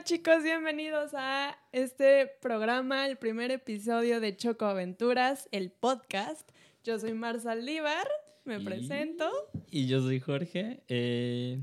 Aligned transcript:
Hola 0.00 0.06
chicos, 0.06 0.42
bienvenidos 0.42 1.10
a 1.12 1.58
este 1.72 2.26
programa, 2.40 3.06
el 3.06 3.18
primer 3.18 3.50
episodio 3.50 4.18
de 4.18 4.34
Choco 4.34 4.64
Aventuras, 4.64 5.46
el 5.52 5.70
podcast. 5.70 6.48
Yo 6.82 6.98
soy 6.98 7.12
Marza 7.12 7.54
Líbar, 7.54 8.08
me 8.46 8.56
Y- 8.56 8.64
presento. 8.64 9.28
Y 9.70 9.88
yo 9.88 10.00
soy 10.00 10.18
Jorge. 10.18 10.82
Eh, 10.88 11.60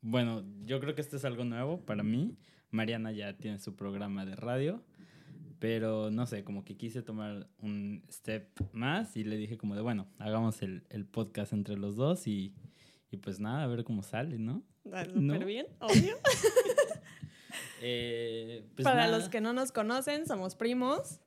bueno, 0.00 0.44
yo 0.64 0.80
creo 0.80 0.94
que 0.94 1.02
esto 1.02 1.16
es 1.18 1.26
algo 1.26 1.44
nuevo 1.44 1.84
para 1.84 2.02
mí. 2.02 2.38
Mariana 2.70 3.12
ya 3.12 3.36
tiene 3.36 3.58
su 3.58 3.76
programa 3.76 4.24
de 4.24 4.34
radio, 4.34 4.82
pero 5.58 6.10
no 6.10 6.24
sé, 6.24 6.44
como 6.44 6.64
que 6.64 6.74
quise 6.74 7.02
tomar 7.02 7.48
un 7.60 8.02
step 8.10 8.48
más 8.72 9.14
y 9.14 9.24
le 9.24 9.36
dije 9.36 9.58
como 9.58 9.74
de, 9.74 9.82
bueno, 9.82 10.08
hagamos 10.18 10.62
el, 10.62 10.84
el 10.88 11.04
podcast 11.04 11.52
entre 11.52 11.76
los 11.76 11.96
dos 11.96 12.28
y, 12.28 12.54
y 13.10 13.18
pues 13.18 13.40
nada, 13.40 13.64
a 13.64 13.66
ver 13.66 13.84
cómo 13.84 14.02
sale, 14.02 14.38
¿no? 14.38 14.62
Súper 14.84 15.14
¿No? 15.16 15.38
bien, 15.44 15.66
obvio. 15.80 16.16
Eh, 17.80 18.64
pues 18.74 18.84
Para 18.84 19.06
nada. 19.06 19.18
los 19.18 19.28
que 19.28 19.40
no 19.40 19.52
nos 19.52 19.72
conocen, 19.72 20.26
somos 20.26 20.54
primos. 20.54 21.20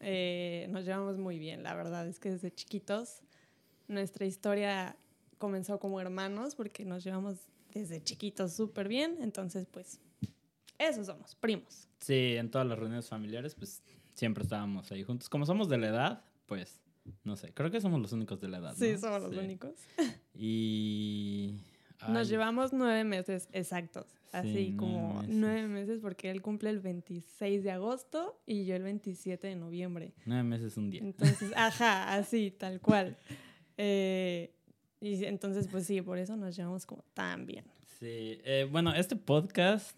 Eh, 0.00 0.66
nos 0.70 0.84
llevamos 0.84 1.18
muy 1.18 1.38
bien, 1.38 1.62
la 1.62 1.74
verdad 1.74 2.06
es 2.06 2.18
que 2.20 2.30
desde 2.30 2.52
chiquitos 2.52 3.22
nuestra 3.88 4.26
historia 4.26 4.96
comenzó 5.38 5.78
como 5.80 6.00
hermanos 6.00 6.54
porque 6.54 6.84
nos 6.84 7.02
llevamos 7.04 7.36
desde 7.72 8.02
chiquitos 8.02 8.52
súper 8.52 8.86
bien. 8.88 9.16
Entonces, 9.20 9.66
pues, 9.70 10.00
eso 10.78 11.04
somos, 11.04 11.34
primos. 11.34 11.88
Sí, 12.00 12.36
en 12.36 12.50
todas 12.50 12.66
las 12.66 12.78
reuniones 12.78 13.08
familiares, 13.08 13.54
pues 13.56 13.82
siempre 14.14 14.44
estábamos 14.44 14.90
ahí 14.92 15.02
juntos. 15.02 15.28
Como 15.28 15.46
somos 15.46 15.68
de 15.68 15.78
la 15.78 15.88
edad, 15.88 16.24
pues, 16.46 16.80
no 17.24 17.34
sé, 17.36 17.52
creo 17.52 17.70
que 17.70 17.80
somos 17.80 18.00
los 18.00 18.12
únicos 18.12 18.38
de 18.40 18.48
la 18.48 18.58
edad. 18.58 18.74
Sí, 18.76 18.92
¿no? 18.92 18.98
somos 18.98 19.22
los 19.22 19.32
Sí. 19.32 19.38
únicos. 19.38 19.72
Y... 20.34 21.56
Nos 22.06 22.28
llevamos 22.28 22.72
nueve 22.72 23.04
meses 23.04 23.48
exactos. 23.52 24.06
Así 24.30 24.72
nueve 24.72 24.76
como 24.76 25.14
meses. 25.22 25.34
nueve 25.34 25.68
meses 25.68 26.00
porque 26.00 26.30
él 26.30 26.42
cumple 26.42 26.70
el 26.70 26.80
26 26.80 27.64
de 27.64 27.70
agosto 27.70 28.40
y 28.46 28.66
yo 28.66 28.76
el 28.76 28.82
27 28.82 29.46
de 29.46 29.56
noviembre. 29.56 30.12
Nueve 30.26 30.42
meses, 30.44 30.76
un 30.76 30.90
día. 30.90 31.00
Entonces, 31.02 31.50
ajá, 31.56 32.14
así, 32.14 32.50
tal 32.50 32.80
cual. 32.80 33.16
Eh, 33.76 34.52
y 35.00 35.24
entonces, 35.24 35.66
pues 35.68 35.86
sí, 35.86 36.02
por 36.02 36.18
eso 36.18 36.36
nos 36.36 36.54
llevamos 36.56 36.84
como 36.86 37.02
tan 37.14 37.46
bien. 37.46 37.64
Sí, 37.98 38.38
eh, 38.44 38.66
bueno, 38.70 38.94
este 38.94 39.16
podcast, 39.16 39.96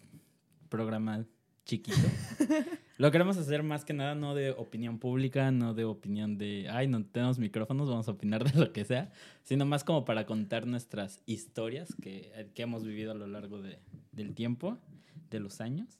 programa 0.69 1.25
chiquito, 1.65 1.97
lo 3.01 3.11
queremos 3.11 3.35
hacer 3.37 3.63
más 3.63 3.83
que 3.83 3.93
nada 3.93 4.13
no 4.15 4.35
de 4.35 4.51
opinión 4.51 4.99
pública, 4.99 5.51
no 5.51 5.73
de 5.73 5.85
opinión 5.85 6.37
de, 6.37 6.67
ay, 6.69 6.87
no 6.87 7.03
tenemos 7.03 7.39
micrófonos, 7.39 7.89
vamos 7.89 8.07
a 8.07 8.11
opinar 8.11 8.43
de 8.49 8.59
lo 8.59 8.71
que 8.71 8.85
sea, 8.85 9.11
sino 9.43 9.65
más 9.65 9.83
como 9.83 10.05
para 10.05 10.25
contar 10.25 10.67
nuestras 10.67 11.21
historias 11.25 11.95
que, 12.01 12.31
que 12.53 12.61
hemos 12.61 12.83
vivido 12.85 13.11
a 13.11 13.15
lo 13.15 13.25
largo 13.27 13.61
de- 13.61 13.79
del 14.11 14.33
tiempo, 14.35 14.77
de 15.31 15.39
los 15.39 15.61
años. 15.61 15.99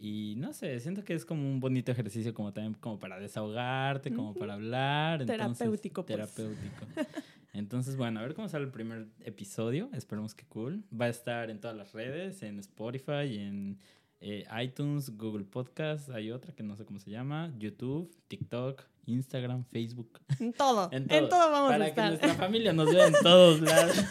Y 0.00 0.34
no 0.38 0.52
sé, 0.52 0.80
siento 0.80 1.04
que 1.04 1.14
es 1.14 1.24
como 1.24 1.42
un 1.48 1.60
bonito 1.60 1.92
ejercicio 1.92 2.34
como 2.34 2.52
también 2.52 2.74
como 2.74 2.98
para 2.98 3.20
desahogarte, 3.20 4.12
como 4.12 4.30
Ujú. 4.30 4.40
para 4.40 4.54
hablar. 4.54 5.22
entonces- 5.22 5.58
Terapéutico, 5.58 6.04
pues. 6.04 6.16
Terapéutico. 6.34 6.86
Entonces, 7.54 7.96
bueno, 7.96 8.18
a 8.18 8.22
ver 8.22 8.34
cómo 8.34 8.48
sale 8.48 8.64
el 8.64 8.70
primer 8.70 9.08
episodio. 9.20 9.90
Esperemos 9.92 10.34
que 10.34 10.46
cool. 10.46 10.82
Va 10.98 11.04
a 11.04 11.08
estar 11.10 11.50
en 11.50 11.60
todas 11.60 11.76
las 11.76 11.92
redes, 11.92 12.42
en 12.42 12.58
Spotify, 12.58 13.36
en 13.38 13.78
eh, 14.22 14.46
iTunes, 14.62 15.16
Google 15.16 15.44
Podcast. 15.44 16.08
Hay 16.10 16.30
otra 16.30 16.54
que 16.54 16.62
no 16.62 16.76
sé 16.76 16.84
cómo 16.84 16.98
se 17.00 17.10
llama. 17.10 17.52
YouTube, 17.58 18.14
TikTok, 18.28 18.82
Instagram, 19.06 19.64
Facebook. 19.64 20.20
En 20.38 20.52
todo, 20.52 20.88
en 20.92 21.10
En 21.12 21.28
todo, 21.28 21.50
vamos 21.50 21.70
Para 21.72 21.84
a 21.84 21.86
que 21.86 21.90
estar. 21.90 22.08
nuestra 22.08 22.34
familia 22.34 22.72
nos 22.72 22.92
vea 22.94 23.08
en 23.08 23.14
todos 23.22 23.60
lados. 23.60 23.96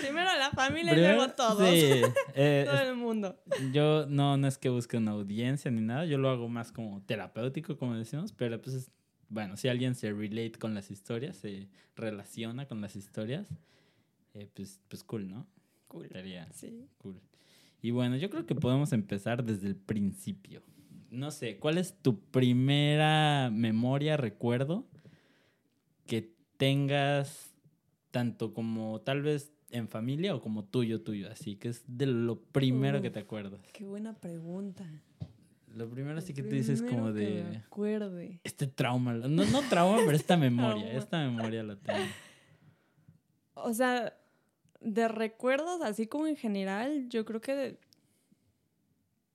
Primero 0.00 0.30
la 0.38 0.50
familia 0.50 0.92
y 0.92 0.96
luego 0.98 1.28
todos. 1.30 1.68
Sí. 1.68 2.02
eh, 2.34 2.64
Todo 2.68 2.80
el 2.82 2.94
mundo. 2.96 3.36
yo 3.72 4.06
no, 4.06 4.36
no 4.36 4.46
es 4.46 4.58
que 4.58 4.68
busque 4.68 4.96
una 4.98 5.12
audiencia 5.12 5.70
ni 5.70 5.80
nada. 5.80 6.04
Yo 6.04 6.18
lo 6.18 6.28
hago 6.28 6.48
más 6.48 6.70
como 6.72 7.02
terapéutico, 7.02 7.76
como 7.78 7.96
decimos. 7.96 8.32
Pero 8.32 8.60
pues, 8.60 8.76
es- 8.76 8.90
bueno, 9.30 9.56
si 9.56 9.68
alguien 9.68 9.94
se 9.94 10.12
relate 10.12 10.52
con 10.58 10.74
las 10.74 10.90
historias, 10.90 11.36
se 11.36 11.68
relaciona 11.96 12.66
con 12.68 12.80
las 12.80 12.96
historias, 12.96 13.48
eh, 14.34 14.48
pues, 14.54 14.80
pues 14.88 15.02
cool, 15.04 15.28
¿no? 15.28 15.46
Cool. 15.88 16.04
Estaría 16.06 16.46
Sí. 16.52 16.86
cool. 16.98 17.18
Y 17.80 17.90
bueno, 17.90 18.16
yo 18.16 18.28
creo 18.30 18.46
que 18.46 18.54
podemos 18.54 18.92
empezar 18.92 19.44
desde 19.44 19.68
el 19.68 19.76
principio. 19.76 20.62
No 21.10 21.30
sé, 21.30 21.58
¿cuál 21.58 21.78
es 21.78 21.94
tu 22.02 22.20
primera 22.20 23.50
memoria, 23.52 24.16
recuerdo 24.16 24.86
que 26.06 26.34
tengas 26.56 27.54
tanto 28.10 28.52
como 28.52 29.00
tal 29.00 29.22
vez 29.22 29.52
en 29.70 29.88
familia 29.88 30.34
o 30.34 30.42
como 30.42 30.64
tuyo, 30.64 31.02
tuyo? 31.02 31.30
Así 31.30 31.56
que 31.56 31.68
es 31.68 31.84
de 31.86 32.06
lo 32.06 32.40
primero 32.40 33.00
que 33.00 33.10
te 33.10 33.20
acuerdas. 33.20 33.60
Qué 33.72 33.84
buena 33.84 34.14
pregunta. 34.14 34.84
Lo 35.74 35.88
primero 35.88 36.18
así 36.18 36.34
que 36.34 36.42
tú 36.42 36.54
dices 36.54 36.82
como 36.82 37.12
de... 37.12 37.44
me 37.48 37.56
acuerde. 37.58 38.40
Este 38.42 38.66
trauma, 38.66 39.14
no, 39.14 39.44
no 39.44 39.62
trauma, 39.68 39.98
pero 39.98 40.16
esta 40.16 40.36
memoria, 40.36 40.82
Trauma. 40.82 40.98
esta 40.98 41.18
memoria 41.18 41.62
la 41.62 41.76
tengo. 41.76 42.04
O 43.54 43.72
sea, 43.72 44.14
de 44.80 45.08
recuerdos, 45.08 45.80
así 45.82 46.06
como 46.06 46.26
en 46.26 46.36
general, 46.36 47.08
yo 47.08 47.24
creo 47.24 47.40
que 47.40 47.54
de- 47.54 47.78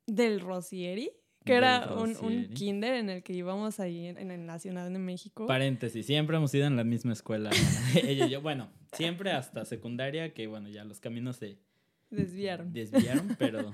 del 0.08 0.40
Rosieri, 0.42 1.12
que 1.46 1.54
Del 1.54 1.64
era 1.64 1.94
un, 1.96 2.16
un 2.22 2.48
kinder 2.54 2.94
en 2.96 3.10
el 3.10 3.24
que 3.24 3.34
íbamos 3.34 3.80
ahí 3.80 4.08
en, 4.08 4.32
en 4.32 4.48
la 4.48 4.60
Ciudad 4.60 4.90
de 4.90 5.00
México. 5.00 5.46
Paréntesis, 5.48 6.06
siempre 6.06 6.38
hemos 6.38 6.54
ido 6.54 6.66
en 6.68 6.76
la 6.78 6.84
misma 6.84 7.14
escuela. 7.14 7.50
Ella 7.96 8.26
y 8.28 8.30
yo, 8.30 8.42
bueno, 8.42 8.70
siempre 8.94 9.32
hasta 9.32 9.66
secundaria, 9.66 10.34
que 10.34 10.48
bueno, 10.48 10.70
ya 10.70 10.84
los 10.86 11.00
caminos 11.00 11.38
se 11.38 11.58
Desviaron. 12.10 12.72
desviaron, 12.72 13.36
pero, 13.40 13.74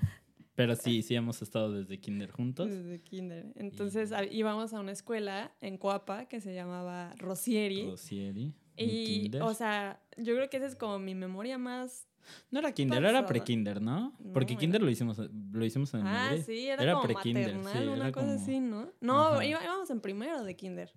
pero 0.56 0.76
sí, 0.76 1.02
sí 1.04 1.14
hemos 1.16 1.42
estado 1.42 1.72
desde 1.74 2.00
kinder 2.00 2.32
juntos. 2.32 2.70
Desde 2.70 3.02
kinder. 3.02 3.52
Entonces 3.56 4.12
íbamos 4.32 4.74
a 4.74 4.80
una 4.80 4.92
escuela 4.92 5.52
en 5.62 5.78
Coapa 5.78 6.26
que 6.28 6.42
se 6.42 6.54
llamaba 6.56 7.14
Rosieri. 7.18 7.86
Rosieri, 7.90 8.54
Y, 8.86 9.22
kinder. 9.24 9.42
o 9.44 9.54
sea, 9.54 10.02
yo 10.18 10.36
creo 10.36 10.50
que 10.50 10.58
esa 10.58 10.68
es 10.68 10.76
como 10.76 11.00
mi 11.00 11.16
memoria 11.16 11.58
más... 11.58 12.08
no 12.52 12.60
era 12.60 12.72
kinder, 12.72 13.04
era 13.04 13.26
pre-kinder, 13.26 13.82
¿no? 13.82 14.16
No, 14.20 14.34
Porque 14.34 14.56
kinder 14.56 14.80
era- 14.82 14.86
lo 14.86 14.92
hicimos, 14.92 15.18
lo 15.52 15.66
hicimos 15.66 15.94
en 15.94 16.02
Ah, 16.02 16.28
Madrid. 16.30 16.44
sí, 16.46 16.68
era, 16.68 16.84
Era 16.84 16.94
como 16.94 17.04
pre-kinder, 17.06 17.56
maternal, 17.56 17.74
sí, 17.84 17.88
una 17.90 17.96
era 18.06 18.12
cosa 18.12 18.26
como- 18.28 18.40
así, 18.42 18.60
¿no? 18.60 18.92
No, 19.02 19.42
iba- 19.44 19.64
íbamos 19.64 19.90
en 19.90 20.00
primero 20.02 20.44
de 20.44 20.56
kinder. 20.56 20.94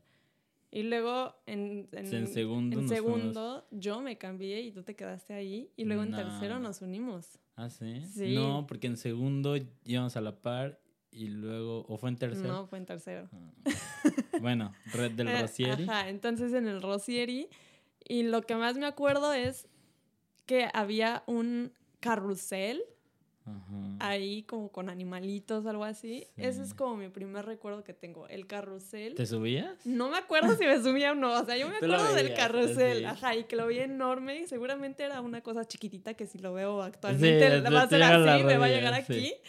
Y 0.74 0.84
luego 0.84 1.34
en, 1.46 1.88
en, 1.92 2.14
En 2.14 2.26
segundo 2.28 2.78
en 2.78 2.88
fuimos- 2.88 2.88
segundo 2.88 3.66
yo 3.70 4.00
me 4.00 4.16
cambié 4.16 4.62
y 4.62 4.72
tú 4.72 4.82
te 4.82 4.96
quedaste 4.96 5.34
ahí. 5.34 5.70
Y 5.76 5.84
luego 5.84 6.02
en 6.02 6.12
tercero 6.12 6.58
nos 6.60 6.80
unimos. 6.80 7.38
Ah, 7.56 7.68
¿sí? 7.68 8.00
Sí. 8.06 8.34
No, 8.34 8.64
porque 8.66 8.86
en 8.86 8.96
segundo 8.96 9.54
íbamos 9.84 10.16
a 10.16 10.22
la 10.22 10.40
par 10.40 10.80
y 11.10 11.26
luego, 11.28 11.84
¿o 11.88 11.98
fue 11.98 12.08
en 12.08 12.16
tercero? 12.16 12.48
No, 12.48 12.66
fue 12.66 12.78
en 12.78 12.86
tercero. 12.86 13.28
Ah. 13.32 13.70
Bueno, 14.40 14.72
red 14.94 15.10
del 15.12 15.28
Eh, 15.28 15.42
Rosieri. 15.42 15.82
Ajá, 15.84 16.08
entonces 16.08 16.54
en 16.54 16.66
el 16.66 16.80
Rosieri. 16.80 17.48
Y 18.08 18.22
lo 18.24 18.42
que 18.42 18.54
más 18.56 18.76
me 18.76 18.86
acuerdo 18.86 19.32
es 19.32 19.68
que 20.46 20.68
había 20.74 21.22
un 21.26 21.72
carrusel 22.00 22.82
Ajá. 23.44 23.96
ahí 24.00 24.42
como 24.44 24.70
con 24.70 24.88
animalitos 24.88 25.66
algo 25.66 25.84
así. 25.84 26.26
Ese 26.36 26.62
es 26.62 26.70
Sí. 26.70 26.74
como 26.76 26.96
mi 26.96 27.08
primer 27.08 27.44
recuerdo 27.44 27.82
que 27.84 27.92
tengo, 27.92 28.26
el 28.28 28.46
carrusel. 28.46 29.14
¿Te 29.14 29.26
subías? 29.26 29.84
No 29.86 30.10
me 30.10 30.18
acuerdo 30.18 30.54
si 30.56 30.64
me 30.64 30.80
subía 30.82 31.12
o 31.12 31.14
no, 31.14 31.32
o 31.40 31.44
sea, 31.44 31.56
yo 31.56 31.68
me 31.68 31.76
acuerdo 31.76 32.14
del 32.14 32.26
veías, 32.28 32.38
carrusel, 32.38 33.04
así. 33.04 33.04
ajá, 33.04 33.36
y 33.36 33.44
que 33.44 33.56
lo 33.56 33.66
vi 33.66 33.78
enorme 33.80 34.40
y 34.40 34.46
seguramente 34.46 35.02
era 35.04 35.20
una 35.20 35.40
cosa 35.42 35.64
chiquitita 35.64 36.14
que 36.14 36.26
si 36.26 36.38
lo 36.38 36.52
veo 36.52 36.82
actualmente 36.82 37.60
te- 37.62 37.70
va 37.70 37.82
a 37.82 37.88
ser 37.88 38.02
así, 38.02 38.44
me 38.44 38.56
va 38.58 38.66
a 38.66 38.68
rodilla, 38.68 38.68
llegar 38.68 38.94
sí. 39.04 39.12
aquí. 39.12 39.26
Sí, 39.28 39.34
sí, 39.34 39.42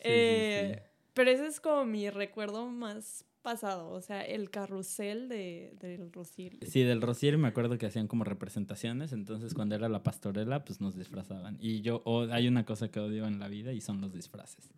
Eh, 0.00 0.72
sí. 0.76 0.82
Pero 1.14 1.30
ese 1.30 1.46
es 1.46 1.60
como 1.60 1.84
mi 1.86 2.10
recuerdo 2.10 2.66
más 2.68 3.24
pasado, 3.50 3.90
o 3.90 4.00
sea, 4.00 4.22
el 4.22 4.50
carrusel 4.50 5.28
de, 5.28 5.72
del 5.80 6.12
Rosieri. 6.12 6.58
Sí, 6.66 6.82
del 6.82 7.00
Rosieri 7.00 7.36
me 7.36 7.46
acuerdo 7.46 7.78
que 7.78 7.86
hacían 7.86 8.08
como 8.08 8.24
representaciones, 8.24 9.12
entonces 9.12 9.54
cuando 9.54 9.76
era 9.76 9.88
la 9.88 10.02
pastorela, 10.02 10.64
pues 10.64 10.80
nos 10.80 10.96
disfrazaban. 10.96 11.56
Y 11.60 11.80
yo, 11.80 12.02
o- 12.04 12.22
hay 12.32 12.48
una 12.48 12.64
cosa 12.64 12.90
que 12.90 12.98
odio 12.98 13.24
en 13.28 13.38
la 13.38 13.46
vida 13.46 13.72
y 13.72 13.80
son 13.80 14.00
los 14.00 14.12
disfraces. 14.12 14.68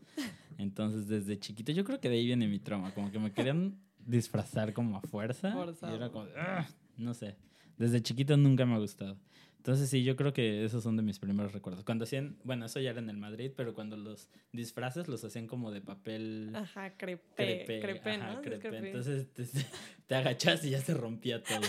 Entonces, 0.58 1.08
desde 1.08 1.38
chiquito, 1.38 1.72
yo 1.72 1.82
creo 1.84 1.98
que 1.98 2.10
de 2.10 2.16
ahí 2.16 2.26
viene 2.26 2.46
mi 2.46 2.58
trauma, 2.58 2.92
como 2.94 3.10
que 3.10 3.18
me 3.18 3.32
querían 3.32 3.78
disfrazar 4.04 4.74
como 4.74 4.98
a 4.98 5.00
fuerza. 5.00 5.48
Y 5.48 5.52
Forzado. 5.52 5.96
era 5.96 6.10
como, 6.10 6.24
"Ugh", 6.26 6.66
no 6.98 7.14
sé. 7.14 7.36
Desde 7.78 8.02
chiquito 8.02 8.36
nunca 8.36 8.66
me 8.66 8.74
ha 8.74 8.78
gustado. 8.78 9.16
Entonces, 9.58 9.90
sí, 9.90 10.02
yo 10.02 10.16
creo 10.16 10.32
que 10.32 10.64
esos 10.64 10.82
son 10.82 10.96
de 10.96 11.02
mis 11.02 11.18
primeros 11.18 11.52
recuerdos. 11.52 11.84
Cuando 11.84 12.04
hacían, 12.04 12.38
bueno, 12.44 12.64
eso 12.64 12.80
ya 12.80 12.90
era 12.90 13.00
en 13.00 13.10
el 13.10 13.18
Madrid, 13.18 13.50
pero 13.54 13.74
cuando 13.74 13.96
los 13.96 14.30
disfraces 14.52 15.08
los 15.08 15.22
hacían 15.24 15.46
como 15.46 15.70
de 15.70 15.80
papel 15.82 16.50
Ajá, 16.54 16.96
crepe, 16.96 17.26
crepe, 17.36 17.80
crepe, 17.80 18.10
ajá, 18.12 18.34
¿no? 18.34 18.40
Crepe. 18.40 18.68
crepe. 18.68 18.86
Entonces 18.86 19.26
te, 19.34 19.44
te 20.06 20.14
agachas 20.14 20.64
y 20.64 20.70
ya 20.70 20.80
se 20.80 20.94
rompía 20.94 21.42
todo. 21.42 21.60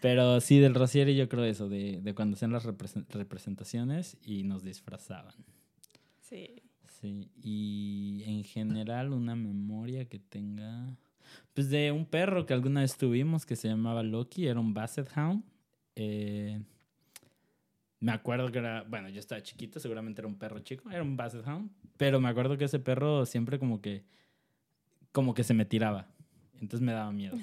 Pero 0.00 0.40
sí, 0.40 0.58
del 0.58 0.74
Rosieri 0.74 1.14
yo 1.16 1.28
creo 1.28 1.44
eso, 1.44 1.68
de, 1.68 2.00
de 2.00 2.14
cuando 2.14 2.34
hacían 2.36 2.52
las 2.52 2.64
represen- 2.64 3.06
representaciones 3.08 4.16
y 4.24 4.42
nos 4.44 4.62
disfrazaban. 4.64 5.34
Sí. 6.20 6.62
Sí, 7.00 7.30
y 7.40 8.22
en 8.26 8.42
general 8.42 9.12
una 9.12 9.36
memoria 9.36 10.06
que 10.08 10.18
tenga... 10.18 10.96
Pues 11.54 11.68
de 11.70 11.92
un 11.92 12.06
perro 12.06 12.46
que 12.46 12.54
alguna 12.54 12.80
vez 12.80 12.96
tuvimos 12.96 13.44
que 13.46 13.54
se 13.54 13.68
llamaba 13.68 14.02
Loki, 14.02 14.46
era 14.46 14.58
un 14.58 14.72
Basset 14.74 15.08
Hound. 15.16 15.44
Eh, 15.94 16.60
me 18.00 18.12
acuerdo 18.12 18.50
que 18.52 18.58
era, 18.58 18.82
bueno, 18.82 19.08
yo 19.08 19.18
estaba 19.18 19.42
chiquito, 19.42 19.80
seguramente 19.80 20.20
era 20.20 20.28
un 20.28 20.36
perro 20.38 20.60
chico, 20.60 20.90
era 20.90 21.02
un 21.02 21.16
Basset 21.16 21.46
Hound, 21.46 21.70
pero 21.96 22.20
me 22.20 22.28
acuerdo 22.28 22.56
que 22.56 22.64
ese 22.64 22.78
perro 22.78 23.26
siempre 23.26 23.58
como 23.58 23.80
que, 23.80 24.04
como 25.12 25.34
que 25.34 25.44
se 25.44 25.54
me 25.54 25.64
tiraba, 25.64 26.06
entonces 26.54 26.80
me 26.80 26.92
daba 26.92 27.10
miedo. 27.12 27.36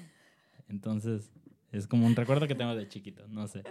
Entonces, 0.67 1.31
es 1.71 1.87
como 1.87 2.07
un 2.07 2.15
recuerdo 2.15 2.47
que 2.47 2.55
tengo 2.55 2.75
de 2.75 2.87
chiquito, 2.87 3.27
no 3.27 3.47
sé. 3.47 3.63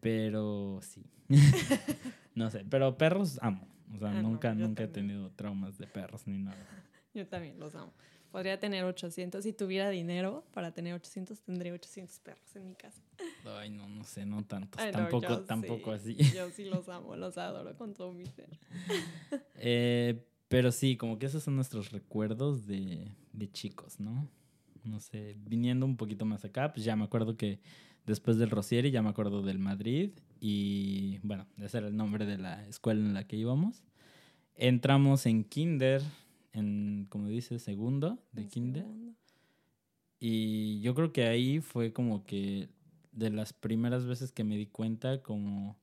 Pero 0.00 0.80
sí. 0.82 1.04
no 2.34 2.50
sé, 2.50 2.64
pero 2.68 2.96
perros 2.98 3.38
amo. 3.42 3.68
O 3.94 3.98
sea, 3.98 4.10
Ah, 4.10 4.14
no, 4.14 4.22
nunca, 4.22 4.54
nunca 4.54 4.84
he 4.84 4.88
tenido 4.88 5.30
traumas 5.30 5.78
de 5.78 5.86
perros 5.86 6.26
ni 6.26 6.38
nada. 6.38 6.56
Yo 7.14 7.26
también 7.26 7.58
los 7.60 7.74
amo. 7.74 7.92
Podría 8.32 8.58
tener 8.58 8.82
800. 8.84 9.44
Si 9.44 9.52
tuviera 9.52 9.90
dinero 9.90 10.44
para 10.52 10.72
tener 10.72 10.94
800, 10.94 11.38
tendría 11.42 11.74
800 11.74 12.18
perros 12.20 12.56
en 12.56 12.66
mi 12.66 12.74
casa. 12.74 13.02
Ay, 13.44 13.68
no, 13.68 13.86
no 13.88 14.04
sé, 14.04 14.24
no 14.24 14.42
tantos. 14.42 14.80
Ay, 14.80 14.90
no, 14.90 14.98
tampoco, 14.98 15.40
tampoco 15.42 15.98
sí. 15.98 16.16
así. 16.18 16.34
Yo 16.34 16.50
sí 16.50 16.64
los 16.64 16.88
amo, 16.88 17.14
los 17.14 17.36
adoro 17.36 17.76
con 17.76 17.94
todo 17.94 18.12
mi 18.12 18.26
ser. 18.26 18.48
Eh, 19.64 20.26
pero 20.48 20.72
sí, 20.72 20.96
como 20.96 21.20
que 21.20 21.26
esos 21.26 21.44
son 21.44 21.54
nuestros 21.54 21.92
recuerdos 21.92 22.66
de, 22.66 23.06
de 23.32 23.50
chicos, 23.52 24.00
¿no? 24.00 24.28
No 24.82 24.98
sé, 24.98 25.36
viniendo 25.38 25.86
un 25.86 25.96
poquito 25.96 26.24
más 26.24 26.44
acá, 26.44 26.72
pues 26.72 26.84
ya 26.84 26.96
me 26.96 27.04
acuerdo 27.04 27.36
que 27.36 27.60
después 28.06 28.38
del 28.38 28.50
Rosieri 28.50 28.90
ya 28.90 29.02
me 29.02 29.10
acuerdo 29.10 29.42
del 29.42 29.60
Madrid 29.60 30.10
y 30.40 31.20
bueno, 31.22 31.46
ese 31.58 31.78
era 31.78 31.86
el 31.86 31.96
nombre 31.96 32.26
de 32.26 32.38
la 32.38 32.66
escuela 32.66 33.00
en 33.00 33.14
la 33.14 33.26
que 33.26 33.36
íbamos. 33.36 33.84
Entramos 34.56 35.26
en 35.26 35.44
kinder, 35.44 36.02
en, 36.52 37.06
como 37.08 37.28
dice, 37.28 37.58
segundo 37.58 38.22
de 38.32 38.46
kinder. 38.46 38.82
segundo. 38.82 39.16
Y 40.18 40.80
yo 40.80 40.94
creo 40.94 41.12
que 41.12 41.26
ahí 41.26 41.60
fue 41.60 41.92
como 41.92 42.24
que 42.24 42.68
de 43.10 43.30
las 43.30 43.52
primeras 43.52 44.06
veces 44.06 44.32
que 44.32 44.44
me 44.44 44.56
di 44.56 44.66
cuenta 44.66 45.22
como 45.22 45.76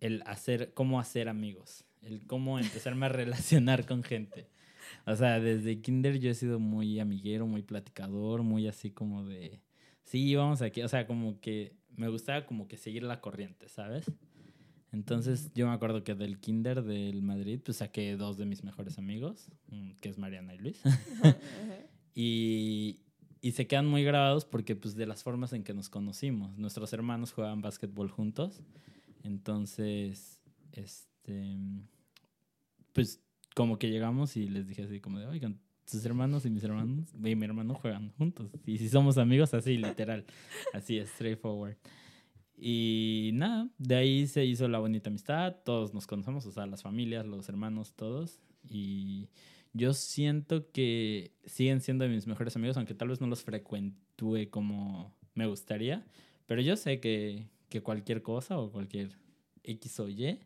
el 0.00 0.22
hacer, 0.26 0.72
cómo 0.74 1.00
hacer 1.00 1.28
amigos, 1.28 1.84
el 2.02 2.26
cómo 2.26 2.58
empezarme 2.58 3.06
a 3.06 3.08
relacionar 3.10 3.86
con 3.86 4.02
gente. 4.02 4.48
O 5.06 5.14
sea, 5.16 5.40
desde 5.40 5.80
kinder 5.80 6.18
yo 6.18 6.30
he 6.30 6.34
sido 6.34 6.58
muy 6.58 6.98
amiguero, 6.98 7.46
muy 7.46 7.62
platicador, 7.62 8.42
muy 8.42 8.66
así 8.68 8.90
como 8.90 9.24
de, 9.24 9.60
sí, 10.04 10.34
vamos 10.34 10.62
aquí, 10.62 10.82
o 10.82 10.88
sea, 10.88 11.06
como 11.06 11.40
que 11.40 11.76
me 11.96 12.08
gustaba 12.08 12.46
como 12.46 12.68
que 12.68 12.76
seguir 12.76 13.02
la 13.02 13.20
corriente, 13.20 13.68
¿sabes? 13.68 14.10
Entonces 14.92 15.52
yo 15.54 15.66
me 15.66 15.72
acuerdo 15.72 16.02
que 16.02 16.14
del 16.14 16.38
kinder 16.38 16.82
del 16.82 17.22
Madrid, 17.22 17.60
pues 17.64 17.78
saqué 17.78 18.16
dos 18.16 18.38
de 18.38 18.46
mis 18.46 18.64
mejores 18.64 18.98
amigos, 18.98 19.50
mm, 19.68 19.92
que 20.00 20.08
es 20.08 20.18
Mariana 20.18 20.54
y 20.54 20.58
Luis. 20.58 20.80
Ajá. 21.22 21.36
Y, 22.14 23.02
y 23.40 23.52
se 23.52 23.66
quedan 23.66 23.86
muy 23.86 24.02
grabados 24.02 24.44
porque 24.44 24.74
pues 24.74 24.96
de 24.96 25.06
las 25.06 25.22
formas 25.22 25.52
en 25.52 25.62
que 25.62 25.74
nos 25.74 25.88
conocimos. 25.88 26.56
Nuestros 26.58 26.92
hermanos 26.92 27.32
jugaban 27.32 27.60
básquetbol 27.60 28.10
juntos. 28.10 28.62
Entonces, 29.22 30.40
este, 30.72 31.56
pues 32.92 33.22
como 33.54 33.78
que 33.78 33.90
llegamos 33.90 34.36
y 34.36 34.48
les 34.48 34.66
dije 34.66 34.82
así 34.82 35.00
como 35.00 35.18
de, 35.18 35.26
oigan, 35.26 35.60
sus 35.86 36.04
hermanos 36.04 36.44
y 36.44 36.50
mis 36.50 36.64
hermanos 36.64 37.08
y 37.14 37.34
mi 37.34 37.44
hermano 37.44 37.74
juegan 37.74 38.10
juntos. 38.18 38.50
Y 38.66 38.78
si 38.78 38.88
somos 38.88 39.18
amigos, 39.18 39.54
así, 39.54 39.76
literal. 39.76 40.24
Así 40.72 40.98
es, 40.98 41.08
straightforward. 41.10 41.76
Y 42.60 43.30
nada, 43.34 43.68
de 43.78 43.94
ahí 43.94 44.26
se 44.26 44.44
hizo 44.44 44.66
la 44.66 44.80
bonita 44.80 45.10
amistad. 45.10 45.56
Todos 45.64 45.94
nos 45.94 46.06
conocemos, 46.06 46.44
o 46.46 46.50
sea, 46.50 46.66
las 46.66 46.82
familias, 46.82 47.24
los 47.24 47.48
hermanos, 47.48 47.94
todos. 47.94 48.40
Y 48.68 49.28
yo 49.72 49.94
siento 49.94 50.70
que 50.72 51.32
siguen 51.44 51.80
siendo 51.80 52.08
mis 52.08 52.26
mejores 52.26 52.56
amigos, 52.56 52.76
aunque 52.76 52.94
tal 52.94 53.08
vez 53.08 53.20
no 53.20 53.28
los 53.28 53.44
frecuentúe 53.44 54.50
como 54.50 55.14
me 55.34 55.46
gustaría. 55.46 56.04
Pero 56.46 56.60
yo 56.60 56.76
sé 56.76 56.98
que, 56.98 57.46
que 57.68 57.82
cualquier 57.82 58.22
cosa 58.22 58.58
o 58.58 58.72
cualquier 58.72 59.16
X 59.62 60.00
o 60.00 60.08
Y, 60.08 60.40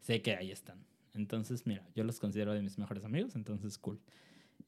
sé 0.00 0.20
que 0.20 0.34
ahí 0.36 0.50
están. 0.50 0.84
Entonces, 1.14 1.66
mira, 1.66 1.88
yo 1.94 2.04
los 2.04 2.18
considero 2.18 2.52
de 2.52 2.60
mis 2.60 2.76
mejores 2.76 3.04
amigos, 3.04 3.36
entonces 3.36 3.78
cool. 3.78 4.00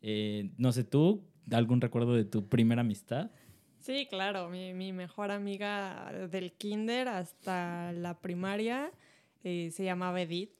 Eh, 0.00 0.50
no 0.56 0.72
sé, 0.72 0.84
¿tú 0.84 1.24
algún 1.50 1.80
recuerdo 1.80 2.14
de 2.14 2.24
tu 2.24 2.48
primera 2.48 2.82
amistad? 2.82 3.30
Sí, 3.86 4.06
claro, 4.10 4.48
mi, 4.48 4.74
mi 4.74 4.92
mejor 4.92 5.30
amiga 5.30 6.12
del 6.30 6.52
kinder 6.52 7.06
hasta 7.08 7.92
la 7.92 8.18
primaria 8.18 8.90
eh, 9.44 9.70
se 9.72 9.84
llamaba 9.84 10.20
Edith. 10.20 10.50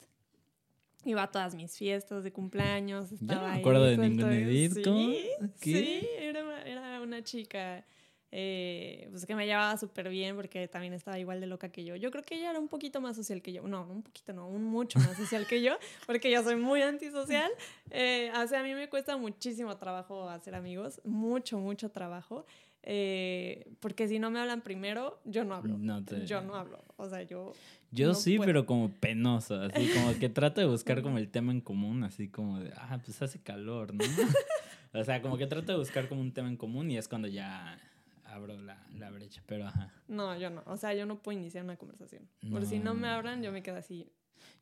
Iba 1.05 1.25
a 1.25 1.31
todas 1.31 1.55
mis 1.57 1.77
fiestas 1.77 2.23
de 2.25 2.33
cumpleaños. 2.33 3.11
Yo 3.11 3.17
Estaba 3.17 3.41
no 3.43 3.47
me 3.49 3.53
ahí 3.55 3.61
acuerdo 3.61 3.85
de 3.85 3.97
con 3.97 4.09
ninguna 4.09 4.29
todo- 4.29 4.33
Edith, 4.39 4.73
Sí, 4.75 5.25
sí, 5.61 6.09
era, 6.19 6.45
una- 6.45 6.63
era 6.63 7.01
una 7.01 7.23
chica 7.25 7.85
eh, 8.33 9.07
pues 9.11 9.25
que 9.25 9.35
me 9.35 9.47
llevaba 9.47 9.77
súper 9.79 10.09
bien 10.09 10.35
porque 10.37 10.67
también 10.69 10.93
estaba 10.93 11.19
igual 11.19 11.41
de 11.41 11.47
loca 11.47 11.71
que 11.71 11.85
yo. 11.85 11.95
Yo 11.97 12.11
creo 12.11 12.23
que 12.25 12.35
ella 12.37 12.51
era 12.51 12.59
un 12.59 12.69
poquito 12.69 13.01
más 13.01 13.17
social 13.17 13.41
que 13.41 13.53
yo. 13.53 13.63
No, 13.67 13.87
un 13.89 14.03
poquito 14.03 14.33
no, 14.33 14.47
un 14.49 14.65
mucho 14.65 14.99
más 14.99 15.17
social 15.17 15.47
que 15.47 15.63
yo 15.63 15.79
porque 16.07 16.31
yo 16.31 16.43
soy 16.43 16.57
muy 16.57 16.83
antisocial. 16.83 17.51
Eh, 17.91 18.31
o 18.37 18.47
sea, 18.47 18.61
a 18.61 18.63
mí 18.63 18.75
me 18.75 18.89
cuesta 18.89 19.17
muchísimo 19.17 19.77
trabajo 19.79 20.29
hacer 20.29 20.55
amigos, 20.55 21.01
mucho, 21.05 21.59
mucho 21.59 21.91
trabajo. 21.91 22.45
Eh, 22.89 23.67
porque 23.81 24.07
si 24.09 24.19
no 24.19 24.31
me 24.31 24.39
hablan 24.41 24.63
primero, 24.63 25.21
yo 25.25 25.45
no 25.45 25.55
hablo. 25.57 25.77
No 25.77 26.05
te- 26.05 26.25
Yo 26.25 26.41
no 26.41 26.55
hablo. 26.55 26.83
O 26.97 27.09
sea, 27.09 27.23
yo. 27.23 27.53
Yo 27.91 28.09
No 28.09 28.15
sí, 28.15 28.37
puedo. 28.37 28.47
pero 28.47 28.67
como 28.67 28.91
penoso, 28.91 29.61
así 29.61 29.89
como 29.95 30.19
que 30.19 30.29
trato 30.29 30.61
de 30.61 30.67
buscar 30.69 31.03
como 31.03 31.19
el 31.19 31.29
tema 31.29 31.53
en 31.53 31.61
común, 31.61 32.05
así 32.05 32.29
como 32.29 32.61
de, 32.61 32.73
ah, 32.77 32.99
pues 33.05 33.21
hace 33.23 33.41
calor, 33.43 33.93
¿no? 33.93 34.05
o 35.01 35.05
sea, 35.05 35.21
como 35.21 35.37
que 35.37 35.47
trato 35.47 35.73
de 35.73 35.79
buscar 35.79 36.09
como 36.09 36.21
un 36.21 36.33
tema 36.33 36.49
en 36.49 36.57
común 36.57 36.91
y 36.91 36.97
es 36.97 37.09
cuando 37.09 37.29
ya 37.29 37.79
abro 38.25 38.57
la, 38.61 38.87
la 38.95 39.11
brecha, 39.11 39.43
pero 39.47 39.67
ajá. 39.67 39.93
No, 40.09 40.37
yo 40.39 40.51
no. 40.51 40.63
O 40.67 40.77
sea, 40.77 40.95
yo 40.95 41.07
no 41.07 41.21
puedo 41.23 41.39
iniciar 41.39 41.65
una 41.65 41.77
conversación. 41.77 42.29
Por 42.51 42.65
si 42.67 42.79
no 42.79 42.95
me 42.95 43.09
hablan, 43.09 43.43
yo 43.43 43.51
me 43.53 43.63
quedo 43.63 43.77
así. 43.77 44.09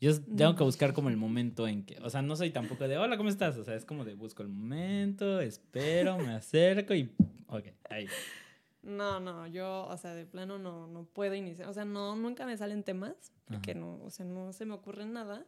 Yo 0.00 0.20
tengo 0.22 0.54
que 0.54 0.64
buscar 0.64 0.92
como 0.92 1.08
el 1.08 1.16
momento 1.16 1.66
en 1.66 1.84
que, 1.84 1.98
o 2.00 2.10
sea, 2.10 2.22
no 2.22 2.36
soy 2.36 2.50
tampoco 2.50 2.86
de, 2.86 2.98
hola, 2.98 3.16
¿cómo 3.16 3.28
estás? 3.28 3.56
O 3.56 3.64
sea, 3.64 3.74
es 3.74 3.84
como 3.84 4.04
de 4.04 4.14
busco 4.14 4.42
el 4.42 4.48
momento, 4.48 5.40
espero, 5.40 6.18
me 6.18 6.34
acerco 6.34 6.94
y, 6.94 7.10
ok, 7.48 7.64
ahí. 7.88 8.06
No, 8.82 9.18
no, 9.18 9.46
yo, 9.46 9.86
o 9.86 9.96
sea, 9.96 10.14
de 10.14 10.26
plano 10.26 10.58
no, 10.58 10.86
no 10.86 11.04
puedo 11.04 11.34
iniciar. 11.34 11.68
O 11.68 11.72
sea, 11.72 11.84
no, 11.84 12.16
nunca 12.16 12.44
me 12.44 12.56
salen 12.56 12.82
temas, 12.82 13.14
porque 13.46 13.70
Ajá. 13.70 13.80
no, 13.80 13.98
o 14.02 14.10
sea, 14.10 14.26
no 14.26 14.52
se 14.52 14.66
me 14.66 14.74
ocurre 14.74 15.06
nada. 15.06 15.46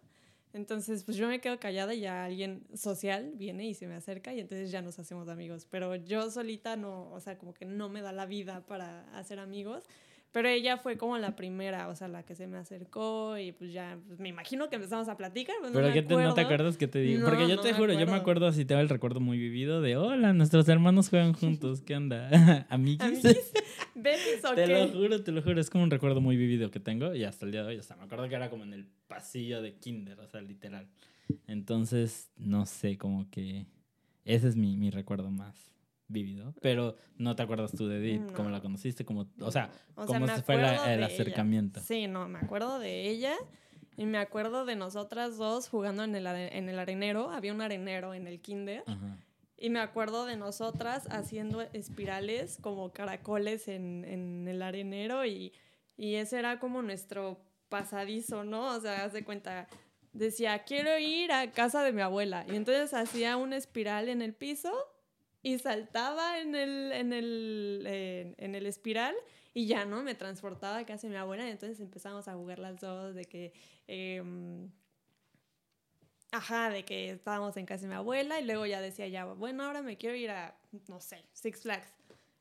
Entonces, 0.54 1.04
pues 1.04 1.18
yo 1.18 1.28
me 1.28 1.38
quedo 1.38 1.60
callada 1.60 1.92
y 1.92 2.00
ya 2.00 2.24
alguien 2.24 2.66
social 2.74 3.32
viene 3.34 3.68
y 3.68 3.74
se 3.74 3.86
me 3.86 3.94
acerca 3.94 4.32
y 4.32 4.40
entonces 4.40 4.70
ya 4.70 4.80
nos 4.80 4.98
hacemos 4.98 5.28
amigos. 5.28 5.66
Pero 5.70 5.96
yo 5.96 6.30
solita 6.30 6.76
no, 6.76 7.10
o 7.10 7.20
sea, 7.20 7.36
como 7.36 7.52
que 7.52 7.66
no 7.66 7.90
me 7.90 8.00
da 8.00 8.12
la 8.12 8.24
vida 8.24 8.64
para 8.66 9.02
hacer 9.18 9.38
amigos. 9.38 9.84
Pero 10.36 10.50
ella 10.50 10.76
fue 10.76 10.98
como 10.98 11.16
la 11.16 11.34
primera, 11.34 11.88
o 11.88 11.94
sea, 11.94 12.08
la 12.08 12.22
que 12.22 12.34
se 12.34 12.46
me 12.46 12.58
acercó 12.58 13.38
y 13.38 13.52
pues 13.52 13.72
ya, 13.72 13.98
pues 14.06 14.18
me 14.18 14.28
imagino 14.28 14.68
que 14.68 14.76
empezamos 14.76 15.08
a 15.08 15.16
platicar. 15.16 15.56
pues, 15.60 15.72
no 15.72 15.76
¿Pero 15.78 15.88
me 15.88 15.94
qué 15.94 16.02
te- 16.02 16.14
no 16.14 16.34
te 16.34 16.42
acuerdas 16.42 16.76
que 16.76 16.86
te 16.86 16.98
digo? 16.98 17.20
No, 17.20 17.24
Porque 17.24 17.48
yo 17.48 17.56
no 17.56 17.62
te 17.62 17.72
me 17.72 17.78
juro, 17.78 17.94
yo 17.94 18.04
me 18.06 18.12
acuerdo. 18.16 18.46
así, 18.46 18.66
tengo 18.66 18.82
el 18.82 18.90
recuerdo 18.90 19.18
muy 19.18 19.38
vivido 19.38 19.80
de, 19.80 19.96
hola, 19.96 20.34
nuestros 20.34 20.68
hermanos 20.68 21.08
juegan 21.08 21.32
juntos, 21.32 21.80
¿qué 21.80 21.96
onda? 21.96 22.28
¿Amiguis? 22.68 23.00
Amiguis, 23.00 23.50
¿Bebis 23.94 24.44
o 24.44 24.54
Te 24.54 24.66
lo 24.66 24.88
juro, 24.88 25.22
te 25.24 25.32
lo 25.32 25.40
juro, 25.40 25.58
es 25.58 25.70
como 25.70 25.84
un 25.84 25.90
recuerdo 25.90 26.20
muy 26.20 26.36
vivido 26.36 26.70
que 26.70 26.80
tengo 26.80 27.14
y 27.14 27.24
hasta 27.24 27.46
el 27.46 27.52
día 27.52 27.62
de 27.62 27.68
hoy, 27.68 27.78
o 27.78 27.82
sea, 27.82 27.96
me 27.96 28.02
acuerdo 28.04 28.28
que 28.28 28.34
era 28.34 28.50
como 28.50 28.64
en 28.64 28.74
el 28.74 28.86
pasillo 29.08 29.62
de 29.62 29.72
kinder, 29.76 30.20
o 30.20 30.28
sea, 30.28 30.42
literal. 30.42 30.86
Entonces, 31.46 32.30
no 32.36 32.66
sé, 32.66 32.98
como 32.98 33.30
que 33.30 33.64
ese 34.26 34.48
es 34.48 34.56
mi, 34.56 34.76
mi 34.76 34.90
recuerdo 34.90 35.30
más 35.30 35.72
vivido, 36.08 36.54
pero 36.60 36.96
no 37.16 37.34
te 37.36 37.42
acuerdas 37.42 37.72
tú 37.72 37.88
de 37.88 37.98
Edith, 37.98 38.32
cómo 38.32 38.50
la 38.50 38.58
No. 38.58 38.62
conociste, 38.62 39.04
como, 39.04 39.26
o 39.40 39.50
sea, 39.50 39.70
O 39.94 40.06
cómo 40.06 40.26
me 40.26 40.34
se 40.36 40.42
fue 40.42 40.56
la- 40.56 40.92
el 40.92 41.00
de 41.00 41.06
ella. 41.06 41.06
acercamiento. 41.06 41.80
Sí, 41.80 42.06
no, 42.06 42.28
me 42.28 42.38
acuerdo 42.38 42.78
de 42.78 43.08
ella 43.10 43.34
y 43.96 44.06
me 44.06 44.18
acuerdo 44.18 44.64
de 44.64 44.76
nosotras 44.76 45.36
dos 45.36 45.68
jugando 45.68 46.04
en 46.04 46.14
el, 46.14 46.26
en 46.26 46.68
el 46.68 46.78
arenero. 46.78 47.30
Había 47.30 47.52
un 47.52 47.60
arenero 47.60 48.14
en 48.14 48.26
el 48.26 48.40
kinder. 48.40 48.82
Ajá. 48.86 49.18
Y 49.58 49.70
me 49.70 49.80
acuerdo 49.80 50.26
de 50.26 50.36
nosotras 50.36 51.06
haciendo 51.10 51.62
espirales 51.72 52.58
como 52.60 52.92
caracoles 52.92 53.68
en, 53.68 54.04
en 54.04 54.46
el 54.48 54.60
arenero 54.60 55.24
y, 55.24 55.52
y 55.96 56.16
ese 56.16 56.38
era 56.38 56.58
como 56.60 56.82
nuestro 56.82 57.40
pasadizo, 57.70 58.44
¿no? 58.44 58.74
O 58.76 58.80
sea, 58.80 59.04
haz 59.04 59.14
de 59.14 59.24
cuenta, 59.24 59.66
decía, 60.12 60.58
quiero 60.64 60.98
ir 60.98 61.32
a 61.32 61.50
casa 61.52 61.82
de 61.82 61.92
mi 61.92 62.02
abuela. 62.02 62.44
Y 62.48 62.54
entonces 62.54 62.92
hacía 62.92 63.38
una 63.38 63.56
espiral 63.56 64.10
en 64.10 64.20
el 64.20 64.34
piso 64.34 64.72
y 65.46 65.60
saltaba 65.60 66.40
en 66.40 66.56
el, 66.56 66.90
en 66.90 67.12
el, 67.12 68.34
en, 68.36 68.54
el 68.56 68.66
espiral 68.66 69.14
y 69.54 69.68
ya, 69.68 69.84
¿no? 69.84 70.02
Me 70.02 70.16
transportaba 70.16 70.78
a 70.78 70.84
casa 70.84 71.06
de 71.06 71.12
mi 71.12 71.18
abuela 71.18 71.46
y 71.46 71.52
entonces 71.52 71.78
empezamos 71.78 72.26
a 72.26 72.34
jugar 72.34 72.58
las 72.58 72.80
dos 72.80 73.14
de 73.14 73.26
que... 73.26 73.52
em, 73.86 74.68
Ajá, 76.32 76.68
de 76.68 76.84
que 76.84 77.10
estábamos 77.10 77.56
en 77.56 77.64
casa 77.64 77.82
de 77.82 77.90
mi 77.90 77.94
abuela 77.94 78.40
y 78.40 78.44
luego 78.44 78.66
ya 78.66 78.80
decía 78.80 79.06
ya, 79.06 79.24
bueno, 79.24 79.62
ahora 79.62 79.82
me 79.82 79.96
quiero 79.96 80.16
ir 80.16 80.30
a, 80.30 80.58
no 80.88 81.00
sé, 81.00 81.24
Six 81.32 81.60
Flags. 81.60 81.92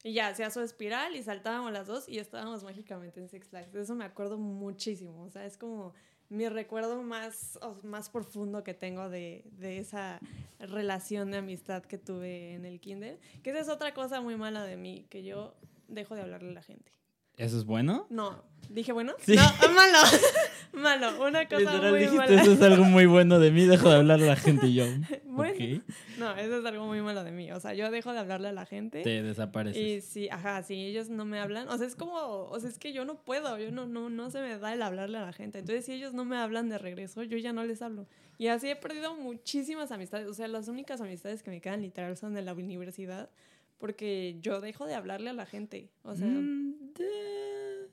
Y 0.02 0.14
ya, 0.14 0.30
hacía 0.30 0.50
su 0.50 0.62
espiral 0.62 1.16
y 1.16 1.22
saltábamos 1.22 1.72
las 1.72 1.86
dos 1.86 2.10
y 2.10 2.18
estábamos 2.18 2.64
mágicamente 2.64 3.20
en 3.20 3.30
Six 3.30 3.50
Flags. 3.50 3.76
Eso 3.76 3.94
me 3.94 4.06
acuerdo 4.06 4.40
muchísimo. 4.40 5.26
O 5.26 5.30
sea, 5.30 5.46
es 5.46 5.58
como 5.58 5.94
mi 6.30 6.50
recuerdo 6.50 7.02
más, 7.04 7.60
más 7.84 8.10
profundo 8.10 8.64
que 8.64 8.74
tengo 8.74 9.10
de, 9.10 9.44
de 9.58 9.80
esa 9.80 10.20
relación 10.60 11.32
de 11.32 11.38
amistad 11.38 11.84
que 11.84 11.98
tuve 11.98 12.54
en 12.54 12.66
el 12.66 12.80
kinder. 12.80 13.20
Que 13.44 13.52
esa 13.52 13.60
es 13.60 13.70
otra 13.70 13.94
cosa 13.94 14.22
muy 14.22 14.36
mala 14.36 14.64
de 14.64 14.78
mí, 14.78 15.06
que 15.10 15.24
yo 15.24 15.56
dejo 15.88 16.16
de 16.16 16.22
hablarle 16.22 16.50
a 16.50 16.54
la 16.54 16.64
gente. 16.64 16.92
¿Eso 17.38 17.58
es 17.58 17.66
bueno? 17.66 18.08
No, 18.10 18.44
Dije, 18.70 18.92
bueno, 18.92 19.14
Sí. 19.20 19.36
no, 19.36 19.44
malo, 19.74 19.98
malo, 20.74 21.26
una 21.26 21.48
cosa 21.48 21.60
Literal 21.60 21.92
muy 21.92 22.00
dijiste, 22.00 22.18
mala. 22.18 22.42
eso 22.42 22.52
es 22.54 22.62
algo 22.62 22.84
muy 22.86 23.06
bueno 23.06 23.40
de 23.40 23.52
mí, 23.52 23.66
dejo 23.66 23.90
de 23.90 23.96
hablarle 23.98 24.26
a 24.26 24.30
la 24.30 24.36
gente 24.36 24.68
y 24.68 24.74
yo. 24.76 24.86
Bueno, 25.36 25.84
no, 26.18 26.34
eso 26.38 26.60
es 26.60 26.66
algo 26.66 26.86
muy 26.86 27.02
malo 27.02 27.26
de 27.26 27.32
mí. 27.32 27.52
O 27.52 27.60
sea, 27.60 27.74
yo 27.74 27.92
dejo 27.92 28.14
de 28.14 28.20
hablarle 28.20 28.48
a 28.48 28.54
la 28.54 28.66
gente. 28.66 29.02
te 29.04 29.22
desapareces. 29.22 29.82
Y 29.82 30.00
sí, 30.00 30.30
ajá, 30.30 30.64
sí, 30.64 30.86
ellos 30.86 31.10
no 31.10 31.26
me 31.26 31.40
hablan. 31.40 31.68
O 31.68 31.78
sea, 31.78 31.86
es 31.86 31.98
como, 31.98 32.14
o 32.16 32.58
sea, 32.58 32.70
es 32.70 32.78
que 32.80 32.94
yo 32.94 33.04
no 33.04 33.16
puedo, 33.16 33.60
yo 33.60 33.70
no, 33.70 33.86
no, 33.86 34.10
no 34.10 34.32
se 34.32 34.40
me 34.40 34.58
da 34.58 34.74
el 34.74 34.82
hablarle 34.82 35.18
a 35.18 35.22
la 35.26 35.34
gente. 35.34 35.60
Entonces, 35.60 35.86
si 35.86 35.92
ellos 35.92 36.14
no 36.14 36.24
me 36.24 36.38
hablan 36.38 36.70
de 36.70 36.78
regreso, 36.78 37.22
yo 37.24 37.38
ya 37.38 37.52
no 37.52 37.66
les 37.66 37.82
hablo. 37.82 38.08
Y 38.38 38.48
así 38.48 38.70
he 38.70 38.78
perdido 38.78 39.14
muchísimas 39.16 39.92
amistades. 39.92 40.28
O 40.30 40.34
sea, 40.34 40.48
las 40.48 40.70
únicas 40.70 41.02
amistades 41.02 41.44
que 41.44 41.52
me 41.52 41.60
quedan 41.60 41.82
literal 41.82 42.16
son 42.16 42.34
de 42.34 42.42
la 42.42 42.54
universidad, 42.54 43.30
porque 43.78 44.38
yo 44.42 44.62
dejo 44.62 44.86
de 44.86 44.96
hablarle 44.96 45.30
a 45.30 45.34
la 45.34 45.46
gente. 45.46 45.90
O 46.04 46.16
sea, 46.16 46.28
Mm, 46.28 46.94
de- 46.98 47.90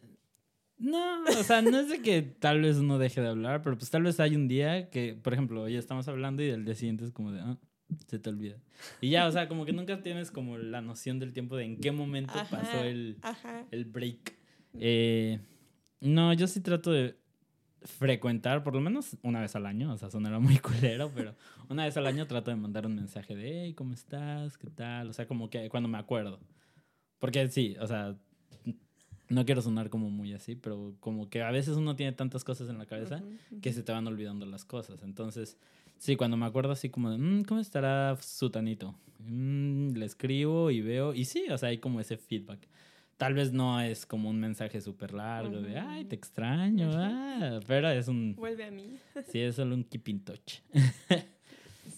No, 0.78 1.22
o 1.24 1.42
sea, 1.44 1.62
no 1.62 1.78
es 1.78 1.88
de 1.88 2.02
que 2.02 2.22
tal 2.22 2.60
vez 2.62 2.76
uno 2.78 2.98
deje 2.98 3.20
de 3.20 3.28
hablar, 3.28 3.62
pero 3.62 3.78
pues 3.78 3.88
tal 3.90 4.02
vez 4.02 4.18
hay 4.18 4.34
un 4.34 4.48
día 4.48 4.90
que, 4.90 5.14
por 5.14 5.32
ejemplo, 5.32 5.62
hoy 5.62 5.76
estamos 5.76 6.08
hablando 6.08 6.42
y 6.42 6.48
el 6.50 6.64
día 6.64 6.74
siguiente 6.74 7.04
es 7.04 7.12
como 7.12 7.30
de, 7.30 7.40
ah, 7.40 7.56
se 8.08 8.18
te 8.18 8.30
olvida. 8.30 8.56
Y 9.00 9.10
ya, 9.10 9.28
o 9.28 9.32
sea, 9.32 9.46
como 9.48 9.64
que 9.64 9.72
nunca 9.72 10.02
tienes 10.02 10.32
como 10.32 10.58
la 10.58 10.80
noción 10.80 11.20
del 11.20 11.32
tiempo 11.32 11.56
de 11.56 11.64
en 11.66 11.76
qué 11.78 11.92
momento 11.92 12.32
Ajá. 12.34 12.56
pasó 12.62 12.82
el, 12.82 13.16
el 13.70 13.84
break. 13.84 14.34
Eh, 14.74 15.38
no, 16.00 16.32
yo 16.32 16.48
sí 16.48 16.60
trato 16.60 16.90
de 16.90 17.16
frecuentar 17.84 18.62
por 18.62 18.74
lo 18.74 18.80
menos 18.80 19.16
una 19.22 19.40
vez 19.40 19.54
al 19.56 19.66
año, 19.66 19.92
o 19.92 19.98
sea, 19.98 20.10
sonará 20.10 20.38
muy 20.38 20.58
culero, 20.58 21.10
pero 21.14 21.34
una 21.68 21.84
vez 21.84 21.96
al 21.96 22.06
año 22.06 22.26
trato 22.26 22.50
de 22.50 22.56
mandar 22.56 22.86
un 22.86 22.94
mensaje 22.94 23.34
de, 23.36 23.64
hey, 23.64 23.74
¿cómo 23.74 23.94
estás? 23.94 24.56
¿Qué 24.58 24.70
tal? 24.70 25.08
O 25.10 25.12
sea, 25.12 25.26
como 25.26 25.50
que 25.50 25.68
cuando 25.68 25.88
me 25.88 25.98
acuerdo. 25.98 26.40
Porque 27.18 27.46
sí, 27.48 27.76
o 27.80 27.86
sea, 27.86 28.16
no 29.28 29.44
quiero 29.46 29.62
sonar 29.62 29.88
como 29.90 30.10
muy 30.10 30.32
así, 30.34 30.56
pero 30.56 30.94
como 31.00 31.30
que 31.30 31.42
a 31.42 31.50
veces 31.50 31.76
uno 31.76 31.96
tiene 31.96 32.12
tantas 32.12 32.44
cosas 32.44 32.68
en 32.68 32.78
la 32.78 32.86
cabeza 32.86 33.16
Ujú, 33.16 33.26
ujú. 33.50 33.60
que 33.60 33.72
se 33.72 33.82
te 33.82 33.92
van 33.92 34.06
olvidando 34.06 34.44
las 34.46 34.64
cosas. 34.64 35.02
Entonces, 35.02 35.56
sí, 35.98 36.16
cuando 36.16 36.36
me 36.36 36.46
acuerdo 36.46 36.72
así 36.72 36.90
como 36.90 37.10
de, 37.10 37.18
"Mm, 37.18 37.44
¿cómo 37.44 37.60
estará 37.60 38.16
Sutanito? 38.20 38.94
Mm, 39.20 39.92
le 39.94 40.04
escribo 40.04 40.70
y 40.70 40.80
veo, 40.80 41.14
y 41.14 41.24
sí, 41.24 41.46
o 41.50 41.56
sea, 41.56 41.70
hay 41.70 41.78
como 41.78 42.00
ese 42.00 42.16
feedback. 42.16 42.68
Tal 43.22 43.34
vez 43.34 43.52
no 43.52 43.80
es 43.80 44.04
como 44.04 44.28
un 44.28 44.40
mensaje 44.40 44.80
súper 44.80 45.14
largo 45.14 45.60
de, 45.60 45.78
ay, 45.78 46.04
te 46.06 46.16
extraño, 46.16 46.90
ah", 46.94 47.60
pero 47.66 47.88
es 47.88 48.08
un, 48.08 48.34
Vuelve 48.36 48.64
a 48.64 48.70
mí. 48.70 48.96
sí, 49.30 49.40
es 49.40 49.54
solo 49.54 49.74
un 49.76 49.84
keep 49.84 50.08
in 50.08 50.24
touch. 50.24 50.60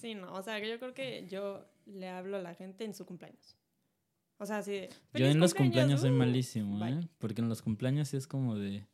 Sí, 0.01 0.15
no, 0.15 0.35
o 0.35 0.43
sea, 0.43 0.59
yo 0.59 0.79
creo 0.79 0.93
que 0.93 1.27
yo 1.31 1.65
le 1.87 2.11
hablo 2.11 2.37
a 2.37 2.43
la 2.43 2.55
gente 2.55 2.85
en 2.85 2.93
su 2.93 3.07
cumpleaños. 3.07 3.57
O 4.37 4.45
sea, 4.45 4.59
así 4.59 4.73
de, 4.73 4.89
Yo 4.91 4.97
"Feliz 5.13 5.31
en 5.31 5.41
los 5.41 5.55
cumpleaños 5.55 6.01
soy 6.03 6.11
uh". 6.11 6.15
malísimo, 6.15 6.79
bye. 6.79 6.93
¿eh? 6.99 7.09
Porque 7.19 7.41
en 7.41 7.49
los 7.49 7.63
cumpleaños 7.63 8.09
sí 8.09 8.19
es 8.19 8.27
como 8.27 8.55
de, 8.57 8.85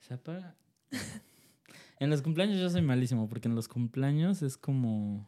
¿se 0.00 0.12
apaga? 0.12 0.54
en 1.98 2.10
los 2.10 2.20
cumpleaños 2.20 2.60
yo 2.60 2.68
soy 2.68 2.82
malísimo, 2.82 3.26
porque 3.26 3.48
en 3.48 3.54
los 3.54 3.68
cumpleaños 3.68 4.42
es 4.42 4.58
como 4.58 5.26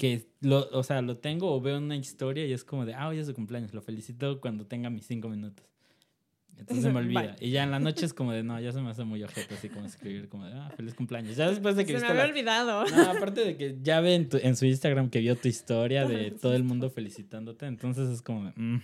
que 0.00 0.26
lo, 0.40 0.66
o 0.72 0.82
sea, 0.82 1.02
lo 1.02 1.18
tengo 1.18 1.52
o 1.54 1.60
veo 1.60 1.76
una 1.76 1.94
historia 1.94 2.46
y 2.46 2.54
es 2.54 2.64
como 2.64 2.86
de, 2.86 2.94
ah, 2.94 3.08
hoy 3.08 3.18
es 3.18 3.26
su 3.26 3.34
cumpleaños, 3.34 3.74
lo 3.74 3.82
felicito 3.82 4.40
cuando 4.40 4.64
tenga 4.66 4.88
mis 4.88 5.04
cinco 5.06 5.28
minutos. 5.28 5.66
Entonces 6.56 6.84
se 6.84 6.90
me 6.90 6.98
olvida. 7.04 7.36
Bye. 7.38 7.46
Y 7.46 7.50
ya 7.50 7.64
en 7.64 7.70
la 7.70 7.80
noche 7.80 8.06
es 8.06 8.14
como 8.14 8.32
de, 8.32 8.42
no, 8.42 8.58
ya 8.58 8.72
se 8.72 8.80
me 8.80 8.88
hace 8.88 9.04
muy 9.04 9.22
ojete, 9.22 9.54
así 9.54 9.68
como 9.68 9.84
escribir, 9.84 10.30
como 10.30 10.46
de, 10.46 10.54
ah, 10.54 10.72
feliz 10.74 10.94
cumpleaños. 10.94 11.36
Ya 11.36 11.50
después 11.50 11.76
de 11.76 11.84
que 11.84 11.92
Se 11.92 12.00
me 12.00 12.06
había 12.12 12.22
la- 12.24 12.30
olvidado. 12.30 12.86
no, 12.86 13.10
aparte 13.10 13.44
de 13.44 13.56
que 13.58 13.76
ya 13.82 14.00
ve 14.00 14.14
en, 14.14 14.28
tu- 14.30 14.38
en 14.42 14.56
su 14.56 14.64
Instagram 14.64 15.10
que 15.10 15.20
vio 15.20 15.36
tu 15.36 15.48
historia 15.48 16.06
de 16.08 16.30
todo 16.30 16.54
el 16.54 16.64
mundo 16.64 16.88
felicitándote, 16.88 17.66
entonces 17.66 18.08
es 18.08 18.22
como, 18.22 18.46
de, 18.46 18.52
mm, 18.56 18.80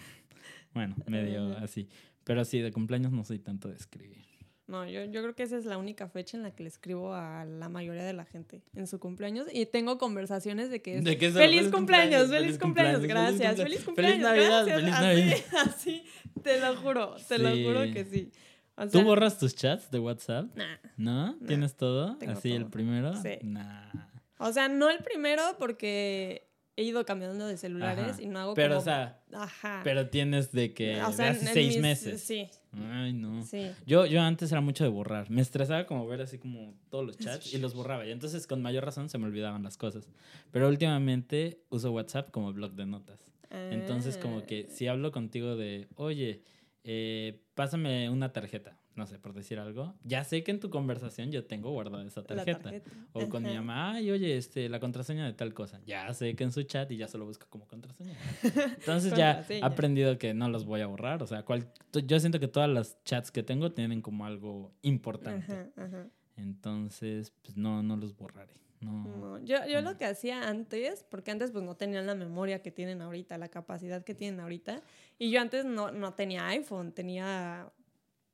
bueno, 0.74 0.96
medio 1.06 1.56
así. 1.56 1.88
Pero 2.24 2.44
sí, 2.44 2.58
de 2.60 2.72
cumpleaños 2.72 3.10
no 3.12 3.24
soy 3.24 3.38
tanto 3.38 3.68
de 3.70 3.76
escribir. 3.76 4.26
No, 4.68 4.84
yo, 4.84 5.04
yo 5.04 5.22
creo 5.22 5.34
que 5.36 5.44
esa 5.44 5.56
es 5.56 5.64
la 5.64 5.78
única 5.78 6.08
fecha 6.08 6.36
en 6.36 6.42
la 6.42 6.50
que 6.50 6.64
le 6.64 6.68
escribo 6.68 7.14
a 7.14 7.44
la 7.44 7.68
mayoría 7.68 8.02
de 8.04 8.12
la 8.12 8.24
gente 8.24 8.62
en 8.74 8.88
su 8.88 8.98
cumpleaños 8.98 9.46
y 9.52 9.64
tengo 9.66 9.96
conversaciones 9.96 10.70
de 10.70 10.82
que 10.82 10.98
es 10.98 11.04
¿De 11.04 11.16
qué 11.18 11.26
es 11.26 11.30
eso? 11.32 11.38
feliz, 11.40 11.68
cumpleaños, 11.70 12.28
feliz 12.28 12.40
feliz 12.46 12.58
cumpleaños, 12.58 12.98
cumpleaños, 12.98 13.38
gracias, 13.38 13.56
feliz 13.62 13.64
feliz 13.64 13.80
cumple- 13.80 14.18
cumpleaños, 14.24 14.64
feliz 14.68 14.90
Navidad, 14.90 15.06
gracias. 15.06 15.20
feliz 15.20 15.44
así, 15.54 16.02
así, 16.34 16.40
te 16.42 16.60
lo 16.60 16.76
juro, 16.76 17.14
te 17.28 17.38
lo 17.38 17.50
juro 17.50 17.82
que 17.92 18.04
sí. 18.04 18.32
O 18.78 18.86
¿Tú 18.88 19.02
borras 19.04 19.38
tus 19.38 19.54
chats 19.54 19.90
de 19.90 19.98
WhatsApp? 20.00 20.54
nah. 20.56 20.76
¿No? 20.96 21.38
¿Tienes 21.46 21.76
todo? 21.76 22.18
¿Así 22.26 22.52
el 22.52 22.66
primero? 22.66 23.14
Sí. 23.22 23.38
Nah. 23.42 23.90
O 24.38 24.52
sea, 24.52 24.68
no 24.68 24.90
el 24.90 24.98
primero 25.02 25.42
porque 25.58 26.45
he 26.76 26.82
ido 26.82 27.04
cambiando 27.06 27.46
de 27.46 27.56
celulares 27.56 28.12
Ajá. 28.12 28.22
y 28.22 28.26
no 28.26 28.38
hago 28.38 28.54
Pero, 28.54 28.68
como... 28.76 28.80
o 28.80 28.84
sea, 28.84 29.20
Ajá. 29.32 29.80
pero 29.82 30.08
tienes 30.10 30.52
de 30.52 30.74
que 30.74 31.02
O 31.02 31.08
de 31.10 31.12
sea, 31.14 31.30
hace 31.30 31.46
seis 31.46 31.74
mis- 31.74 31.82
meses. 31.82 32.20
Sí, 32.22 32.48
Ay, 32.90 33.12
no. 33.14 33.42
sí. 33.44 33.70
Yo, 33.86 34.04
yo 34.06 34.20
antes 34.20 34.52
era 34.52 34.60
mucho 34.60 34.84
de 34.84 34.90
borrar. 34.90 35.30
Me 35.30 35.40
estresaba 35.40 35.86
como 35.86 36.06
ver 36.06 36.20
así 36.20 36.38
como 36.38 36.74
todos 36.90 37.06
los 37.06 37.16
chats 37.18 37.54
y 37.54 37.58
los 37.58 37.72
borraba. 37.74 38.04
Y 38.06 38.10
entonces 38.10 38.46
con 38.46 38.60
mayor 38.60 38.84
razón 38.84 39.08
se 39.08 39.16
me 39.18 39.24
olvidaban 39.24 39.62
las 39.62 39.78
cosas. 39.78 40.08
Pero 40.52 40.68
últimamente 40.68 41.62
uso 41.70 41.90
WhatsApp 41.92 42.30
como 42.30 42.52
blog 42.52 42.72
de 42.72 42.86
notas. 42.86 43.20
Entonces 43.50 44.18
como 44.18 44.44
que 44.44 44.66
Ah, 44.68 44.72
si 44.74 44.86
hablo 44.86 45.12
contigo 45.12 45.56
de, 45.56 45.88
oye, 45.94 46.42
eh, 46.84 47.40
pásame 47.54 48.10
una 48.10 48.32
tarjeta, 48.32 48.76
no 48.96 49.06
sé, 49.06 49.18
por 49.18 49.34
decir 49.34 49.58
algo, 49.58 49.94
ya 50.04 50.24
sé 50.24 50.42
que 50.42 50.50
en 50.50 50.58
tu 50.58 50.70
conversación 50.70 51.30
yo 51.30 51.44
tengo 51.44 51.70
guardada 51.70 52.04
esa 52.04 52.24
tarjeta. 52.24 52.72
O 53.12 53.28
con 53.28 53.42
mi 53.42 53.54
mamá, 53.54 53.92
ay, 53.92 54.10
oye, 54.10 54.36
este, 54.36 54.68
la 54.70 54.80
contraseña 54.80 55.26
de 55.26 55.34
tal 55.34 55.52
cosa. 55.52 55.80
Ya 55.86 56.12
sé 56.14 56.34
que 56.34 56.44
en 56.44 56.52
su 56.52 56.62
chat 56.62 56.90
y 56.90 56.96
ya 56.96 57.06
solo 57.06 57.26
busco 57.26 57.46
como 57.50 57.66
contraseña. 57.66 58.16
Entonces 58.78 59.14
ya 59.14 59.44
he 59.48 59.62
aprendido 59.62 60.18
que 60.18 60.32
no 60.32 60.48
los 60.48 60.64
voy 60.64 60.80
a 60.80 60.86
borrar. 60.86 61.22
O 61.22 61.26
sea, 61.26 61.44
cual, 61.44 61.70
yo 61.92 62.18
siento 62.20 62.40
que 62.40 62.48
todas 62.48 62.70
las 62.70 63.02
chats 63.04 63.30
que 63.30 63.42
tengo 63.42 63.70
tienen 63.72 64.00
como 64.00 64.24
algo 64.24 64.72
importante. 64.80 65.52
Ajá, 65.52 65.68
ajá. 65.76 66.06
Entonces, 66.36 67.32
pues 67.42 67.56
no, 67.56 67.82
no 67.82 67.96
los 67.96 68.16
borraré. 68.16 68.54
No. 68.80 69.04
No, 69.04 69.38
yo, 69.38 69.66
yo 69.66 69.80
lo 69.80 69.96
que 69.96 70.04
hacía 70.04 70.48
antes, 70.48 71.04
porque 71.10 71.30
antes 71.30 71.50
pues 71.50 71.64
no 71.64 71.76
tenían 71.76 72.06
la 72.06 72.14
memoria 72.14 72.62
que 72.62 72.70
tienen 72.70 73.00
ahorita, 73.00 73.38
la 73.38 73.48
capacidad 73.48 74.04
que 74.04 74.14
tienen 74.14 74.40
ahorita, 74.40 74.82
y 75.18 75.30
yo 75.30 75.40
antes 75.40 75.64
no, 75.64 75.92
no 75.92 76.12
tenía 76.14 76.46
iPhone, 76.48 76.92
tenía 76.92 77.70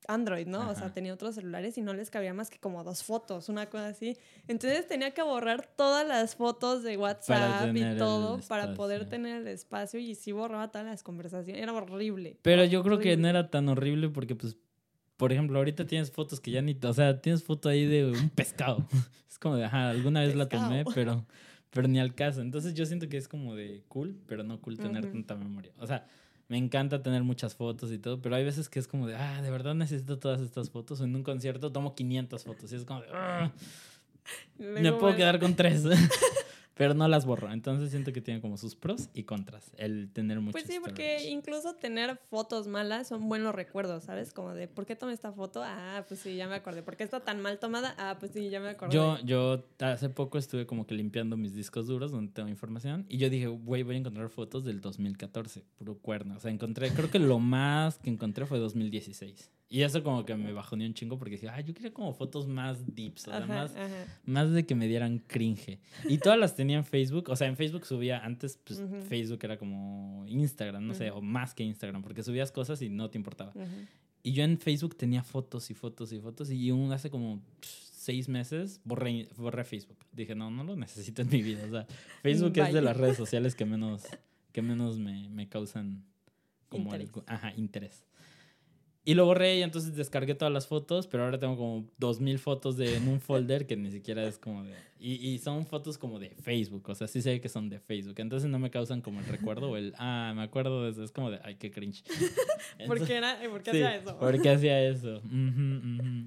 Android, 0.09 0.47
¿no? 0.47 0.69
O 0.71 0.75
sea, 0.75 0.87
Ajá. 0.87 0.95
tenía 0.95 1.15
otros 1.15 1.35
celulares 1.35 1.79
y 1.79 1.83
no 1.83 1.95
les 1.95 2.11
cabía 2.11 2.35
más 2.35 2.51
que 2.51 2.59
como 2.59 2.83
dos 2.85 3.03
fotos, 3.05 3.49
una 3.49 3.67
cosa 3.71 3.89
así. 3.89 4.17
Entonces 4.49 4.87
tenía 4.87 5.13
que 5.13 5.23
borrar 5.23 5.67
todas 5.77 6.07
las 6.07 6.37
fotos 6.37 6.83
de 6.83 6.97
WhatsApp 6.97 7.75
y 7.77 7.97
todo 7.97 8.41
para 8.49 8.75
poder 8.75 9.09
tener 9.09 9.43
el 9.43 9.49
espacio 9.49 10.01
y 10.01 10.15
sí 10.15 10.33
borraba 10.33 10.71
todas 10.71 10.87
las 10.87 11.03
conversaciones, 11.03 11.63
era 11.63 11.73
horrible. 11.73 12.37
Pero 12.43 12.65
yo 12.65 12.83
creo 12.83 12.99
que 12.99 13.17
no 13.17 13.29
era 13.29 13.51
tan 13.51 13.69
horrible 13.69 14.09
porque, 14.09 14.35
pues, 14.35 14.57
por 15.17 15.33
ejemplo, 15.33 15.59
ahorita 15.59 15.87
tienes 15.87 16.11
fotos 16.11 16.41
que 16.41 16.51
ya 16.51 16.63
ni, 16.63 16.77
o 16.83 16.93
sea, 16.93 17.21
tienes 17.21 17.45
foto 17.45 17.69
ahí 17.69 17.87
de 17.87 18.07
un 18.11 18.31
pescado. 18.31 18.85
Es 19.31 19.39
como 19.39 19.57
de, 19.57 19.65
ajá, 19.65 19.89
alguna 19.89 20.21
vez 20.21 20.37
la 20.37 20.47
tomé, 20.47 20.85
Pescado. 20.85 20.95
pero, 20.95 21.27
pero 21.71 21.89
ni 21.89 21.99
al 21.99 22.15
caso. 22.15 22.43
Entonces 22.43 22.75
yo 22.75 22.85
siento 22.85 23.09
que 23.09 23.17
es 23.17 23.29
como 23.29 23.55
de 23.55 23.83
cool, 23.89 24.21
pero 24.27 24.43
no 24.45 24.61
cool 24.61 24.79
tener 24.79 25.11
tanta 25.11 25.35
memoria. 25.35 25.73
O 25.79 25.87
sea, 25.87 26.07
me 26.53 26.59
encanta 26.59 27.03
tener 27.03 27.23
muchas 27.23 27.55
fotos 27.55 27.91
y 27.93 27.99
todo, 27.99 28.21
pero 28.21 28.37
hay 28.37 28.45
veces 28.45 28.69
que 28.69 28.79
es 28.79 28.87
como 28.87 29.07
de, 29.07 29.17
ah, 29.17 29.41
de 29.41 29.51
verdad 29.51 29.75
necesito 29.75 30.19
todas 30.19 30.43
estas 30.43 30.69
fotos. 30.69 31.01
O 31.01 31.05
en 31.05 31.17
un 31.17 31.23
concierto 31.23 31.73
tomo 31.73 31.95
500 31.95 32.45
fotos 32.45 32.71
y 32.71 32.77
es 32.77 32.85
como 32.85 33.01
de, 33.01 33.07
"Ah, 33.11 33.51
me 34.59 34.93
puedo 34.93 35.17
quedar 35.17 35.41
con 35.41 35.55
tres. 35.57 35.83
pero 36.75 36.95
no 36.95 37.09
las 37.09 37.27
borro. 37.27 37.53
Entonces 37.53 37.91
siento 37.91 38.13
que 38.13 38.21
tiene 38.21 38.41
como 38.41 38.57
sus 38.57 38.77
pros 38.77 39.09
y 39.15 39.25
contras 39.25 39.73
el 39.77 40.11
tener 40.13 40.41
mucho 40.41 40.53
Pues 40.53 40.65
sí, 40.65 40.79
porque 40.83 41.29
incluso 41.29 41.75
tener 41.75 42.19
fotos 42.31 42.67
malas 42.67 43.09
son 43.09 43.29
buenos 43.29 43.55
recuerdos, 43.55 44.05
¿sabes? 44.05 44.33
Como 44.33 44.55
de, 44.55 44.69
¿por 44.69 44.87
qué 44.87 44.97
tomé 44.97 45.13
esta 45.13 45.33
foto? 45.33 45.63
Ah, 45.65 46.05
pues 46.09 46.21
sí, 46.21 46.37
ya 46.37 46.49
me 46.49 46.55
acordé. 46.55 46.83
¿Por 46.83 46.97
qué 46.97 47.05
está 47.05 47.21
tan 47.21 47.41
mal 47.41 47.59
tomada? 47.59 47.95
Ah, 47.99 48.17
pues 48.19 48.33
sí, 48.33 48.49
ya 48.51 48.61
me 48.61 48.71
acordé. 48.71 48.95
Yo, 48.95 49.19
yo 49.25 49.65
hace 49.81 50.09
poco 50.09 50.39
estuve 50.39 50.67
como 50.67 50.87
que 50.87 50.95
limpiando 50.95 51.37
mis 51.37 51.55
discos 51.55 51.87
duros 51.87 52.11
donde 52.11 52.33
tengo 52.33 52.49
información 52.49 53.07
y 53.09 53.19
yo 53.19 53.31
dije, 53.31 53.47
güey, 53.47 53.83
voy 53.83 53.97
a 53.97 53.99
encontrar 53.99 54.29
fotos 54.29 54.65
del 54.65 54.81
2014, 54.81 55.65
puro 55.79 55.99
cuerno. 55.99 56.37
O 56.37 56.41
sea, 56.41 56.51
encontré, 56.51 56.91
creo 56.91 57.11
que 57.11 57.19
lo 57.19 57.39
más 57.39 57.99
que 57.99 58.11
encontré 58.11 58.47
fue 58.47 58.59
2016. 58.59 59.51
Y 59.75 59.81
eso 59.85 60.03
como 60.03 60.23
que 60.27 60.37
me 60.37 60.53
bajó 60.53 60.77
ni 60.77 60.85
un 60.85 60.93
chingo 60.93 61.17
porque 61.19 61.37
dije, 61.37 61.49
ay, 61.49 61.65
yo 61.65 61.73
quería 61.73 61.95
como 61.95 62.13
fotos 62.13 62.47
más 62.47 62.95
deeps, 62.95 63.23
o 63.29 63.31
sea, 63.31 63.39
Ajá, 63.39 63.47
más, 63.47 63.75
ajá. 63.75 64.21
más 64.27 64.53
de 64.53 64.67
que 64.67 64.75
me 64.75 64.87
dieran 64.87 65.19
cringe. 65.27 65.79
Y 66.07 66.19
todas 66.19 66.39
las 66.39 66.55
tenía 66.55 66.77
en 66.77 66.85
Facebook. 66.85 67.31
O 67.31 67.37
sea, 67.37 67.47
en 67.49 67.57
Facebook 67.57 67.87
subía, 67.87 68.19
antes 68.23 68.59
pues 68.63 68.81
Ujú. 68.81 69.01
Facebook 69.09 69.39
era 69.43 69.57
como 69.57 70.27
Instagram, 70.29 70.87
no 70.87 70.93
sé, 70.93 71.09
Ujú. 71.11 71.21
o 71.21 71.23
más 71.23 71.55
que 71.55 71.65
Instagram, 71.65 72.03
porque 72.03 72.23
subías 72.23 72.53
cosas 72.53 72.83
y 72.83 72.91
no 72.91 73.09
te 73.09 73.17
importaba. 73.17 73.53
Ujú. 73.55 73.65
Y 74.23 74.33
yo 74.33 74.45
en 74.45 74.59
Facebook 74.59 74.95
tenía 74.95 75.23
fotos 75.23 75.71
y 75.71 75.75
fotos 75.75 76.13
y 76.13 76.19
fotos 76.21 76.51
y 76.51 76.71
un, 76.71 76.93
hace 76.93 77.09
como 77.09 77.41
seis 77.63 78.29
meses 78.29 78.79
borré, 78.85 79.27
borré 79.39 79.65
Facebook. 79.65 79.97
Dije, 80.13 80.35
no, 80.35 80.51
no 80.51 80.65
lo 80.65 80.77
necesito 80.77 81.23
en 81.23 81.31
mi 81.31 81.41
vida. 81.43 81.65
O 81.67 81.71
sea, 81.71 81.87
Facebook 82.21 82.53
es 82.59 82.75
de 82.75 82.83
las 82.83 82.97
redes 82.97 83.17
sociales 83.17 83.55
que 83.55 83.65
menos, 83.65 84.03
que 84.53 84.61
menos 84.61 84.99
me, 84.99 85.31
me 85.31 85.49
causan 85.49 86.05
como 86.69 86.85
Interés. 86.85 87.09
algo- 87.09 87.25
ajá, 87.27 87.53
interés. 87.57 88.05
Y 89.05 89.15
lo 89.15 89.27
borré 89.27 89.57
y 89.57 89.63
entonces 89.63 89.97
descargué 89.97 90.35
todas 90.35 90.55
las 90.55 90.69
fotos, 90.69 91.09
pero 91.09 91.25
ahora 91.25 91.39
tengo 91.39 91.57
como 91.57 91.89
2000 91.99 92.39
fotos 92.39 92.77
de, 92.77 92.97
en 92.97 93.09
un 93.09 93.21
folder 93.21 93.67
que 93.67 93.77
ni 93.77 93.91
siquiera 93.91 94.25
es 94.25 94.39
como 94.39 94.63
de... 94.65 94.75
Y, 95.01 95.15
y 95.15 95.39
son 95.39 95.67
fotos 95.67 95.99
como 95.99 96.21
de 96.21 96.31
Facebook, 96.31 96.89
o 96.89 96.95
sea, 96.95 97.09
sí 97.09 97.21
sé 97.23 97.41
que 97.41 97.49
son 97.49 97.69
de 97.69 97.81
Facebook, 97.81 98.15
entonces 98.19 98.49
no 98.49 98.61
me 98.61 98.71
causan 98.71 99.01
como 99.01 99.19
el 99.19 99.27
recuerdo 99.27 99.71
o 99.71 99.77
el, 99.77 99.93
ah, 99.99 100.33
me 100.37 100.43
acuerdo 100.43 100.85
de 100.85 100.93
eso, 100.93 101.03
es 101.03 101.11
como 101.11 101.33
de, 101.33 101.41
ay, 101.43 101.57
qué 101.57 101.73
cringe. 101.73 102.05
¿Por 102.87 103.05
qué, 103.05 103.17
era, 103.17 103.37
¿por 103.51 103.63
qué 103.65 103.73
Sí, 103.73 103.83
hacía 103.83 103.97
eso? 103.97 104.19
¿Por 104.19 104.41
qué 104.41 104.51
hacía 104.51 104.81
eso? 104.89 105.21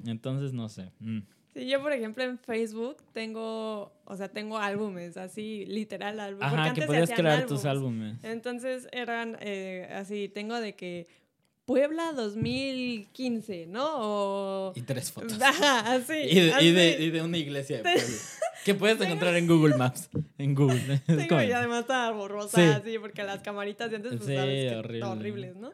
Entonces, 0.06 0.52
no 0.52 0.68
sé. 0.68 0.92
Mm. 1.00 1.20
Sí, 1.54 1.70
yo, 1.70 1.82
por 1.82 1.94
ejemplo, 1.94 2.22
en 2.26 2.38
Facebook 2.38 2.98
tengo, 3.14 3.94
o 4.04 4.16
sea, 4.18 4.28
tengo 4.28 4.58
álbumes, 4.58 5.16
así, 5.16 5.66
literal 5.68 6.20
álbumes. 6.20 6.46
Ajá, 6.46 6.64
que 6.64 6.70
antes 6.70 6.86
podías 6.86 7.12
crear 7.12 7.46
tus 7.46 7.64
álbumes. 7.64 8.16
álbumes. 8.16 8.24
Entonces 8.26 8.90
eran 8.92 9.38
eh, 9.40 9.88
así, 9.94 10.28
tengo 10.28 10.60
de 10.60 10.76
que 10.76 11.08
Puebla 11.66 12.12
2015, 12.14 13.66
¿no? 13.68 13.88
O... 13.96 14.74
Y 14.76 14.82
tres 14.84 15.12
fotos. 15.12 15.38
Ajá, 15.42 15.94
así. 15.94 16.14
Y 16.14 16.40
de, 16.40 16.54
así. 16.54 16.66
y 16.68 16.72
de, 16.72 16.98
y 17.04 17.10
de 17.10 17.22
una 17.22 17.38
iglesia 17.38 17.78
de 17.78 17.84
pueblo. 17.84 18.18
Que 18.64 18.76
puedes 18.76 19.02
encontrar 19.02 19.36
en 19.36 19.48
Google 19.48 19.76
Maps. 19.76 20.10
En 20.38 20.54
Google. 20.56 21.02
Tengo 21.06 21.42
y 21.42 21.52
además 21.52 21.82
estaba 21.82 22.12
borrosa, 22.12 22.58
Sí. 22.58 22.64
así, 22.90 23.00
porque 23.00 23.24
las 23.24 23.42
camaritas 23.42 23.90
de 23.90 23.96
antes, 23.98 24.14
pues 24.16 24.26
Sí, 24.26 24.36
sabes 24.36 24.70
que 24.72 24.76
horrible. 24.76 25.06
horribles, 25.06 25.56
¿no? 25.56 25.72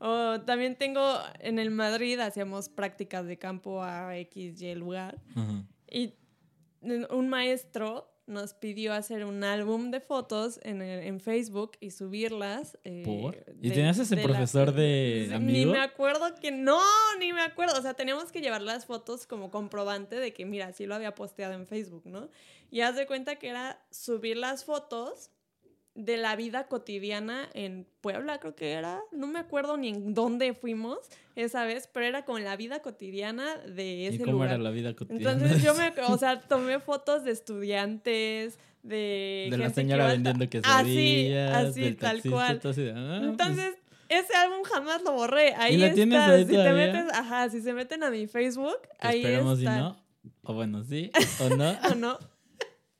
O 0.00 0.40
también 0.42 0.76
tengo, 0.76 1.18
en 1.40 1.58
el 1.58 1.70
Madrid 1.70 2.18
hacíamos 2.20 2.68
prácticas 2.68 3.26
de 3.26 3.36
campo 3.38 3.82
a 3.82 4.16
X, 4.18 4.60
Y 4.62 4.74
lugar. 4.76 5.18
Y 5.90 6.14
un 7.10 7.28
maestro 7.28 8.08
nos 8.28 8.54
pidió 8.54 8.92
hacer 8.92 9.24
un 9.24 9.42
álbum 9.42 9.90
de 9.90 10.00
fotos 10.00 10.60
en, 10.62 10.82
en 10.82 11.18
Facebook 11.20 11.72
y 11.80 11.90
subirlas. 11.90 12.78
eh, 12.84 13.02
¿Por? 13.04 13.36
¿Y 13.60 13.68
de- 13.70 13.74
tenías 13.74 13.98
ese 13.98 14.16
de 14.16 14.22
profesor 14.22 14.72
de 14.72 15.36
Ni 15.40 15.66
me 15.66 15.80
acuerdo 15.80 16.34
que 16.40 16.50
no, 16.50 16.80
ni 17.18 17.32
me 17.32 17.42
acuerdo. 17.42 17.78
O 17.78 17.82
sea, 17.82 17.94
teníamos 17.94 18.30
que 18.30 18.40
llevar 18.40 18.62
las 18.62 18.86
fotos 18.86 19.26
como 19.26 19.50
comprobante 19.50 20.16
de 20.16 20.32
que, 20.32 20.44
mira, 20.44 20.72
sí 20.72 20.86
lo 20.86 20.94
había 20.94 21.14
posteado 21.14 21.54
en 21.54 21.66
Facebook, 21.66 22.02
¿no? 22.06 22.28
Y 22.70 22.82
haz 22.82 22.96
de 22.96 23.06
cuenta 23.06 23.36
que 23.36 23.48
era 23.48 23.82
subir 23.90 24.36
las 24.36 24.64
fotos 24.64 25.30
de 26.00 26.16
la 26.16 26.36
vida 26.36 26.68
cotidiana 26.68 27.48
en 27.54 27.84
Puebla, 28.00 28.38
creo 28.38 28.54
que 28.54 28.70
era. 28.70 29.00
No 29.10 29.26
me 29.26 29.40
acuerdo 29.40 29.76
ni 29.76 29.88
en 29.88 30.14
dónde 30.14 30.54
fuimos 30.54 30.98
esa 31.34 31.64
vez, 31.64 31.88
pero 31.92 32.06
era 32.06 32.24
como 32.24 32.38
la 32.38 32.54
vida 32.56 32.80
cotidiana 32.82 33.56
de 33.58 33.94
¿Y 33.96 34.06
ese 34.06 34.18
cómo 34.20 34.32
lugar. 34.32 34.50
era 34.50 34.58
la 34.58 34.70
vida 34.70 34.94
cotidiana? 34.94 35.32
Entonces 35.32 35.60
yo 35.60 35.74
me, 35.74 35.92
o 36.08 36.16
sea, 36.16 36.40
tomé 36.40 36.78
fotos 36.78 37.24
de 37.24 37.32
estudiantes, 37.32 38.60
de... 38.84 39.48
De 39.50 39.56
la 39.58 39.64
gente 39.64 39.68
que 39.68 39.74
señora 39.74 40.04
a- 40.08 40.12
vendiendo 40.12 40.44
Así, 40.44 40.50
quesadillas. 40.50 41.52
así, 41.56 41.80
del 41.80 41.96
tal 41.96 42.22
taxista, 42.22 42.30
cual. 42.30 42.60
así 42.64 42.82
de, 42.82 42.92
ah, 42.92 43.16
pues, 43.18 43.30
Entonces, 43.30 43.74
ese 44.08 44.34
álbum 44.36 44.62
jamás 44.62 45.02
lo 45.02 45.12
borré. 45.14 45.52
Ahí 45.56 45.76
lo 45.78 45.84
está. 45.86 45.94
tienes 45.96 46.20
ahí 46.20 46.44
si 46.46 46.52
te 46.52 46.72
metes, 46.72 47.12
ajá, 47.12 47.50
si 47.50 47.60
se 47.60 47.72
meten 47.74 48.04
a 48.04 48.10
mi 48.10 48.28
Facebook, 48.28 48.78
que 49.00 49.06
ahí 49.08 49.18
esperemos 49.18 49.58
está. 49.58 49.74
si 49.74 49.80
no. 49.80 49.96
O 50.42 50.54
bueno, 50.54 50.84
sí 50.84 51.10
o 51.40 51.48
no. 51.56 51.70
O 51.90 51.94
no. 51.96 52.18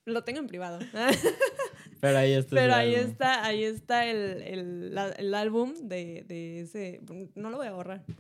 Lo 0.05 0.25
tengo 0.25 0.41
en 0.41 0.47
privado. 0.49 0.79
Pero 2.01 2.19
ahí 2.19 2.33
está. 2.33 2.57
Pero 2.57 2.75
ahí 2.75 2.95
álbum. 2.95 3.11
está, 3.11 3.45
ahí 3.45 3.65
está 3.65 4.07
el, 4.07 4.43
el, 4.43 4.95
la- 4.95 5.11
el 5.11 5.35
álbum 5.35 5.75
de, 5.83 6.25
de 6.29 6.61
ese. 6.61 7.01
No 7.35 7.51
lo 7.51 7.57
voy 7.59 7.67
a 7.67 7.73
borrar. 7.73 8.05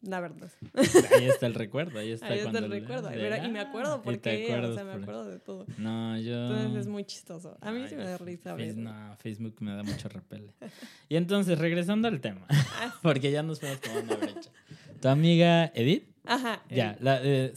La 0.00 0.20
verdad. 0.20 0.48
Ahí 1.16 1.26
está 1.26 1.46
el 1.46 1.54
recuerdo. 1.54 1.98
Ahí 1.98 2.12
está, 2.12 2.28
Ahí 2.28 2.38
está 2.38 2.58
el 2.58 2.70
le- 2.70 2.78
recuerdo. 2.80 3.08
de, 3.08 3.42
y 3.44 3.48
me 3.50 3.58
acuerdo 3.58 3.98
y 4.00 4.04
por 4.04 4.16
te 4.18 4.46
qué. 4.46 4.54
O 4.56 4.72
sea, 4.72 4.84
me 4.84 4.92
acuerdo 4.92 5.24
de 5.28 5.40
todo. 5.40 5.66
No, 5.76 6.16
yo. 6.20 6.52
Entonces 6.52 6.82
es 6.82 6.86
muy 6.86 7.04
chistoso. 7.04 7.58
A 7.60 7.72
mí 7.72 7.80
sí 7.88 7.94
Ay, 7.94 7.98
me 7.98 8.04
da 8.04 8.16
risa 8.18 8.54
Face-. 8.54 8.74
No, 8.76 9.16
Facebook 9.18 9.56
me 9.58 9.74
da 9.74 9.82
mucho 9.82 10.08
repele. 10.08 10.54
Y 11.08 11.16
entonces, 11.16 11.58
regresando 11.58 12.06
al 12.06 12.20
tema, 12.20 12.46
Ah. 12.80 12.94
porque 13.02 13.32
ya 13.32 13.42
nos 13.42 13.58
fuimos 13.58 13.78
como 13.78 13.98
una 13.98 14.14
brecha. 14.14 14.50
Tu 15.00 15.08
amiga 15.08 15.72
Edith, 15.74 16.04
Ajá. 16.24 16.62
ya, 16.70 16.96
la, 17.00 17.20
eh, 17.24 17.52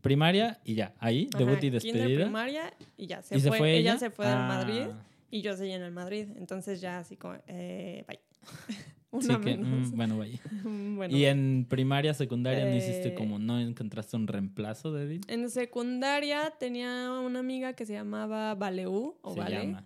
primaria 0.00 0.58
y 0.64 0.74
ya, 0.74 0.94
ahí, 0.98 1.28
ajá, 1.32 1.38
debut 1.38 1.56
y 1.58 1.60
kinder, 1.60 1.72
despedida. 1.82 2.24
primaria 2.24 2.72
y 2.96 3.06
ya 3.06 3.22
se, 3.22 3.36
¿Y 3.36 3.40
fue, 3.40 3.50
se 3.52 3.58
fue 3.58 3.70
ella? 3.76 3.90
ella? 3.92 3.98
se 3.98 4.10
fue 4.10 4.26
del 4.26 4.34
Ah, 4.36 4.46
Madrid 4.48 4.86
y 5.30 5.42
yo 5.42 5.56
seguí 5.56 5.72
en 5.72 5.82
el 5.82 5.92
Madrid. 5.92 6.28
Entonces 6.36 6.80
ya 6.80 6.98
así 6.98 7.16
como, 7.16 7.36
eh, 7.46 8.04
bye. 8.08 8.20
Sí 9.18 9.26
Una 9.26 9.40
que, 9.40 9.56
menos. 9.56 9.90
mm, 9.90 9.96
bueno, 9.96 10.18
vaya. 10.18 10.38
bueno. 10.62 11.16
Y 11.16 11.24
en 11.24 11.66
primaria, 11.68 12.14
secundaria, 12.14 12.64
¿no 12.64 12.76
hiciste 12.76 13.08
Eh, 13.08 13.14
como, 13.14 13.40
no 13.40 13.58
encontraste 13.58 14.16
un 14.16 14.28
reemplazo 14.28 14.92
de 14.92 15.04
Edith? 15.04 15.24
En 15.28 15.50
secundaria 15.50 16.52
tenía 16.60 17.10
una 17.20 17.40
amiga 17.40 17.72
que 17.72 17.86
se 17.86 17.94
llamaba 17.94 18.54
Valeu 18.54 19.16
o 19.20 19.34
Se 19.34 19.40
Vale. 19.40 19.56
llama. 19.56 19.84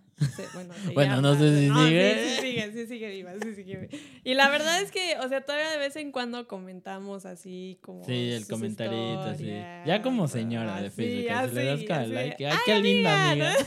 Bueno, 0.53 0.73
se 0.85 0.93
Bueno, 0.93 1.21
no 1.21 1.33
llama. 1.33 1.39
sé 1.39 1.59
si 1.59 1.67
No, 1.69 1.87
sigue. 1.87 2.15
Sí, 2.15 2.29
sí 2.35 2.41
sigue, 2.41 2.71
sí 2.71 2.87
sigue 2.87 3.25
sí 3.41 3.55
sigue. 3.55 3.89
Y 4.23 4.33
la 4.35 4.49
verdad 4.49 4.79
es 4.81 4.91
que, 4.91 5.15
o 5.23 5.27
sea, 5.27 5.41
todavía 5.41 5.71
de 5.71 5.77
vez 5.79 5.95
en 5.95 6.11
cuando 6.11 6.47
comentamos 6.47 7.25
así 7.25 7.79
como. 7.81 8.03
Sí, 8.05 8.31
el 8.31 8.47
comentarito, 8.47 9.31
historias, 9.31 9.87
Ya 9.87 10.01
como 10.03 10.27
señora 10.27 10.81
de 10.81 10.87
así, 10.87 10.95
Facebook, 10.97 11.31
así, 11.31 11.55
le 11.55 11.65
das 11.65 11.99
así. 11.99 12.11
like. 12.13 12.45
¡Ay, 12.45 12.57
qué 12.65 12.79
linda 12.79 13.31
amiga! 13.31 13.53
¿no? 13.53 13.65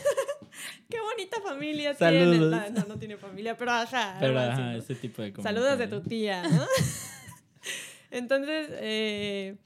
Qué 0.89 0.97
bonita 1.01 1.41
familia 1.43 1.95
Saludos. 1.95 2.31
tiene. 2.39 2.71
No, 2.71 2.81
no, 2.81 2.87
no 2.95 2.99
tiene 2.99 3.17
familia, 3.19 3.57
pero 3.57 3.73
ajá. 3.73 4.17
Pero 4.21 4.39
ajá, 4.39 4.75
ese 4.77 4.95
tipo 4.95 5.21
de 5.23 5.33
Saludos 5.43 5.79
de 5.79 5.87
tu 5.89 6.01
tía, 6.03 6.43
¿no? 6.49 6.65
Entonces, 8.11 8.69
eh, 8.81 9.57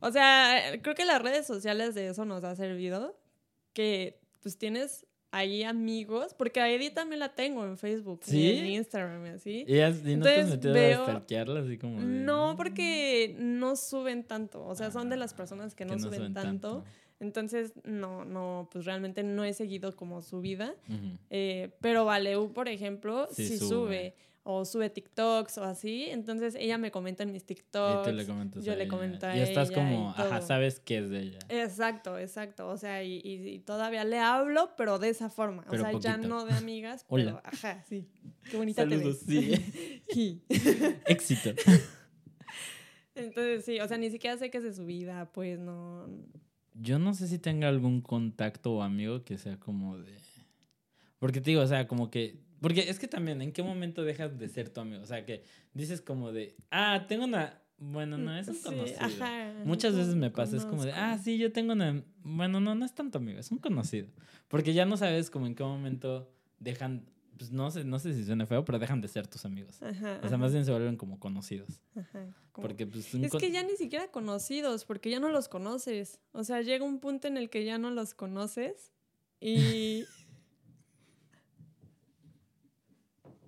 o 0.00 0.10
sea, 0.10 0.60
creo 0.82 0.94
que 0.94 1.04
las 1.06 1.22
redes 1.22 1.46
sociales 1.46 1.94
de 1.94 2.08
eso 2.08 2.24
nos 2.24 2.44
ha 2.44 2.54
servido. 2.56 3.18
Que 3.72 4.20
pues 4.42 4.58
tienes 4.58 5.06
ahí 5.30 5.62
amigos, 5.62 6.34
porque 6.34 6.60
a 6.60 6.68
Edith 6.68 6.92
también 6.94 7.20
la 7.20 7.34
tengo 7.34 7.64
en 7.64 7.78
Facebook 7.78 8.20
¿Sí? 8.24 8.38
y 8.50 8.58
en 8.58 8.66
Instagram 8.66 9.24
y 9.26 9.28
así. 9.30 9.64
¿Y, 9.66 9.78
has- 9.78 10.04
y 10.04 10.16
no 10.16 10.24
te 10.24 10.30
has 10.40 10.50
Entonces, 10.50 10.50
metido 10.56 10.74
veo- 10.74 11.02
a 11.02 11.06
stalkearla 11.06 11.60
así 11.60 11.78
como 11.78 12.00
de- 12.00 12.04
No, 12.06 12.54
porque 12.56 13.36
no 13.38 13.76
suben 13.76 14.24
tanto. 14.24 14.64
O 14.66 14.74
sea, 14.74 14.90
son 14.90 15.08
de 15.08 15.16
las 15.16 15.32
personas 15.32 15.74
que 15.76 15.84
no, 15.84 15.94
que 15.94 16.00
suben, 16.00 16.34
tanto. 16.34 16.84
Entonces, 17.20 17.74
no, 17.84 18.24
no, 18.24 18.68
pues 18.72 18.86
realmente 18.86 19.22
no 19.22 19.44
he 19.44 19.52
seguido 19.52 19.94
como 19.94 20.22
su 20.22 20.40
vida. 20.40 20.74
Eh, 21.28 21.70
pero 21.80 22.04
Valeu, 22.06 22.52
por 22.52 22.68
ejemplo, 22.68 23.28
Sí 23.30 23.46
sí, 23.46 23.58
sube. 23.58 23.68
sube. 23.68 24.14
O 24.42 24.64
sube 24.64 24.88
TikToks 24.88 25.58
o 25.58 25.64
así. 25.64 26.06
Entonces 26.08 26.54
ella 26.58 26.78
me 26.78 26.90
comenta 26.90 27.22
en 27.22 27.30
mis 27.30 27.42
Y 27.42 27.46
TikToks. 27.46 28.08
tú 28.08 28.14
le 28.14 28.24
comentas 28.26 28.64
yo 28.64 28.72
a 28.72 28.74
le 28.74 28.84
ella. 28.84 28.90
comento 28.90 29.26
a 29.26 29.36
Y 29.36 29.40
estás 29.40 29.68
ella 29.68 29.76
como, 29.78 30.14
y 30.16 30.20
ajá, 30.22 30.38
todo. 30.38 30.46
sabes 30.48 30.80
que 30.80 30.96
es 30.96 31.10
de 31.10 31.20
ella. 31.20 31.38
Exacto, 31.50 32.16
exacto. 32.18 32.66
O 32.68 32.78
sea, 32.78 33.04
y, 33.04 33.20
y- 33.22 33.48
y 33.48 33.58
todavía 33.58 34.02
le 34.04 34.18
hablo, 34.18 34.70
pero 34.78 34.98
de 34.98 35.10
esa 35.10 35.28
forma. 35.28 35.62
Pero 35.68 35.82
o 35.82 35.86
sea, 35.90 35.98
ya 36.00 36.16
no 36.16 36.46
de 36.46 36.54
amigas, 36.54 37.04
Hola. 37.10 37.42
pero 37.42 37.42
ajá, 37.44 37.84
sí. 37.86 38.08
Qué 38.50 38.56
bonita 38.56 38.80
Saludos, 38.82 39.26
te 39.26 39.40
ves. 39.40 39.60
Sí. 40.08 40.42
Éxito. 41.06 41.50
Entonces, 43.14 43.64
sí, 43.66 43.78
o 43.80 43.88
sea, 43.88 43.98
ni 43.98 44.10
siquiera 44.10 44.38
sé 44.38 44.50
qué 44.50 44.58
es 44.58 44.64
de 44.64 44.72
su 44.72 44.86
vida, 44.86 45.30
pues 45.32 45.58
no. 45.58 46.08
Yo 46.82 46.98
no 46.98 47.12
sé 47.14 47.28
si 47.28 47.38
tenga 47.38 47.68
algún 47.68 48.00
contacto 48.00 48.72
o 48.72 48.82
amigo 48.82 49.22
que 49.24 49.36
sea 49.38 49.58
como 49.58 49.98
de... 49.98 50.16
Porque 51.18 51.40
te 51.40 51.50
digo, 51.50 51.62
o 51.62 51.66
sea, 51.66 51.86
como 51.86 52.10
que... 52.10 52.40
Porque 52.60 52.88
es 52.88 52.98
que 52.98 53.08
también, 53.08 53.40
¿en 53.42 53.52
qué 53.52 53.62
momento 53.62 54.02
dejas 54.04 54.38
de 54.38 54.48
ser 54.48 54.70
tu 54.70 54.80
amigo? 54.80 55.02
O 55.02 55.06
sea, 55.06 55.24
que 55.24 55.42
dices 55.74 56.00
como 56.00 56.32
de, 56.32 56.56
ah, 56.70 57.04
tengo 57.08 57.24
una... 57.24 57.60
Bueno, 57.78 58.18
no, 58.18 58.36
es 58.36 58.46
un 58.48 58.54
Sí, 58.56 58.62
conocido. 58.62 58.98
ajá, 59.00 59.54
Muchas 59.64 59.94
veces 59.96 60.14
me 60.14 60.30
pasa, 60.30 60.56
es 60.56 60.66
como 60.66 60.84
de, 60.84 60.92
ah, 60.92 61.16
sí, 61.18 61.38
yo 61.38 61.50
tengo 61.52 61.72
una... 61.72 62.02
Bueno, 62.22 62.60
no, 62.60 62.74
no 62.74 62.84
es 62.84 62.94
tanto 62.94 63.18
amigo, 63.18 63.38
es 63.38 63.50
un 63.50 63.58
conocido. 63.58 64.08
Porque 64.48 64.74
ya 64.74 64.84
no 64.84 64.96
sabes 64.98 65.30
como 65.30 65.46
en 65.46 65.54
qué 65.54 65.62
momento 65.62 66.30
dejan, 66.58 67.06
pues 67.40 67.52
no 67.52 67.70
sé, 67.70 67.84
no 67.84 67.98
sé 67.98 68.12
si 68.12 68.22
suena 68.26 68.44
feo, 68.44 68.66
pero 68.66 68.78
dejan 68.78 69.00
de 69.00 69.08
ser 69.08 69.26
tus 69.26 69.46
amigos. 69.46 69.82
Ajá, 69.82 70.20
O 70.22 70.28
sea, 70.28 70.36
más 70.36 70.52
bien 70.52 70.66
se 70.66 70.72
vuelven 70.72 70.98
como 70.98 71.18
conocidos. 71.18 71.80
ajá, 71.96 72.26
como- 72.52 72.66
Porque 72.68 72.86
pues... 72.86 73.14
Es 73.14 73.30
con- 73.30 73.40
que 73.40 73.50
ya 73.50 73.62
ni 73.62 73.76
siquiera 73.76 74.08
conocidos, 74.10 74.84
porque 74.84 75.08
ya 75.08 75.20
no 75.20 75.30
los 75.30 75.48
conoces. 75.48 76.20
O 76.32 76.44
sea, 76.44 76.60
llega 76.60 76.84
un 76.84 77.00
punto 77.00 77.28
en 77.28 77.38
el 77.38 77.48
que 77.48 77.64
ya 77.64 77.78
no 77.78 77.90
los 77.90 78.12
conoces 78.12 78.92
y... 79.40 80.04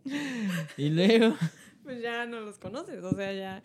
Y 0.78 0.88
luego... 0.88 1.36
pues 1.84 2.00
ya 2.00 2.24
no 2.24 2.40
los 2.40 2.58
conoces. 2.58 3.04
O 3.04 3.14
sea, 3.14 3.32
ya, 3.34 3.62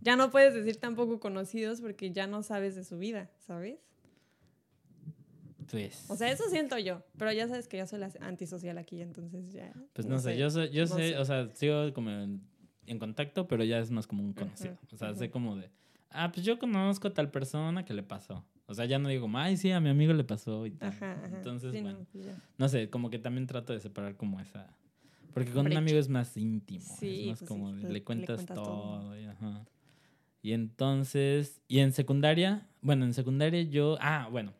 ya 0.00 0.16
no 0.16 0.30
puedes 0.30 0.54
decir 0.54 0.78
tampoco 0.78 1.20
conocidos 1.20 1.82
porque 1.82 2.12
ya 2.12 2.26
no 2.26 2.42
sabes 2.42 2.74
de 2.76 2.82
su 2.84 2.96
vida, 2.96 3.30
¿sabes? 3.46 3.78
Pues... 5.70 6.08
O 6.10 6.16
sea, 6.16 6.30
eso 6.30 6.44
siento 6.50 6.78
yo. 6.78 7.02
Pero 7.18 7.32
ya 7.32 7.48
sabes 7.48 7.68
que 7.68 7.78
yo 7.78 7.86
soy 7.86 7.98
la 7.98 8.10
antisocial 8.20 8.78
aquí, 8.78 9.00
entonces 9.02 9.52
ya. 9.52 9.72
Pues 9.92 10.06
no, 10.06 10.18
sé, 10.18 10.36
yo, 10.38 10.50
sé, 10.50 10.70
yo 10.70 10.82
no 10.86 10.94
sé, 10.96 11.08
sé. 11.10 11.18
o 11.18 11.24
sea, 11.24 11.48
sigo 11.54 11.92
como 11.92 12.10
en, 12.10 12.40
en 12.86 12.98
contacto, 12.98 13.46
pero 13.48 13.64
ya 13.64 13.78
es 13.78 13.90
más 13.90 14.06
como 14.06 14.22
un 14.22 14.32
conocido. 14.32 14.76
O 14.92 14.96
sea, 14.96 15.14
sé 15.14 15.30
como 15.30 15.56
de, 15.56 15.70
ah, 16.10 16.30
pues 16.32 16.44
yo 16.46 16.58
conozco 16.58 17.08
a 17.08 17.14
tal 17.14 17.30
persona 17.30 17.84
que 17.84 17.94
le 17.94 18.02
pasó. 18.02 18.44
O 18.68 18.74
sea, 18.74 18.84
ya 18.84 18.98
no 18.98 19.08
digo, 19.08 19.28
ay, 19.34 19.56
sí, 19.56 19.70
a 19.70 19.80
mi 19.80 19.88
amigo 19.90 20.12
le 20.12 20.24
pasó 20.24 20.66
y 20.66 20.72
tal. 20.72 20.88
Ajá. 20.88 21.20
Entonces, 21.32 21.72
Sí, 21.72 21.80
bueno, 21.82 22.04
pues 22.12 22.26
no 22.58 22.68
sé, 22.68 22.90
como 22.90 23.10
que 23.10 23.18
también 23.18 23.46
trato 23.46 23.72
de 23.72 23.80
separar 23.80 24.16
como 24.16 24.40
esa... 24.40 24.76
Porque 25.34 25.52
con 25.52 25.64
Brecha. 25.64 25.78
un 25.78 25.84
amigo 25.84 25.98
es 25.98 26.08
más 26.08 26.34
íntimo, 26.36 26.80
Sí, 26.98 27.20
es 27.22 27.26
más 27.28 27.38
pues 27.40 27.48
sí, 27.48 27.54
como 27.54 27.72
de, 27.74 27.92
le- 27.92 28.02
cuentas 28.02 28.36
cuentas 28.36 28.54
todo. 28.56 29.00
todo. 29.02 29.20
Y, 29.20 29.26
ajá. 29.26 29.66
y 30.42 30.52
entonces, 30.52 31.60
y 31.68 31.80
en 31.80 31.92
secundaria, 31.92 32.66
bueno, 32.80 33.04
en 33.04 33.12
secundaria 33.12 33.62
yo, 33.62 33.98
ah, 34.00 34.28
bueno, 34.32 34.54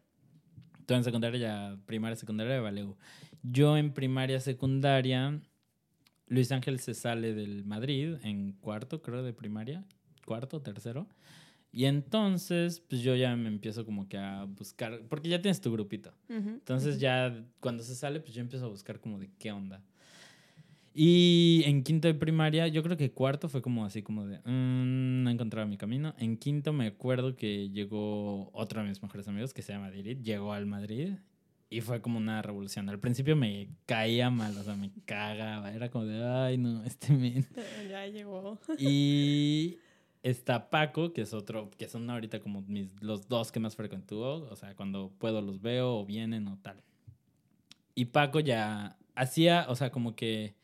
tú 0.87 0.95
en 0.95 1.05
secundaria 1.05 1.41
ya, 1.41 1.79
primaria, 1.87 2.17
secundaria 2.17 2.55
de 2.55 2.61
Valeu. 2.61 2.97
Yo 3.43 3.77
en 3.77 3.93
primaria, 3.93 4.41
secundaria, 4.41 5.41
Luis 6.29 6.51
Ángel 6.53 6.79
se 6.81 6.95
sale 6.95 7.35
del 7.35 7.65
Madrid 7.65 8.15
en 8.23 8.53
cuarto, 8.53 9.03
creo, 9.03 9.23
de 9.23 9.33
primaria. 9.33 9.85
cuarto, 10.25 10.61
tercero. 10.61 11.07
Y 11.73 11.85
entonces, 11.85 12.81
pues 12.81 13.03
yo 13.03 13.15
ya 13.15 13.37
me 13.37 13.49
empiezo 13.49 13.85
como 13.85 14.09
que 14.09 14.17
a 14.17 14.45
buscar, 14.45 15.03
porque 15.09 15.29
ya 15.29 15.43
tienes 15.43 15.61
tu 15.61 15.71
grupito. 15.71 16.13
Entonces 16.29 16.99
ya 16.99 17.45
cuando 17.61 17.83
se 17.83 17.95
sale, 17.95 18.21
pues 18.21 18.33
yo 18.35 18.41
empiezo 18.41 18.65
a 18.65 18.69
buscar 18.69 18.99
como 18.99 19.19
de 19.19 19.31
qué 19.39 19.53
onda. 19.53 19.83
Y 20.99 21.63
en 21.67 21.83
quinto 21.83 22.09
de 22.09 22.15
primaria, 22.15 22.69
yo 22.69 22.83
creo 22.83 22.97
que 22.97 23.13
cuarto 23.13 23.51
fue 23.51 23.61
como 23.61 23.85
así 23.85 24.01
como 24.01 24.25
de, 24.25 24.39
mm, 24.39 25.25
no 25.25 25.29
encontraba 25.29 25.67
mi 25.67 25.77
camino. 25.77 26.15
En 26.17 26.39
quinto 26.39 26.73
me 26.73 26.87
acuerdo 26.87 27.37
que 27.37 27.69
llegó 27.69 28.49
otro 28.55 28.81
de 28.81 28.89
mis 28.89 29.03
mejores 29.03 29.29
amigos 29.29 29.53
que 29.53 29.61
se 29.61 29.75
llama 29.75 29.91
Dirit, 29.91 30.23
llegó 30.23 30.55
al 30.55 30.65
Madrid 30.65 31.17
y 31.69 31.83
fue 31.83 32.01
como 32.01 32.17
una 32.17 32.41
revolución. 32.41 32.89
Al 32.89 32.99
principio 32.99 33.37
me 33.37 33.69
caía 33.85 34.31
mal, 34.31 34.57
o 34.57 34.63
sea, 34.63 34.75
me 34.75 34.91
cagaba. 35.05 35.71
Era 35.71 35.91
como 35.91 36.07
de, 36.07 36.25
ay, 36.25 36.57
no, 36.57 36.83
este 36.85 37.13
men. 37.13 37.47
Ya 37.91 38.07
llegó. 38.07 38.59
Y 38.79 39.77
está 40.23 40.71
Paco, 40.71 41.13
que 41.13 41.21
es 41.21 41.35
otro, 41.35 41.71
que 41.77 41.91
son 41.91 42.09
ahorita 42.09 42.41
como 42.41 42.63
mis, 42.63 42.89
los 43.03 43.29
dos 43.29 43.53
que 43.53 43.61
más 43.61 43.77
frecuento. 43.77 44.19
O 44.19 44.57
sea, 44.57 44.75
cuando 44.75 45.13
puedo 45.19 45.43
los 45.43 45.61
veo 45.61 45.95
o 45.95 46.07
vienen 46.07 46.49
o 46.49 46.57
tal. 46.63 46.83
Y 47.95 48.07
Paco 48.07 48.41
ya 48.41 48.97
hacía, 49.15 49.67
o 49.69 49.77
sea, 49.77 49.91
como 49.91 50.17
que 50.17 50.55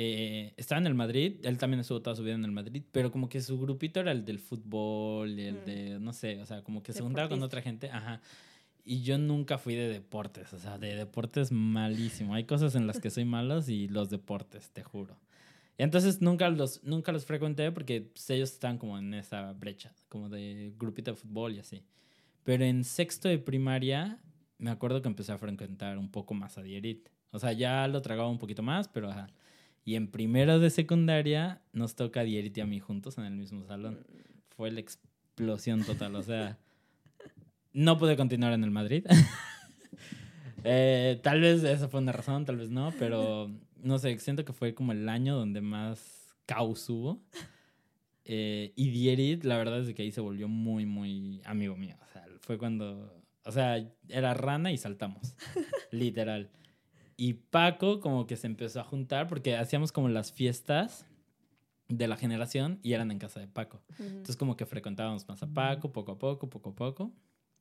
eh, 0.00 0.54
estaba 0.56 0.80
en 0.80 0.86
el 0.86 0.94
Madrid, 0.94 1.40
él 1.42 1.58
también 1.58 1.80
estuvo 1.80 2.00
toda 2.00 2.14
su 2.14 2.22
vida 2.22 2.34
en 2.34 2.44
el 2.44 2.52
Madrid, 2.52 2.84
pero 2.92 3.10
como 3.10 3.28
que 3.28 3.40
su 3.40 3.58
grupito 3.58 3.98
era 3.98 4.12
el 4.12 4.24
del 4.24 4.38
fútbol, 4.38 5.36
el 5.40 5.56
mm. 5.56 5.64
de, 5.64 5.98
no 5.98 6.12
sé, 6.12 6.40
o 6.40 6.46
sea, 6.46 6.62
como 6.62 6.84
que 6.84 6.92
se 6.92 7.02
juntaba 7.02 7.28
con 7.28 7.42
otra 7.42 7.62
gente, 7.62 7.90
ajá. 7.90 8.20
Y 8.84 9.02
yo 9.02 9.18
nunca 9.18 9.58
fui 9.58 9.74
de 9.74 9.88
deportes, 9.88 10.52
o 10.52 10.58
sea, 10.60 10.78
de 10.78 10.94
deportes 10.94 11.50
malísimo. 11.50 12.34
Hay 12.34 12.44
cosas 12.44 12.76
en 12.76 12.86
las 12.86 13.00
que 13.00 13.10
soy 13.10 13.24
malo 13.24 13.58
y 13.66 13.88
los 13.88 14.08
deportes, 14.08 14.70
te 14.70 14.84
juro. 14.84 15.18
Y 15.76 15.82
entonces 15.82 16.22
nunca 16.22 16.48
los, 16.48 16.84
nunca 16.84 17.10
los 17.10 17.24
frecuenté 17.26 17.72
porque 17.72 18.02
pues, 18.02 18.30
ellos 18.30 18.52
están 18.52 18.78
como 18.78 18.98
en 18.98 19.14
esa 19.14 19.52
brecha, 19.52 19.92
como 20.08 20.28
de 20.28 20.74
grupito 20.78 21.10
de 21.10 21.16
fútbol 21.16 21.56
y 21.56 21.58
así. 21.58 21.82
Pero 22.44 22.64
en 22.64 22.84
sexto 22.84 23.28
de 23.28 23.38
primaria 23.38 24.20
me 24.58 24.70
acuerdo 24.70 25.02
que 25.02 25.08
empecé 25.08 25.32
a 25.32 25.38
frecuentar 25.38 25.98
un 25.98 26.08
poco 26.08 26.34
más 26.34 26.56
a 26.56 26.62
Dierit. 26.62 27.08
O 27.32 27.40
sea, 27.40 27.52
ya 27.52 27.88
lo 27.88 28.00
tragaba 28.00 28.28
un 28.28 28.38
poquito 28.38 28.62
más, 28.62 28.86
pero 28.86 29.10
ajá. 29.10 29.28
Y 29.88 29.96
en 29.96 30.08
primero 30.08 30.58
de 30.58 30.68
secundaria 30.68 31.62
nos 31.72 31.94
toca 31.94 32.22
Dierit 32.22 32.58
y 32.58 32.60
a 32.60 32.66
mí 32.66 32.78
juntos 32.78 33.16
en 33.16 33.24
el 33.24 33.34
mismo 33.34 33.64
salón. 33.64 34.06
Fue 34.50 34.70
la 34.70 34.80
explosión 34.80 35.82
total. 35.82 36.14
O 36.16 36.22
sea, 36.22 36.58
no 37.72 37.96
pude 37.96 38.14
continuar 38.14 38.52
en 38.52 38.64
el 38.64 38.70
Madrid. 38.70 39.06
Eh, 40.64 41.20
tal 41.22 41.40
vez 41.40 41.62
esa 41.62 41.88
fue 41.88 42.00
una 42.00 42.10
razón, 42.10 42.44
tal 42.44 42.56
vez 42.56 42.68
no, 42.68 42.92
pero 42.98 43.48
no 43.76 43.98
sé, 44.00 44.18
siento 44.18 44.44
que 44.44 44.52
fue 44.52 44.74
como 44.74 44.90
el 44.90 45.08
año 45.08 45.36
donde 45.36 45.60
más 45.60 46.36
caos 46.46 46.90
hubo. 46.90 47.22
Eh, 48.24 48.72
y 48.74 48.90
Dierit, 48.90 49.44
la 49.44 49.56
verdad 49.56 49.80
es 49.80 49.94
que 49.94 50.02
ahí 50.02 50.10
se 50.10 50.20
volvió 50.20 50.48
muy, 50.48 50.84
muy 50.84 51.40
amigo 51.44 51.76
mío. 51.76 51.96
O 52.02 52.12
sea, 52.12 52.26
fue 52.40 52.58
cuando, 52.58 53.22
o 53.44 53.52
sea, 53.52 53.88
era 54.08 54.34
rana 54.34 54.72
y 54.72 54.76
saltamos, 54.76 55.36
literal. 55.92 56.50
Y 57.20 57.34
Paco 57.34 57.98
como 57.98 58.28
que 58.28 58.36
se 58.36 58.46
empezó 58.46 58.80
a 58.80 58.84
juntar 58.84 59.26
porque 59.26 59.56
hacíamos 59.56 59.90
como 59.90 60.08
las 60.08 60.32
fiestas 60.32 61.04
de 61.88 62.06
la 62.06 62.16
generación 62.16 62.78
y 62.84 62.92
eran 62.92 63.10
en 63.10 63.18
casa 63.18 63.40
de 63.40 63.48
Paco. 63.48 63.82
Entonces 63.98 64.36
como 64.36 64.56
que 64.56 64.66
frecuentábamos 64.66 65.26
más 65.26 65.42
a 65.42 65.48
Paco, 65.48 65.90
poco 65.90 66.12
a 66.12 66.18
poco, 66.18 66.48
poco 66.48 66.70
a 66.70 66.74
poco. 66.76 67.12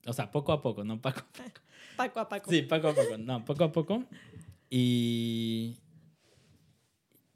O 0.06 0.14
sea, 0.14 0.30
poco 0.30 0.52
a 0.52 0.62
poco, 0.62 0.84
no 0.84 1.02
Paco 1.02 1.22
a 1.22 1.34
Paco. 1.34 1.62
Paco 1.98 2.20
a 2.20 2.30
Paco. 2.30 2.52
Sí, 2.52 2.62
Paco 2.62 2.90
a 2.90 2.94
Paco. 2.94 3.18
No, 3.18 3.44
poco 3.44 3.64
a 3.64 3.72
poco. 3.72 4.04
Y 4.70 5.80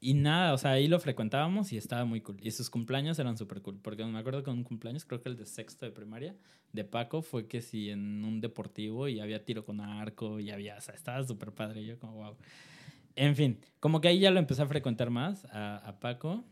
y 0.04 0.14
nada, 0.14 0.52
o 0.52 0.58
sea, 0.58 0.72
ahí 0.72 0.88
lo 0.88 0.98
frecuentábamos 0.98 1.72
y 1.72 1.76
estaba 1.76 2.04
muy 2.04 2.20
cool. 2.22 2.36
Y 2.42 2.50
sus 2.50 2.70
cumpleaños 2.70 3.20
eran 3.20 3.38
súper 3.38 3.62
cool. 3.62 3.78
Porque 3.80 4.04
me 4.04 4.18
acuerdo 4.18 4.42
que 4.42 4.50
un 4.50 4.64
cumpleaños, 4.64 5.04
creo 5.04 5.22
que 5.22 5.28
el 5.28 5.36
de 5.36 5.46
sexto 5.46 5.86
de 5.86 5.92
primaria, 5.92 6.34
de 6.72 6.82
Paco, 6.82 7.22
fue 7.22 7.46
que 7.46 7.62
sí, 7.62 7.88
en 7.88 8.24
un 8.24 8.40
deportivo 8.40 9.06
y 9.06 9.20
había 9.20 9.44
tiro 9.44 9.64
con 9.64 9.80
arco 9.80 10.40
y 10.40 10.50
había, 10.50 10.76
o 10.76 10.80
sea, 10.80 10.96
estaba 10.96 11.24
súper 11.24 11.52
padre. 11.52 11.86
Yo 11.86 12.00
como, 12.00 12.14
wow. 12.14 12.36
En 13.14 13.36
fin, 13.36 13.60
como 13.78 14.00
que 14.00 14.08
ahí 14.08 14.18
ya 14.18 14.32
lo 14.32 14.40
empecé 14.40 14.62
a 14.62 14.66
frecuentar 14.66 15.10
más 15.10 15.44
a, 15.52 15.76
a 15.76 16.00
Paco. 16.00 16.44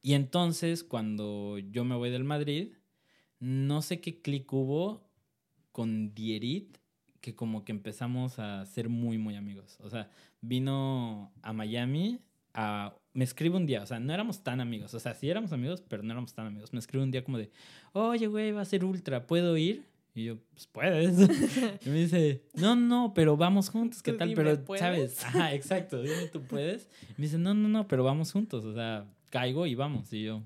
Y 0.00 0.14
entonces, 0.14 0.82
cuando 0.82 1.58
yo 1.58 1.84
me 1.84 1.94
voy 1.94 2.08
del 2.08 2.24
Madrid, 2.24 2.72
no 3.38 3.82
sé 3.82 4.00
qué 4.00 4.22
clic 4.22 4.50
hubo 4.50 5.10
con 5.72 6.14
Dierit, 6.14 6.78
que 7.20 7.34
como 7.34 7.66
que 7.66 7.72
empezamos 7.72 8.38
a 8.38 8.64
ser 8.64 8.88
muy, 8.88 9.18
muy 9.18 9.36
amigos. 9.36 9.76
O 9.80 9.90
sea, 9.90 10.08
vino 10.40 11.34
a 11.42 11.52
Miami 11.52 12.20
me 13.12 13.24
escribe 13.24 13.56
un 13.56 13.66
día, 13.66 13.82
o 13.82 13.86
sea, 13.86 14.00
no 14.00 14.12
éramos 14.12 14.42
tan 14.42 14.60
amigos, 14.60 14.94
o 14.94 15.00
sea, 15.00 15.14
sí 15.14 15.28
éramos 15.28 15.52
amigos, 15.52 15.82
pero 15.86 16.02
no 16.02 16.12
éramos 16.12 16.32
tan 16.34 16.46
amigos. 16.46 16.72
Me 16.72 16.78
escribe 16.78 17.04
un 17.04 17.10
día 17.10 17.24
como 17.24 17.38
de, 17.38 17.50
oye, 17.92 18.26
güey, 18.26 18.52
va 18.52 18.62
a 18.62 18.64
ser 18.64 18.84
ultra, 18.84 19.26
¿puedo 19.26 19.56
ir? 19.56 19.88
Y 20.14 20.24
yo, 20.24 20.38
pues 20.52 20.66
puedes. 20.66 21.18
y 21.86 21.88
me 21.88 21.96
dice, 21.96 22.42
no, 22.54 22.74
no, 22.74 23.12
pero 23.14 23.36
vamos 23.36 23.70
juntos, 23.70 24.02
¿qué 24.02 24.12
tal? 24.12 24.32
Pero, 24.34 24.60
¿sabes? 24.76 25.24
Ajá, 25.24 25.54
exacto, 25.54 26.02
dime, 26.02 26.26
tú 26.32 26.42
puedes. 26.42 26.88
Y 27.10 27.20
me 27.20 27.26
dice, 27.26 27.38
no, 27.38 27.54
no, 27.54 27.68
no, 27.68 27.86
pero 27.86 28.04
vamos 28.04 28.32
juntos, 28.32 28.64
o 28.64 28.74
sea, 28.74 29.06
caigo 29.30 29.66
y 29.66 29.74
vamos. 29.74 30.12
Y 30.12 30.24
yo, 30.24 30.42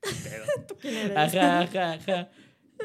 pero. 0.00 0.44
¿Tú 0.68 0.76
quién 0.80 0.96
eres? 0.96 1.16
Ajá, 1.16 1.60
ajá, 1.60 1.92
ajá. 1.94 2.30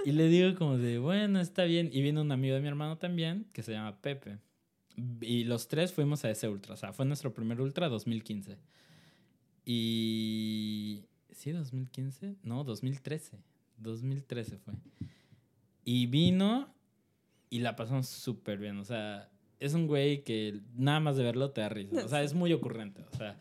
Y 0.05 0.11
le 0.11 0.27
digo 0.27 0.55
como 0.57 0.77
de, 0.77 0.99
bueno, 0.99 1.39
está 1.39 1.63
bien. 1.63 1.89
Y 1.91 2.01
viene 2.01 2.21
un 2.21 2.31
amigo 2.31 2.55
de 2.55 2.61
mi 2.61 2.67
hermano 2.67 2.97
también, 2.97 3.47
que 3.51 3.63
se 3.63 3.71
llama 3.71 3.99
Pepe. 3.99 4.37
Y 5.21 5.43
los 5.43 5.67
tres 5.67 5.93
fuimos 5.93 6.25
a 6.25 6.31
ese 6.31 6.49
ultra. 6.49 6.73
O 6.73 6.77
sea, 6.77 6.93
fue 6.93 7.05
nuestro 7.05 7.33
primer 7.33 7.61
ultra 7.61 7.87
2015. 7.89 8.57
Y... 9.65 11.03
¿Sí, 11.31 11.51
2015? 11.51 12.37
No, 12.43 12.63
2013. 12.63 13.37
2013 13.77 14.57
fue. 14.57 14.73
Y 15.85 16.07
vino 16.07 16.73
y 17.49 17.59
la 17.59 17.75
pasamos 17.75 18.07
súper 18.07 18.57
bien. 18.57 18.77
O 18.77 18.83
sea, 18.83 19.29
es 19.59 19.73
un 19.73 19.87
güey 19.87 20.23
que 20.23 20.61
nada 20.75 20.99
más 20.99 21.17
de 21.17 21.23
verlo 21.23 21.51
te 21.51 21.61
da 21.61 21.69
risa. 21.69 22.03
O 22.03 22.07
sea, 22.07 22.23
es 22.23 22.33
muy 22.33 22.51
ocurrente. 22.53 23.05
O 23.13 23.15
sea, 23.15 23.37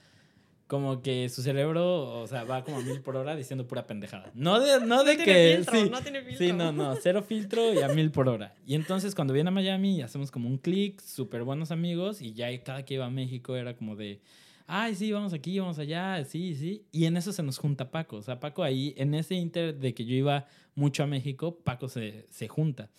como 0.67 1.01
que 1.01 1.29
su 1.29 1.43
cerebro, 1.43 2.21
o 2.21 2.27
sea, 2.27 2.45
va 2.45 2.65
como 2.65 2.79
a 2.79 2.81
mil 2.81 3.01
por 3.01 3.17
hora 3.17 3.37
diciendo 3.37 3.69
pura 3.69 3.87
pendejada. 3.87 4.33
No 4.35 4.59
de, 4.59 4.85
no 4.85 5.05
de 5.05 5.17
que. 5.17 5.65
sí, 5.71 5.89
no 5.91 6.03
tiene 6.03 6.23
filtro. 6.23 6.47
Sí, 6.47 6.53
no, 6.53 6.73
no, 6.73 6.97
cero 6.97 7.23
filtro 7.23 7.73
y 7.73 7.83
a 7.83 7.89
mil 7.89 8.11
por 8.11 8.29
hora. 8.29 8.55
Y 8.67 8.75
entonces 8.75 9.15
cuando 9.15 9.33
viene 9.33 9.49
a 9.49 9.53
Miami 9.53 10.03
hacemos 10.03 10.31
como 10.31 10.49
un 10.49 10.59
clic, 10.59 11.01
súper 11.01 11.45
buenos 11.45 11.71
amigos, 11.71 12.21
y 12.21 12.33
ya 12.33 12.47
cada 12.65 12.85
que 12.85 12.95
iba 12.95 13.07
a 13.07 13.11
México 13.11 13.55
era 13.55 13.77
como 13.77 13.95
de. 13.95 14.21
Ay, 14.67 14.97
sí, 14.97 15.13
vamos 15.13 15.33
aquí, 15.33 15.57
vamos 15.61 15.79
allá, 15.79 16.25
sí, 16.25 16.57
sí. 16.57 16.85
Y 16.91 17.05
en 17.05 17.17
eso 17.17 17.33
se 17.33 17.45
nos 17.45 17.59
junta 17.59 17.93
Paco. 17.93 18.17
O 18.17 18.23
sea, 18.23 18.41
Paco 18.41 18.65
ahí, 18.65 18.93
en 18.97 19.15
ese 19.15 19.37
inter 19.37 19.77
de 19.79 19.95
que 19.95 20.05
yo 20.05 20.17
iba 20.17 20.47
mucho 20.75 21.05
a 21.05 21.07
México, 21.07 21.61
Paco 21.63 21.89
se, 21.89 22.27
se 22.31 22.49
junta. 22.49 22.91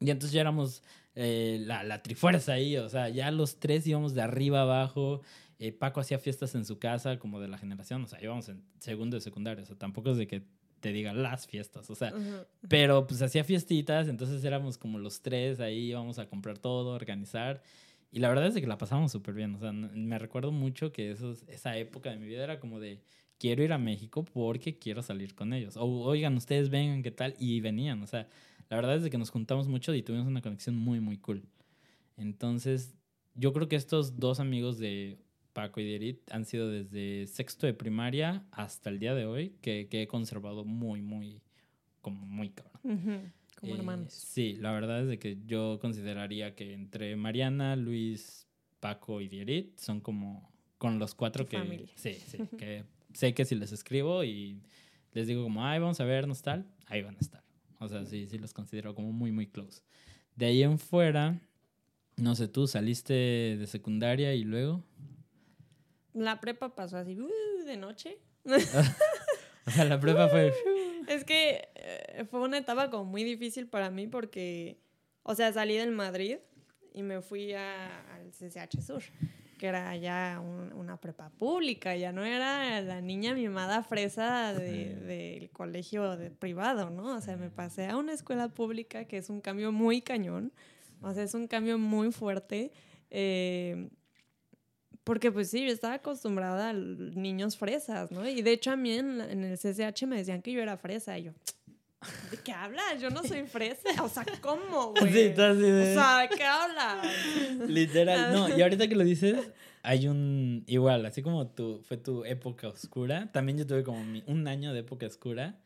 Y 0.00 0.10
entonces 0.10 0.32
ya 0.32 0.40
éramos 0.40 0.82
eh, 1.14 1.62
la, 1.64 1.84
la 1.84 2.02
trifuerza 2.02 2.54
ahí, 2.54 2.76
o 2.76 2.88
sea, 2.88 3.08
ya 3.08 3.30
los 3.30 3.60
tres 3.60 3.86
íbamos 3.86 4.14
de 4.14 4.22
arriba 4.22 4.62
abajo 4.62 5.20
eh, 5.60 5.72
Paco 5.72 6.00
hacía 6.00 6.18
fiestas 6.18 6.54
en 6.54 6.64
su 6.64 6.78
casa 6.78 7.18
como 7.18 7.38
de 7.38 7.46
la 7.46 7.58
generación, 7.58 8.02
o 8.02 8.06
sea, 8.06 8.18
íbamos 8.22 8.48
en 8.48 8.64
segundo 8.78 9.18
de 9.18 9.20
secundaria, 9.20 9.62
o 9.62 9.66
sea, 9.66 9.76
tampoco 9.76 10.10
es 10.10 10.16
de 10.16 10.26
que 10.26 10.42
te 10.80 10.90
diga 10.90 11.12
las 11.12 11.46
fiestas, 11.46 11.90
o 11.90 11.94
sea, 11.94 12.14
pero 12.66 13.06
pues 13.06 13.20
hacía 13.20 13.44
fiestitas, 13.44 14.08
entonces 14.08 14.42
éramos 14.42 14.78
como 14.78 14.98
los 14.98 15.20
tres 15.20 15.60
ahí, 15.60 15.90
íbamos 15.90 16.18
a 16.18 16.30
comprar 16.30 16.56
todo, 16.56 16.94
organizar, 16.94 17.62
y 18.10 18.20
la 18.20 18.30
verdad 18.30 18.46
es 18.46 18.54
que 18.54 18.66
la 18.66 18.78
pasamos 18.78 19.12
súper 19.12 19.34
bien, 19.34 19.54
o 19.54 19.58
sea, 19.58 19.70
me 19.70 20.18
recuerdo 20.18 20.50
mucho 20.50 20.92
que 20.92 21.14
esa 21.48 21.76
época 21.76 22.08
de 22.08 22.16
mi 22.16 22.26
vida 22.26 22.42
era 22.42 22.58
como 22.58 22.80
de, 22.80 23.02
quiero 23.36 23.62
ir 23.62 23.74
a 23.74 23.78
México 23.78 24.24
porque 24.24 24.78
quiero 24.78 25.02
salir 25.02 25.34
con 25.34 25.52
ellos, 25.52 25.76
o 25.76 25.84
oigan, 25.84 26.38
ustedes 26.38 26.70
vengan, 26.70 27.02
¿qué 27.02 27.10
tal? 27.10 27.34
Y 27.38 27.60
venían, 27.60 28.02
o 28.02 28.06
sea, 28.06 28.26
la 28.70 28.76
verdad 28.76 28.96
es 28.96 29.10
que 29.10 29.18
nos 29.18 29.28
juntamos 29.28 29.68
mucho 29.68 29.94
y 29.94 30.02
tuvimos 30.02 30.26
una 30.26 30.40
conexión 30.40 30.74
muy, 30.74 31.00
muy 31.00 31.18
cool. 31.18 31.42
Entonces, 32.16 32.94
yo 33.34 33.52
creo 33.52 33.68
que 33.68 33.76
estos 33.76 34.18
dos 34.18 34.40
amigos 34.40 34.78
de 34.78 35.18
Paco 35.52 35.80
y 35.80 35.84
Dierit 35.84 36.20
han 36.30 36.44
sido 36.44 36.68
desde 36.68 37.26
sexto 37.26 37.66
de 37.66 37.74
primaria 37.74 38.44
hasta 38.52 38.90
el 38.90 38.98
día 38.98 39.14
de 39.14 39.26
hoy 39.26 39.54
que, 39.60 39.88
he 39.90 40.06
conservado 40.06 40.64
muy, 40.64 41.02
muy, 41.02 41.42
como 42.00 42.26
muy 42.26 42.50
cabrón. 42.50 43.32
Como 43.60 43.74
eh, 43.74 43.78
hermanos. 43.78 44.12
Sí, 44.12 44.56
la 44.60 44.72
verdad 44.72 45.02
es 45.02 45.08
de 45.08 45.18
que 45.18 45.38
yo 45.46 45.78
consideraría 45.80 46.54
que 46.54 46.72
entre 46.72 47.16
Mariana, 47.16 47.76
Luis, 47.76 48.46
Paco 48.80 49.20
y 49.20 49.28
Dierit 49.28 49.78
son 49.78 50.00
como 50.00 50.50
con 50.78 50.98
los 50.98 51.14
cuatro 51.14 51.46
que... 51.46 51.86
Sí, 51.96 52.14
sí, 52.14 52.38
que 52.58 52.84
sé 53.12 53.34
que 53.34 53.44
si 53.44 53.54
les 53.54 53.72
escribo 53.72 54.24
y 54.24 54.62
les 55.12 55.26
digo 55.26 55.42
como, 55.42 55.64
ay, 55.64 55.78
vamos 55.78 56.00
a 56.00 56.04
vernos 56.04 56.42
tal, 56.42 56.66
ahí 56.86 57.02
van 57.02 57.16
a 57.16 57.20
estar. 57.20 57.42
O 57.78 57.88
sea, 57.88 58.04
sí, 58.06 58.26
sí 58.26 58.38
los 58.38 58.54
considero 58.54 58.94
como 58.94 59.12
muy, 59.12 59.32
muy 59.32 59.46
close. 59.46 59.82
De 60.36 60.46
ahí 60.46 60.62
en 60.62 60.78
fuera, 60.78 61.40
no 62.16 62.34
sé, 62.34 62.48
tú 62.48 62.66
saliste 62.66 63.12
de 63.14 63.66
secundaria 63.66 64.34
y 64.34 64.44
luego... 64.44 64.84
La 66.14 66.40
prepa 66.40 66.74
pasó 66.74 66.96
así, 66.96 67.18
uh, 67.20 67.64
de 67.64 67.76
noche. 67.76 68.18
o 69.66 69.70
sea, 69.70 69.84
la 69.84 70.00
prepa 70.00 70.28
fue... 70.28 70.52
es 71.08 71.24
que 71.24 71.68
eh, 71.74 72.24
fue 72.30 72.40
una 72.40 72.58
etapa 72.58 72.90
como 72.90 73.04
muy 73.04 73.24
difícil 73.24 73.66
para 73.68 73.90
mí 73.90 74.06
porque, 74.06 74.78
o 75.22 75.34
sea, 75.34 75.52
salí 75.52 75.76
del 75.76 75.92
Madrid 75.92 76.38
y 76.92 77.02
me 77.02 77.20
fui 77.22 77.52
al 77.52 78.30
CCH 78.32 78.80
Sur. 78.82 79.02
que 79.58 79.66
era 79.66 79.94
ya 79.96 80.40
un- 80.42 80.72
una 80.72 80.96
prepa 80.96 81.30
pública, 81.30 81.94
ya 81.94 82.12
no 82.12 82.24
era 82.24 82.80
la 82.80 83.00
niña 83.00 83.34
mimada 83.34 83.82
fresa 83.82 84.54
de- 84.54 84.96
del 84.96 85.50
colegio 85.50 86.16
de 86.16 86.30
privado, 86.30 86.90
¿no? 86.90 87.14
O 87.16 87.20
sea, 87.20 87.36
me 87.36 87.50
pasé 87.50 87.86
a 87.86 87.96
una 87.96 88.12
escuela 88.14 88.48
pública 88.48 89.04
que 89.04 89.18
es 89.18 89.28
un 89.30 89.40
cambio 89.40 89.70
muy 89.70 90.00
cañón, 90.00 90.52
o 91.02 91.12
sea, 91.14 91.22
es 91.22 91.34
un 91.34 91.46
cambio 91.46 91.78
muy 91.78 92.10
fuerte. 92.10 92.72
eh, 93.10 93.90
porque 95.04 95.32
pues 95.32 95.50
sí, 95.50 95.64
yo 95.66 95.72
estaba 95.72 95.94
acostumbrada 95.94 96.70
a 96.70 96.72
niños 96.72 97.56
fresas, 97.56 98.10
¿no? 98.10 98.28
Y 98.28 98.42
de 98.42 98.52
hecho 98.52 98.70
a 98.72 98.76
mí 98.76 98.92
en, 98.92 99.20
en 99.20 99.44
el 99.44 99.58
CCH 99.58 100.04
me 100.06 100.16
decían 100.16 100.42
que 100.42 100.52
yo 100.52 100.60
era 100.60 100.76
fresa 100.76 101.18
y 101.18 101.24
yo, 101.24 101.32
¿de 102.30 102.36
qué 102.44 102.52
hablas? 102.52 103.00
Yo 103.00 103.10
no 103.10 103.22
soy 103.24 103.42
fresa. 103.44 104.02
O 104.02 104.08
sea, 104.08 104.24
¿cómo, 104.40 104.92
güey? 105.00 105.12
Sí, 105.12 105.28
de- 105.30 105.32
O 105.32 105.94
sea, 105.94 106.18
¿de 106.20 106.28
qué 106.36 106.44
hablas? 106.44 107.06
Literal. 107.68 108.32
No, 108.32 108.56
y 108.56 108.60
ahorita 108.62 108.88
que 108.88 108.94
lo 108.96 109.04
dices, 109.04 109.36
hay 109.82 110.06
un. 110.08 110.64
Igual, 110.66 111.06
así 111.06 111.22
como 111.22 111.46
tu, 111.48 111.80
fue 111.88 111.96
tu 111.96 112.24
época 112.24 112.68
oscura, 112.68 113.30
también 113.32 113.58
yo 113.58 113.66
tuve 113.66 113.82
como 113.82 114.04
mi- 114.04 114.22
un 114.26 114.46
año 114.48 114.72
de 114.74 114.80
época 114.80 115.06
oscura 115.06 115.58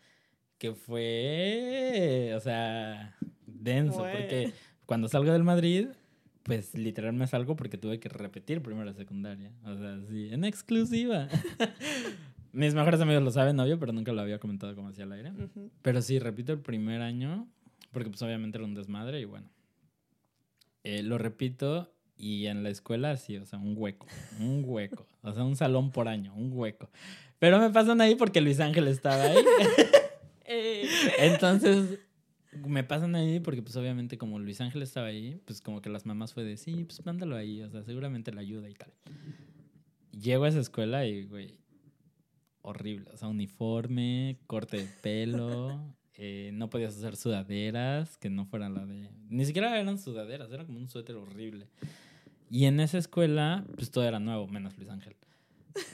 que 0.59 0.73
fue. 0.75 2.33
O 2.37 2.40
sea, 2.40 3.16
denso. 3.47 3.99
Porque 3.99 4.53
cuando 4.87 5.09
salgo 5.09 5.33
del 5.33 5.42
Madrid, 5.44 5.88
pues 6.44 6.74
literal 6.74 7.14
me 7.14 7.26
salgo 7.26 7.57
porque 7.57 7.78
tuve 7.78 7.98
que 7.98 8.09
repetir 8.09 8.62
primero 8.62 8.85
la 8.85 8.92
secundaria. 8.92 9.50
O 9.64 9.76
sea, 9.76 9.98
sí, 10.09 10.28
en 10.30 10.44
exclusiva. 10.44 11.28
Mis 12.52 12.74
mejores 12.74 13.00
amigos 13.00 13.22
lo 13.22 13.30
saben, 13.30 13.59
obvio, 13.59 13.78
pero 13.80 13.92
nunca 13.92 14.12
lo 14.12 14.20
había 14.20 14.38
comentado 14.38 14.76
como 14.76 14.88
hacia 14.88 15.04
el 15.04 15.12
aire. 15.12 15.30
Ujú. 15.30 15.70
Pero 15.83 16.02
sí, 16.02 16.18
repito 16.18 16.52
el 16.52 16.61
primer 16.61 17.00
año, 17.00 17.48
porque 17.90 18.11
pues 18.11 18.22
obviamente 18.22 18.59
era 18.59 18.64
un 18.64 18.74
desmadre 18.74 19.20
y 19.20 19.24
bueno. 19.24 19.48
Eh, 20.85 21.02
lo 21.02 21.16
repito 21.16 21.90
y 22.16 22.46
en 22.46 22.62
la 22.62 22.68
escuela 22.68 23.16
sí, 23.16 23.38
o 23.38 23.46
sea, 23.46 23.59
un 23.59 23.74
hueco, 23.76 24.07
un 24.38 24.62
hueco. 24.66 25.07
O 25.22 25.33
sea, 25.33 25.44
un 25.44 25.57
salón 25.57 25.90
por 25.90 26.09
año, 26.09 26.35
un 26.35 26.52
hueco. 26.52 26.90
Pero 27.38 27.59
me 27.59 27.70
pasan 27.70 28.00
ahí 28.02 28.14
porque 28.14 28.42
Luis 28.42 28.61
Ángel 28.61 28.87
estaba 28.88 29.22
ahí. 29.22 29.37
Eh, 30.46 30.87
Entonces, 31.20 31.98
me 32.66 32.84
pasan 32.84 33.14
ahí 33.14 33.40
porque 33.40 33.62
pues 33.62 33.76
obviamente 33.76 34.18
como 34.18 34.38
Luis 34.38 34.60
Ángel 34.60 34.82
estaba 34.82 35.08
ahí, 35.08 35.40
pues 35.44 35.60
como 35.60 35.80
que 35.80 35.90
las 35.90 36.06
mamás 36.06 36.32
fue 36.32 36.44
de, 36.44 36.56
sí, 36.56 36.84
pues 36.84 37.04
mándalo 37.04 37.36
ahí, 37.36 37.62
o 37.62 37.70
sea, 37.70 37.82
seguramente 37.82 38.32
le 38.32 38.40
ayuda 38.40 38.68
y 38.68 38.74
tal. 38.74 38.92
Llego 40.12 40.44
a 40.44 40.48
esa 40.48 40.60
escuela 40.60 41.06
y, 41.06 41.24
güey, 41.24 41.58
horrible. 42.62 43.10
O 43.12 43.16
sea, 43.16 43.28
uniforme, 43.28 44.38
corte 44.46 44.78
de 44.78 44.88
pelo, 45.02 45.80
eh, 46.14 46.50
no 46.54 46.70
podías 46.70 46.96
hacer 46.96 47.16
sudaderas 47.16 48.16
que 48.16 48.30
no 48.30 48.46
fueran 48.46 48.74
la 48.74 48.86
de... 48.86 49.10
Ni 49.28 49.44
siquiera 49.44 49.78
eran 49.78 49.98
sudaderas, 49.98 50.50
era 50.50 50.64
como 50.64 50.78
un 50.78 50.88
suéter 50.88 51.16
horrible. 51.16 51.68
Y 52.50 52.66
en 52.66 52.80
esa 52.80 52.98
escuela, 52.98 53.64
pues 53.74 53.90
todo 53.90 54.04
era 54.04 54.20
nuevo, 54.20 54.46
menos 54.46 54.76
Luis 54.76 54.88
Ángel. 54.88 55.16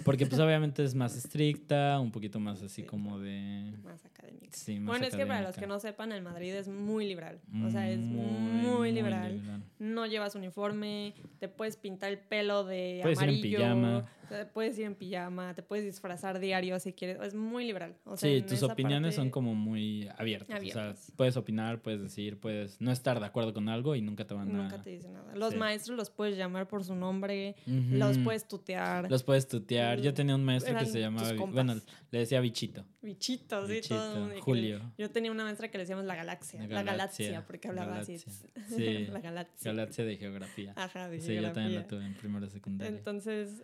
Porque 0.05 0.27
pues 0.27 0.41
obviamente 0.41 0.85
es 0.85 0.95
más 0.95 1.17
estricta, 1.17 1.99
un 2.01 2.11
poquito 2.13 2.39
más 2.41 2.61
así 2.63 2.83
Sí. 2.83 2.87
como 2.87 3.19
de... 3.19 3.73
más 3.83 4.05
académico. 4.05 4.47
Sí, 4.53 4.79
más 4.79 4.87
Bueno, 4.89 5.07
es 5.07 5.15
que 5.17 5.25
para 5.27 5.41
los 5.41 5.51
académica. 5.51 5.61
que 5.61 5.67
no 5.67 5.81
sepan, 5.81 6.13
el 6.13 6.23
Madrid 6.23 6.55
es 6.55 6.69
muy 6.69 7.07
liberal. 7.07 7.41
O 7.65 7.71
sea, 7.71 7.89
es 7.91 7.99
muy, 8.01 8.27
muy 8.27 8.93
liberal. 8.93 9.41
No 9.79 10.07
llevas 10.07 10.35
uniforme, 10.35 11.15
te 11.39 11.49
puedes 11.49 11.77
pintar 11.77 12.11
el 12.11 12.19
pelo 12.19 12.65
de 12.65 13.01
Puedes 13.03 13.19
ir 13.23 13.29
en 13.29 13.35
amarillo. 13.35 13.59
pijama. 13.59 14.05
Te 14.29 14.45
puedes 14.47 14.79
ir 14.79 14.85
en 14.85 14.95
pijama, 14.95 15.55
te 15.55 15.63
puedes 15.65 15.85
disfrazar 15.85 16.39
diario 16.39 16.79
si 16.79 16.93
quieres. 16.93 17.19
Es 17.21 17.35
muy 17.35 17.65
liberal. 17.67 17.97
O 18.05 18.17
sea, 18.17 18.31
Sí, 18.31 18.43
tus 18.43 18.63
opiniones 18.63 19.17
son 19.17 19.25
parte- 19.25 19.31
como 19.33 19.55
muy 19.57 20.09
abiertas. 20.19 20.55
Abiertas. 20.57 20.99
O 21.03 21.07
sea, 21.07 21.17
puedes 21.17 21.37
opinar, 21.37 21.81
puedes 21.83 22.01
decir, 22.01 22.39
puedes 22.39 22.81
no 22.81 22.93
estar 22.93 23.19
de 23.19 23.27
acuerdo 23.27 23.53
con 23.53 23.69
algo 23.69 23.97
y 23.97 24.03
nunca 24.03 24.27
te 24.27 24.35
van 24.35 24.51
a... 24.55 24.63
Nunca 24.63 24.83
te 24.83 24.91
dicen 24.91 25.15
nada. 25.15 25.35
Los 25.35 25.53
Sí. 25.55 25.59
maestros 25.59 25.97
los 25.97 26.11
puedes 26.11 26.37
llamar 26.37 26.69
por 26.69 26.85
su 26.85 26.95
nombre, 26.95 27.57
Ujú. 27.67 27.97
los 27.97 28.19
puedes 28.19 28.47
tutear. 28.47 29.11
Los 29.11 29.25
puedes 29.25 29.49
tutear. 29.49 29.70
Yo 30.03 30.15
tenía 30.15 30.35
un 30.35 30.45
maestro 30.45 30.77
que 30.79 30.87
se 30.87 31.01
llamaba... 31.01 31.33
Bueno, 31.47 31.75
le 32.11 32.19
decía 32.19 32.41
bichito. 32.41 32.85
Bichitos, 33.03 33.67
sí, 33.69 33.75
Bichito, 33.75 33.97
todo. 33.97 34.15
el 34.15 34.21
mundo- 34.21 34.43
Julio. 34.43 34.93
Yo 34.99 35.11
tenía 35.11 35.31
una 35.31 35.45
maestra 35.45 35.69
que 35.71 35.79
le 35.79 35.83
decíamos 35.85 36.05
la 36.05 36.15
galaxia. 36.17 36.61
La 36.63 36.67
La 36.69 36.83
galaxia, 36.83 37.47
porque 37.47 37.69
hablaba 37.69 37.93
galaxia. 37.93 38.17
así. 38.57 38.75
Sí. 38.77 39.07
la 39.07 39.21
galaxia. 39.21 39.71
Galaxia 39.73 40.05
de 40.05 40.17
geografía. 40.17 40.73
Ajá, 40.77 41.09
de 41.09 41.21
Sí, 41.21 41.35
yo 41.35 41.53
también 41.53 41.81
lo 41.83 41.87
tuve 41.87 42.05
en 42.05 42.15
primero 42.15 42.47
de 42.47 42.51
secundaria. 42.53 42.97
Entonces, 42.97 43.63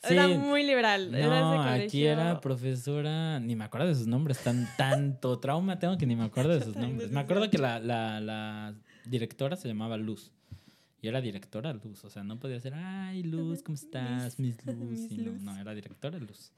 Sí, 0.00 0.14
era 0.14 0.28
muy 0.28 0.62
liberal. 0.62 1.12
era 1.12 1.24
ese 1.26 1.40
No, 1.40 1.62
aquí 1.62 2.04
era 2.04 2.40
profesora, 2.40 3.40
ni 3.40 3.56
me 3.56 3.64
acuerdo 3.64 3.88
de 3.88 3.94
sus 3.96 4.06
nombres, 4.06 4.38
tan 4.38 4.68
tanto 4.76 5.38
trauma 5.40 5.78
tengo 5.80 5.98
que 5.98 6.06
ni 6.06 6.14
me 6.14 6.24
acuerdo 6.24 6.54
de 6.56 6.64
sus 6.64 6.76
nombres. 6.76 7.10
Me 7.10 7.18
acuerdo 7.20 7.50
que 7.50 7.58
la, 7.58 7.80
la, 7.80 8.20
la 8.20 8.74
directora 9.06 9.56
se 9.56 9.66
llamaba 9.66 9.96
Luz. 9.96 10.32
Y 11.00 11.08
era 11.08 11.20
directora 11.20 11.72
Luz, 11.72 12.04
o 12.04 12.10
sea, 12.10 12.24
no 12.24 12.38
podía 12.40 12.58
ser, 12.60 12.74
ay 12.74 13.22
Luz, 13.22 13.62
¿cómo 13.62 13.74
estás? 13.76 14.38
Miss 14.38 14.56
Luz. 14.66 14.76
Miss 14.76 15.12
Y 15.12 15.18
no, 15.18 15.32
Luz. 15.32 15.42
no, 15.42 15.56
era 15.56 15.74
directora 15.74 16.18
Luz. 16.18 16.52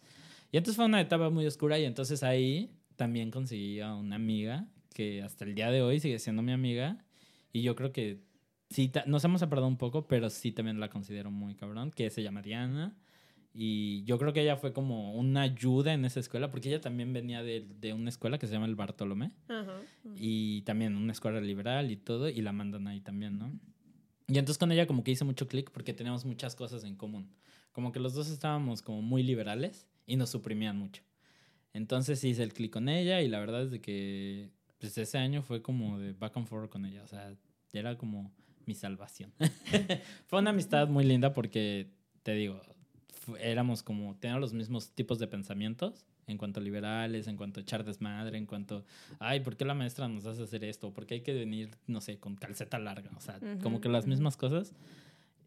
Y 0.52 0.56
entonces 0.56 0.76
fue 0.76 0.86
una 0.86 1.00
etapa 1.00 1.30
muy 1.30 1.46
oscura 1.46 1.78
y 1.78 1.84
entonces 1.84 2.22
ahí 2.22 2.70
también 2.96 3.30
conseguí 3.30 3.80
a 3.80 3.94
una 3.94 4.16
amiga 4.16 4.66
que 4.94 5.22
hasta 5.22 5.44
el 5.44 5.54
día 5.54 5.70
de 5.70 5.82
hoy 5.82 6.00
sigue 6.00 6.18
siendo 6.18 6.42
mi 6.42 6.52
amiga. 6.52 7.04
Y 7.52 7.62
yo 7.62 7.74
creo 7.76 7.92
que 7.92 8.20
sí, 8.70 8.90
nos 9.06 9.24
hemos 9.24 9.40
separado 9.40 9.66
un 9.68 9.76
poco, 9.76 10.06
pero 10.08 10.30
sí 10.30 10.52
también 10.52 10.80
la 10.80 10.88
considero 10.90 11.30
muy 11.30 11.54
cabrón, 11.54 11.90
que 11.90 12.10
se 12.10 12.22
llama 12.22 12.42
Diana. 12.42 12.96
Y 13.52 14.04
yo 14.04 14.16
creo 14.18 14.32
que 14.32 14.42
ella 14.42 14.56
fue 14.56 14.72
como 14.72 15.12
una 15.14 15.42
ayuda 15.42 15.92
en 15.92 16.04
esa 16.04 16.20
escuela, 16.20 16.50
porque 16.50 16.68
ella 16.68 16.80
también 16.80 17.12
venía 17.12 17.42
de, 17.42 17.66
de 17.80 17.92
una 17.92 18.08
escuela 18.08 18.38
que 18.38 18.46
se 18.46 18.52
llama 18.52 18.66
el 18.66 18.76
Bartolomé, 18.76 19.32
Ajá. 19.48 19.80
y 20.16 20.62
también 20.62 20.96
una 20.96 21.12
escuela 21.12 21.40
liberal 21.40 21.90
y 21.90 21.96
todo, 21.96 22.28
y 22.28 22.40
la 22.42 22.52
mandan 22.52 22.86
ahí 22.86 23.00
también, 23.00 23.38
¿no? 23.38 23.50
Y 24.30 24.38
entonces 24.38 24.58
con 24.58 24.70
ella 24.70 24.86
como 24.86 25.02
que 25.02 25.10
hice 25.10 25.24
mucho 25.24 25.48
clic 25.48 25.70
porque 25.72 25.92
teníamos 25.92 26.24
muchas 26.24 26.54
cosas 26.54 26.84
en 26.84 26.94
común. 26.94 27.28
Como 27.72 27.90
que 27.90 27.98
los 27.98 28.14
dos 28.14 28.30
estábamos 28.30 28.80
como 28.80 29.02
muy 29.02 29.24
liberales 29.24 29.88
y 30.06 30.14
nos 30.14 30.30
suprimían 30.30 30.76
mucho. 30.76 31.02
Entonces 31.72 32.22
hice 32.22 32.44
el 32.44 32.52
clic 32.52 32.72
con 32.72 32.88
ella 32.88 33.22
y 33.22 33.28
la 33.28 33.40
verdad 33.40 33.62
es 33.62 33.72
de 33.72 33.80
que 33.80 34.50
pues 34.78 34.96
ese 34.96 35.18
año 35.18 35.42
fue 35.42 35.62
como 35.62 35.98
de 35.98 36.12
back 36.12 36.36
and 36.36 36.46
forth 36.46 36.70
con 36.70 36.86
ella, 36.86 37.02
o 37.02 37.08
sea, 37.08 37.34
era 37.72 37.98
como 37.98 38.32
mi 38.66 38.74
salvación. 38.74 39.32
fue 40.26 40.38
una 40.38 40.50
amistad 40.50 40.88
muy 40.88 41.04
linda 41.04 41.34
porque, 41.34 41.90
te 42.22 42.34
digo, 42.34 42.60
éramos 43.40 43.82
como, 43.82 44.16
teníamos 44.16 44.40
los 44.40 44.52
mismos 44.52 44.92
tipos 44.92 45.18
de 45.18 45.26
pensamientos 45.26 46.06
en 46.30 46.38
cuanto 46.38 46.60
a 46.60 46.62
liberales, 46.62 47.26
en 47.26 47.36
cuanto 47.36 47.60
a 47.60 47.62
echar 47.62 47.84
desmadre, 47.84 48.38
en 48.38 48.46
cuanto, 48.46 48.84
ay, 49.18 49.40
¿por 49.40 49.56
qué 49.56 49.64
la 49.64 49.74
maestra 49.74 50.08
nos 50.08 50.26
hace 50.26 50.42
hacer 50.42 50.64
esto? 50.64 50.92
¿Por 50.92 51.06
qué 51.06 51.14
hay 51.14 51.20
que 51.22 51.32
venir, 51.34 51.70
no 51.86 52.00
sé, 52.00 52.18
con 52.18 52.36
calceta 52.36 52.78
larga? 52.78 53.10
O 53.16 53.20
sea, 53.20 53.38
como 53.62 53.76
Ujú, 53.76 53.80
que 53.80 53.88
las 53.88 54.06
mismas 54.06 54.36
cosas. 54.36 54.74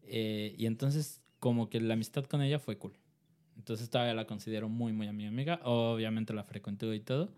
Eh, 0.04 0.54
y 0.58 0.66
entonces, 0.66 1.20
como 1.40 1.68
que 1.68 1.80
la 1.80 1.94
amistad 1.94 2.24
con 2.24 2.42
ella 2.42 2.58
fue 2.58 2.78
cool. 2.78 2.92
Entonces 3.56 3.88
todavía 3.88 4.14
la 4.14 4.26
considero 4.26 4.68
muy, 4.68 4.92
muy 4.92 5.06
amiga 5.06 5.28
amiga. 5.28 5.60
Obviamente 5.64 6.32
la 6.34 6.42
frecuento 6.44 6.92
y 6.92 7.00
todo. 7.00 7.30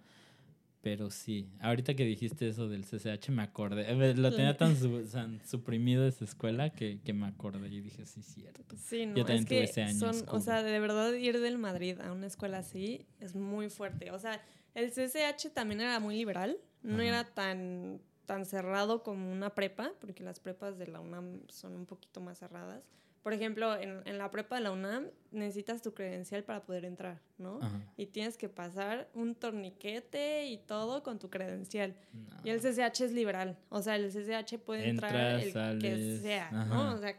Pero 0.87 1.11
sí, 1.11 1.49
ahorita 1.59 1.95
que 1.97 2.05
dijiste 2.05 2.47
eso 2.49 2.69
del 2.69 2.85
CCH 2.85 3.31
me 3.33 3.43
acordé. 3.43 3.91
Eh, 3.91 4.15
Lo 4.15 4.33
tenía 4.33 4.57
tan, 4.57 4.77
su- 4.77 5.03
tan 5.11 5.45
suprimido 5.45 6.07
esa 6.07 6.25
escuela 6.25 6.71
que, 6.71 7.01
que 7.05 7.13
me 7.13 7.27
acordé 7.27 7.67
y 7.75 7.81
dije, 7.81 8.07
sí, 8.07 8.23
cierto. 8.23 8.77
Sí, 8.77 9.05
no, 9.05 9.17
Yo 9.17 9.25
también 9.25 9.43
es 9.43 9.47
tuve 9.49 9.59
que 9.59 9.65
ese 9.65 9.83
año 9.83 9.99
son, 10.13 10.25
o 10.29 10.39
sea, 10.39 10.63
de 10.63 10.79
verdad 10.79 11.13
ir 11.15 11.41
del 11.41 11.59
Madrid 11.59 11.99
a 12.01 12.13
una 12.13 12.29
escuela 12.29 12.59
así 12.59 13.05
es 13.19 13.35
muy 13.35 13.69
fuerte. 13.69 14.13
O 14.13 14.19
sea, 14.21 14.41
el 14.77 14.93
CCH 14.93 15.51
también 15.53 15.81
era 15.81 15.99
muy 15.99 16.15
liberal, 16.17 16.57
no 16.85 16.95
Ajá. 16.99 17.05
era 17.05 17.25
tan, 17.25 18.01
tan 18.27 18.47
cerrado 18.47 19.03
como 19.03 19.33
una 19.33 19.57
prepa, 19.57 19.91
porque 20.01 20.23
las 20.23 20.39
prepas 20.39 20.79
de 20.79 20.87
la 20.87 21.01
UNAM 21.01 21.41
son 21.49 21.75
un 21.75 21.87
poquito 21.87 22.21
más 22.21 22.39
cerradas. 22.39 22.85
Por 23.27 23.33
ejemplo, 23.33 23.75
en, 23.75 24.03
en 24.05 24.19
la 24.19 24.31
prepa 24.31 24.55
de 24.55 24.61
la 24.61 24.71
UNAM 24.71 25.09
necesitas 25.33 25.83
tu 25.83 25.93
credencial 25.95 26.45
para 26.45 26.63
poder 26.63 26.85
entrar, 26.85 27.21
¿no? 27.39 27.59
Ajá. 27.61 27.81
Y 27.97 28.07
tienes 28.07 28.37
que 28.37 28.49
pasar 28.49 29.11
un 29.15 29.35
torniquete 29.35 30.47
y 30.47 30.59
todo 30.59 31.03
con 31.03 31.19
tu 31.19 31.29
credencial. 31.29 31.97
No. 32.13 32.37
Y 32.45 32.51
el 32.51 32.61
CCH 32.61 33.01
es 33.01 33.13
liberal. 33.13 33.59
O 33.69 33.83
sea, 33.83 33.97
el 33.97 34.13
CCH 34.13 34.61
puede 34.61 34.91
entrar 34.91 35.41
el 35.41 35.47
que 35.47 35.51
sales, 35.51 36.23
sea, 36.23 36.47
ajá. 36.47 36.65
¿no? 36.67 36.95
O 36.95 36.99
sea, 36.99 37.17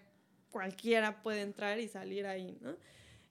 cualquiera 0.49 1.21
puede 1.21 1.41
entrar 1.41 1.77
y 1.77 1.89
salir 1.89 2.25
ahí, 2.25 2.57
¿no? 2.61 2.77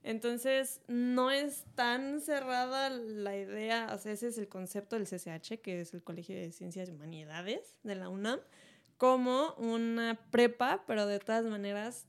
Entonces, 0.02 0.82
no 0.86 1.30
es 1.30 1.64
tan 1.76 2.20
cerrada 2.20 2.90
la 2.90 3.38
idea, 3.38 3.88
o 3.94 3.96
sea, 3.96 4.12
ese 4.12 4.28
es 4.28 4.36
el 4.36 4.48
concepto 4.48 4.96
del 4.96 5.06
CCH, 5.06 5.62
que 5.62 5.80
es 5.80 5.94
el 5.94 6.02
Colegio 6.02 6.36
de 6.36 6.52
Ciencias 6.52 6.90
y 6.90 6.92
Humanidades 6.92 7.78
de 7.84 7.94
la 7.94 8.10
UNAM, 8.10 8.38
como 8.98 9.54
una 9.54 10.20
prepa, 10.30 10.84
pero 10.86 11.06
de 11.06 11.20
todas 11.20 11.46
maneras, 11.46 12.06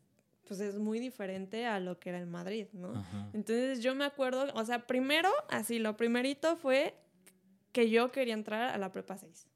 pues 0.48 0.60
es 0.60 0.76
muy 0.78 1.00
diferente 1.00 1.66
a 1.66 1.80
lo 1.80 2.00
que 2.00 2.10
era 2.10 2.20
en 2.20 2.30
Madrid, 2.30 2.68
¿no? 2.74 2.92
Ajá. 2.92 3.30
Entonces 3.34 3.82
yo 3.82 3.94
me 3.96 4.06
acuerdo, 4.06 4.48
o 4.54 4.66
sea, 4.66 4.88
primero, 4.88 5.30
así, 5.50 5.80
lo 5.80 5.98
primerito 5.98 6.56
fue 6.56 6.96
que 7.72 7.90
yo 7.90 8.12
quería 8.12 8.34
entrar 8.34 8.74
a 8.74 8.78
la 8.78 8.92
prepa 8.92 9.18
6, 9.18 9.48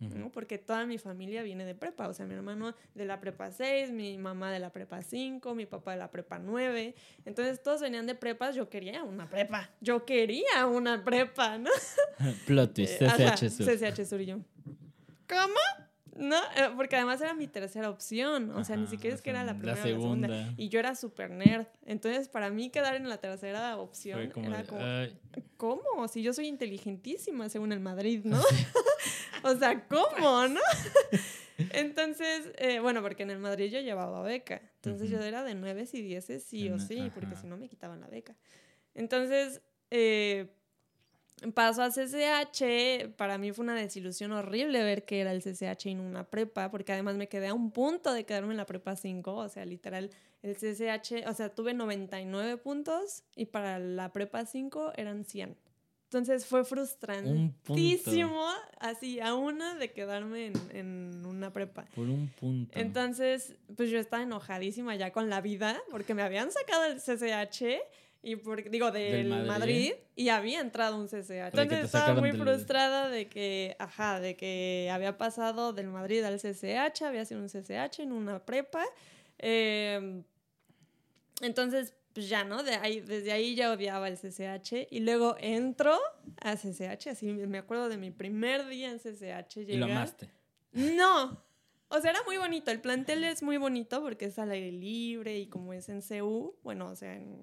Ujú. 0.00 0.18
¿no? 0.18 0.32
Porque 0.32 0.58
toda 0.58 0.84
mi 0.86 0.98
familia 0.98 1.42
viene 1.42 1.64
de 1.64 1.74
prepa, 1.74 2.08
o 2.08 2.12
sea, 2.14 2.26
mi 2.26 2.34
hermano 2.34 2.74
de 2.94 3.04
la 3.04 3.20
prepa 3.20 3.50
6, 3.50 3.90
mi 3.92 4.18
mamá 4.18 4.50
de 4.52 4.58
la 4.58 4.70
prepa 4.72 5.02
5, 5.02 5.54
mi 5.54 5.66
papá 5.66 5.92
de 5.92 5.98
la 5.98 6.10
prepa 6.10 6.38
9, 6.38 6.94
entonces 7.24 7.62
todos 7.62 7.80
venían 7.80 8.06
de 8.06 8.14
prepas, 8.14 8.54
yo 8.54 8.68
quería 8.68 9.02
una 9.04 9.28
prepa, 9.30 9.70
yo 9.80 10.04
quería 10.04 10.66
una 10.66 11.04
prepa, 11.04 11.58
¿no? 11.58 11.70
Plot 12.46 12.74
twist, 12.74 13.00
Eh, 13.02 13.06
CCH 13.08 13.48
Sur. 13.50 13.66
CCH 13.66 14.04
Sur 14.06 14.20
y 14.20 14.26
yo. 14.26 14.38
¿Cómo? 15.28 15.89
No, 16.20 16.36
eh, 16.36 16.68
porque 16.76 16.96
además 16.96 17.18
era 17.22 17.32
mi 17.32 17.48
tercera 17.48 17.88
opción. 17.88 18.50
O 18.50 18.62
sea, 18.62 18.76
ni 18.76 18.86
siquiera 18.86 19.16
es 19.16 19.22
que 19.22 19.30
era 19.30 19.42
la 19.42 19.54
la 19.54 19.58
primera 19.58 19.82
o 19.82 19.86
la 19.86 19.90
segunda. 19.90 20.54
Y 20.58 20.68
yo 20.68 20.78
era 20.78 20.94
súper 20.94 21.30
nerd. 21.30 21.66
Entonces, 21.86 22.28
para 22.28 22.50
mí 22.50 22.68
quedar 22.68 22.94
en 22.94 23.08
la 23.08 23.16
tercera 23.16 23.78
opción 23.78 24.30
como, 24.30 24.48
era 24.48 24.58
de, 24.58 24.66
como. 25.56 25.80
¿cómo? 25.82 26.08
Si 26.08 26.22
yo 26.22 26.34
soy 26.34 26.46
inteligentísima, 26.46 27.48
según 27.48 27.72
el 27.72 27.80
Madrid, 27.80 28.20
¿no? 28.24 28.38
o 29.44 29.54
sea, 29.56 29.86
¿cómo, 29.88 30.46
no? 30.46 30.60
Entonces, 31.72 32.52
eh, 32.58 32.80
bueno, 32.80 33.00
porque 33.00 33.22
en 33.22 33.30
el 33.30 33.38
Madrid 33.38 33.72
yo 33.72 33.80
llevaba 33.80 34.20
beca. 34.22 34.60
Entonces, 34.76 35.08
yo 35.08 35.20
era 35.22 35.42
de 35.42 35.54
nueves 35.54 35.94
y 35.94 36.02
dieces 36.02 36.44
sí 36.44 36.68
o 36.68 36.78
sí, 36.78 37.10
porque 37.14 37.34
si 37.34 37.46
no 37.46 37.56
me 37.56 37.68
quitaban 37.68 38.00
la 38.00 38.08
beca. 38.08 38.36
Entonces, 38.94 39.62
eh, 39.90 40.48
paso 41.54 41.82
a 41.82 41.90
CCH. 41.90 43.14
Para 43.16 43.38
mí 43.38 43.52
fue 43.52 43.64
una 43.64 43.74
desilusión 43.74 44.32
horrible 44.32 44.82
ver 44.82 45.04
que 45.04 45.20
era 45.20 45.32
el 45.32 45.42
CCH 45.42 45.86
y 45.86 45.94
no 45.94 46.02
una 46.02 46.24
prepa, 46.24 46.70
porque 46.70 46.92
además 46.92 47.16
me 47.16 47.28
quedé 47.28 47.48
a 47.48 47.54
un 47.54 47.70
punto 47.70 48.12
de 48.12 48.24
quedarme 48.24 48.52
en 48.52 48.58
la 48.58 48.66
prepa 48.66 48.96
5. 48.96 49.34
O 49.34 49.48
sea, 49.48 49.64
literal, 49.64 50.10
el 50.42 50.56
CCH, 50.56 51.26
o 51.26 51.34
sea, 51.34 51.54
tuve 51.54 51.74
99 51.74 52.56
puntos 52.58 53.24
y 53.36 53.46
para 53.46 53.78
la 53.78 54.12
prepa 54.12 54.44
5 54.44 54.92
eran 54.96 55.24
100. 55.24 55.56
Entonces 56.04 56.44
fue 56.44 56.64
frustrantísimo, 56.64 58.44
así, 58.80 59.20
a 59.20 59.34
una 59.34 59.76
de 59.76 59.92
quedarme 59.92 60.46
en, 60.46 60.54
en 60.72 61.24
una 61.24 61.52
prepa. 61.52 61.84
Por 61.94 62.08
un 62.08 62.26
punto. 62.30 62.76
Entonces, 62.76 63.54
pues 63.76 63.90
yo 63.90 63.98
estaba 64.00 64.24
enojadísima 64.24 64.96
ya 64.96 65.12
con 65.12 65.30
la 65.30 65.40
vida 65.40 65.80
porque 65.88 66.14
me 66.14 66.22
habían 66.22 66.50
sacado 66.50 66.86
el 66.86 66.96
CCH 66.96 67.80
y 68.22 68.36
por, 68.36 68.68
digo 68.70 68.90
del, 68.90 69.12
Del 69.12 69.28
Madrid. 69.28 69.48
Madrid. 69.48 69.92
y 70.16 70.28
había 70.28 70.60
entrado 70.60 70.96
un 70.98 71.06
CCH. 71.08 71.30
Entonces 71.54 71.84
estaba 71.84 72.14
muy 72.20 72.30
del- 72.32 72.40
frustrada 72.40 73.08
de 73.08 73.28
que, 73.28 73.76
ajá, 73.78 74.20
de 74.20 74.36
que 74.36 74.90
había 74.92 75.16
pasado 75.16 75.72
del 75.72 75.86
Madrid 75.88 76.22
al 76.24 76.38
CCH, 76.38 77.02
había 77.02 77.24
sido 77.24 77.40
un 77.40 77.48
CCH 77.48 78.00
en 78.00 78.12
una 78.12 78.44
prepa. 78.44 78.84
Eh, 79.38 80.22
entonces, 81.40 81.94
pues 82.12 82.28
ya, 82.28 82.44
¿no? 82.44 82.62
De 82.62 82.74
ahí, 82.74 83.00
desde 83.00 83.32
ahí 83.32 83.54
ya 83.54 83.72
odiaba 83.72 84.08
el 84.08 84.16
CCH 84.18 84.86
y 84.90 85.00
luego 85.00 85.36
entro 85.40 85.98
a 86.42 86.56
CCH, 86.56 87.08
así 87.08 87.26
me 87.32 87.58
acuerdo 87.58 87.88
de 87.88 87.96
mi 87.96 88.10
primer 88.10 88.66
día 88.66 88.90
en 88.90 88.98
CCH. 88.98 89.56
y 89.58 89.76
lo 89.76 89.86
llegar. 89.86 89.90
amaste. 90.02 90.28
No. 90.72 91.42
O 91.88 92.00
sea, 92.00 92.10
era 92.10 92.20
muy 92.24 92.36
bonito. 92.36 92.70
El 92.70 92.80
plantel 92.80 93.24
es 93.24 93.42
muy 93.42 93.56
bonito 93.56 94.00
porque 94.02 94.26
es 94.26 94.38
al 94.38 94.50
aire 94.52 94.70
libre 94.70 95.38
y 95.38 95.46
como 95.46 95.72
es 95.72 95.88
en 95.88 96.02
CU, 96.02 96.54
bueno, 96.62 96.86
o 96.88 96.94
sea, 96.96 97.16
en, 97.16 97.36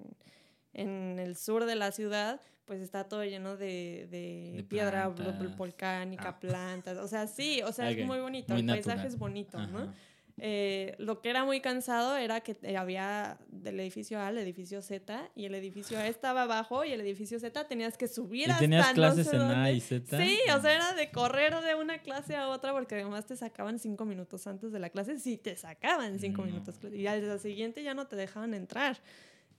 en 0.74 1.18
el 1.18 1.36
sur 1.36 1.64
de 1.64 1.74
la 1.76 1.92
ciudad, 1.92 2.40
pues 2.64 2.80
está 2.80 3.04
todo 3.08 3.24
lleno 3.24 3.56
de, 3.56 4.06
de 4.10 4.52
De 4.56 4.64
piedra 4.64 5.12
plantas. 5.14 5.56
volcánica, 5.56 6.28
Ah. 6.28 6.38
plantas. 6.40 6.98
O 6.98 7.08
sea, 7.08 7.26
sí, 7.26 7.62
o 7.62 7.72
sea, 7.72 7.90
es 7.90 8.04
muy 8.06 8.18
bonito. 8.20 8.52
muy 8.52 8.60
el 8.60 8.66
paisaje 8.66 9.06
es 9.06 9.18
bonito, 9.18 9.58
¿no? 9.66 9.92
Eh, 10.40 10.94
lo 10.98 11.20
que 11.20 11.30
era 11.30 11.44
muy 11.44 11.60
cansado 11.60 12.16
era 12.16 12.42
que 12.42 12.56
había 12.76 13.38
del 13.48 13.80
edificio 13.80 14.20
A 14.20 14.28
al 14.28 14.38
edificio 14.38 14.80
Z 14.82 15.30
y 15.34 15.46
el 15.46 15.54
edificio 15.56 15.98
A 15.98 16.06
estaba 16.06 16.42
abajo 16.42 16.84
y 16.84 16.92
el 16.92 17.00
edificio 17.00 17.40
Z 17.40 17.66
tenías 17.66 17.98
que 17.98 18.06
subir 18.06 18.46
¿Y 18.46 18.50
hasta 18.52 18.60
tenías 18.60 18.86
no 18.86 18.94
clases 18.94 19.26
sé 19.26 19.34
en 19.34 19.42
A 19.42 19.72
y 19.72 19.80
Z? 19.80 20.16
Sí, 20.16 20.38
o 20.56 20.60
sea, 20.60 20.74
era 20.76 20.92
de 20.92 21.10
correr 21.10 21.60
de 21.60 21.74
una 21.74 21.98
clase 22.02 22.36
a 22.36 22.50
otra 22.50 22.72
porque 22.72 22.94
además 22.94 23.26
te 23.26 23.34
sacaban 23.36 23.80
cinco 23.80 24.04
minutos 24.04 24.46
antes 24.46 24.70
de 24.70 24.78
la 24.78 24.90
clase. 24.90 25.18
Sí, 25.18 25.38
te 25.38 25.56
sacaban 25.56 26.20
cinco 26.20 26.42
No. 26.42 26.46
minutos. 26.52 26.76
Y 26.92 27.08
al 27.08 27.20
día 27.20 27.38
siguiente 27.38 27.82
ya 27.82 27.94
no 27.94 28.06
te 28.06 28.14
dejaban 28.14 28.54
entrar. 28.54 28.96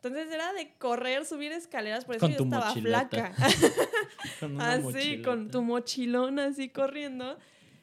Entonces 0.02 0.32
era 0.32 0.54
de 0.54 0.74
correr, 0.78 1.26
subir 1.26 1.52
escaleras, 1.52 2.06
por 2.06 2.16
eso 2.16 2.26
Con 2.28 2.36
yo 2.38 2.44
estaba 2.46 2.68
mochilota. 2.70 3.10
flaca. 3.10 3.34
Con 4.40 4.62
así, 4.62 4.80
Ah, 4.80 4.82
con 4.82 4.84
mochilota. 4.94 5.52
tu 5.52 5.62
mochilón 5.64 6.40
así 6.40 6.70
corriendo. 6.70 7.38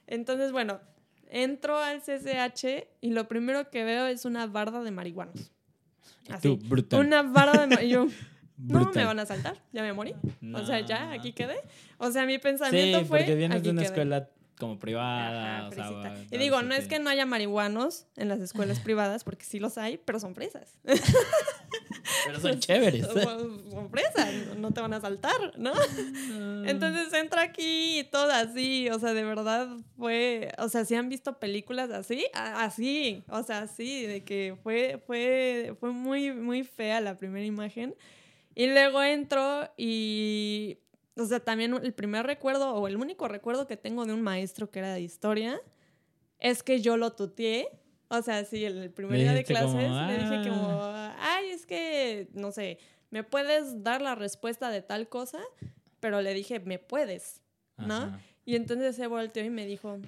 Entonces, 0.07 0.51
bueno, 0.53 0.81
entro 1.29 1.77
al 1.79 2.01
CCH 2.01 2.87
y 3.03 3.11
lo 3.11 3.29
primero 3.29 3.71
que 3.71 3.85
veo 3.85 4.07
es 4.07 4.25
una 4.25 4.47
barda 4.47 4.83
de 4.83 4.91
marihuanos. 4.93 5.53
Así. 6.31 6.43
tú, 6.49 6.57
brutal. 6.57 7.01
Una 7.07 7.23
barda 7.23 7.67
de 7.67 7.75
marihuanos. 7.75 8.13
No, 8.59 8.91
me 8.95 9.05
van 9.05 9.19
a 9.21 9.27
saltar, 9.27 9.63
ya 9.71 9.83
me 9.83 9.93
morí. 9.93 10.15
O 10.55 10.65
sea, 10.65 10.81
ya, 10.81 11.05
No. 11.05 11.13
aquí 11.13 11.35
quedé. 11.35 11.57
O 11.99 12.11
sea, 12.11 12.25
mi 12.25 12.39
pensamiento 12.39 13.01
Sí, 13.01 13.05
fue. 13.05 13.19
porque 13.19 13.35
vienes 13.35 13.59
aquí 13.59 13.67
de 13.67 13.71
una 13.73 13.83
quedé. 13.83 13.89
escuela 13.93 14.31
como 14.59 14.79
privada. 14.79 15.59
Ajá, 15.59 15.69
o 15.69 15.73
sea, 15.73 15.91
va- 15.91 16.15
y 16.31 16.39
digo, 16.39 16.63
no 16.63 16.75
es 16.75 16.89
que 16.89 16.99
no 16.99 17.11
haya 17.11 17.27
marihuanos 17.27 18.07
en 18.17 18.31
las 18.31 18.41
escuelas 18.41 18.81
privadas, 18.81 19.25
porque 19.25 19.45
sí 19.45 19.59
los 19.59 19.77
hay, 19.77 19.99
pero 19.99 20.19
son 20.21 20.35
fresas. 20.35 20.79
Pero 22.25 22.41
son 22.41 22.59
chéveres. 22.61 23.07
fresas, 23.91 24.35
no 24.57 24.73
te 24.73 24.81
van 24.81 24.95
a 24.95 25.01
saltar, 25.01 25.59
¿no? 25.59 25.73
Entonces 26.67 27.13
entra 27.13 27.43
aquí 27.43 28.01
y 28.01 28.05
todo 28.05 28.31
así, 28.31 28.89
o 28.91 28.99
sea, 28.99 29.13
de 29.15 29.25
verdad 29.25 29.69
fue, 29.97 30.53
o 30.59 30.69
sea, 30.69 30.85
si 30.85 30.95
han 30.95 31.09
visto 31.09 31.39
películas 31.39 31.91
así, 31.91 32.27
A- 32.35 32.65
así, 32.65 33.23
o 33.29 33.43
sea, 33.43 33.63
así, 33.63 34.07
de 34.07 34.25
que 34.25 34.57
fue, 34.63 35.03
fue, 35.07 35.77
fue 35.79 35.91
muy, 35.93 36.33
muy 36.33 36.65
fea 36.65 37.01
la 37.01 37.17
primera 37.17 37.45
imagen. 37.45 37.95
Y 38.55 38.67
luego 38.69 39.03
entro 39.03 39.69
y, 39.77 40.79
o 41.17 41.25
sea, 41.27 41.41
también 41.41 41.75
el 41.83 41.93
primer 41.93 42.27
recuerdo, 42.27 42.75
o 42.75 42.89
el 42.89 42.97
único 42.97 43.29
recuerdo 43.29 43.67
que 43.67 43.77
tengo 43.77 44.07
de 44.07 44.13
un 44.15 44.23
maestro 44.23 44.71
que 44.71 44.79
era 44.81 44.95
de 44.95 45.03
historia, 45.03 45.61
es 46.39 46.63
que 46.63 46.81
yo 46.81 46.97
lo 46.97 47.13
tuteé. 47.13 47.69
O 48.09 48.23
sea, 48.23 48.45
sí, 48.45 48.65
el 48.65 48.91
primer 48.91 49.19
día 49.19 49.33
de 49.33 49.45
clases 49.45 49.73
como, 49.73 50.07
le 50.07 50.19
dije 50.19 50.49
como, 50.49 50.69
"Ah". 50.83 51.17
ay, 51.19 51.51
es 51.51 51.67
que, 51.67 52.29
no 52.35 52.53
sé, 52.53 52.79
¿me 53.11 53.25
puedes 53.25 53.83
dar 53.83 54.01
la 54.03 54.15
respuesta 54.15 54.71
de 54.71 54.83
tal 54.83 55.09
cosa? 55.09 55.41
Pero 56.01 56.21
le 56.23 56.33
dije, 56.35 56.61
¿me 56.61 56.79
puedes? 56.79 57.41
¿no? 57.79 57.95
Ajá. 57.95 58.21
Y 58.45 58.55
entonces 58.57 58.95
se 58.97 59.07
volteó 59.09 59.45
y 59.45 59.51
me 59.51 59.67
dijo, 59.67 59.99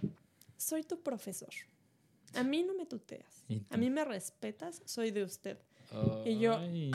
soy 0.57 0.83
tu 0.85 1.01
profesor. 1.03 1.49
A 2.35 2.43
mí 2.45 2.63
no 2.63 2.73
me 2.75 2.87
tuteas. 2.87 3.45
¿Y 3.49 3.63
A 3.71 3.77
mí 3.77 3.91
me 3.91 4.05
respetas, 4.05 4.81
soy 4.85 5.11
de 5.11 5.25
usted. 5.25 5.59
Y 6.25 6.39
yo, 6.39 6.57
Ay, 6.57 6.91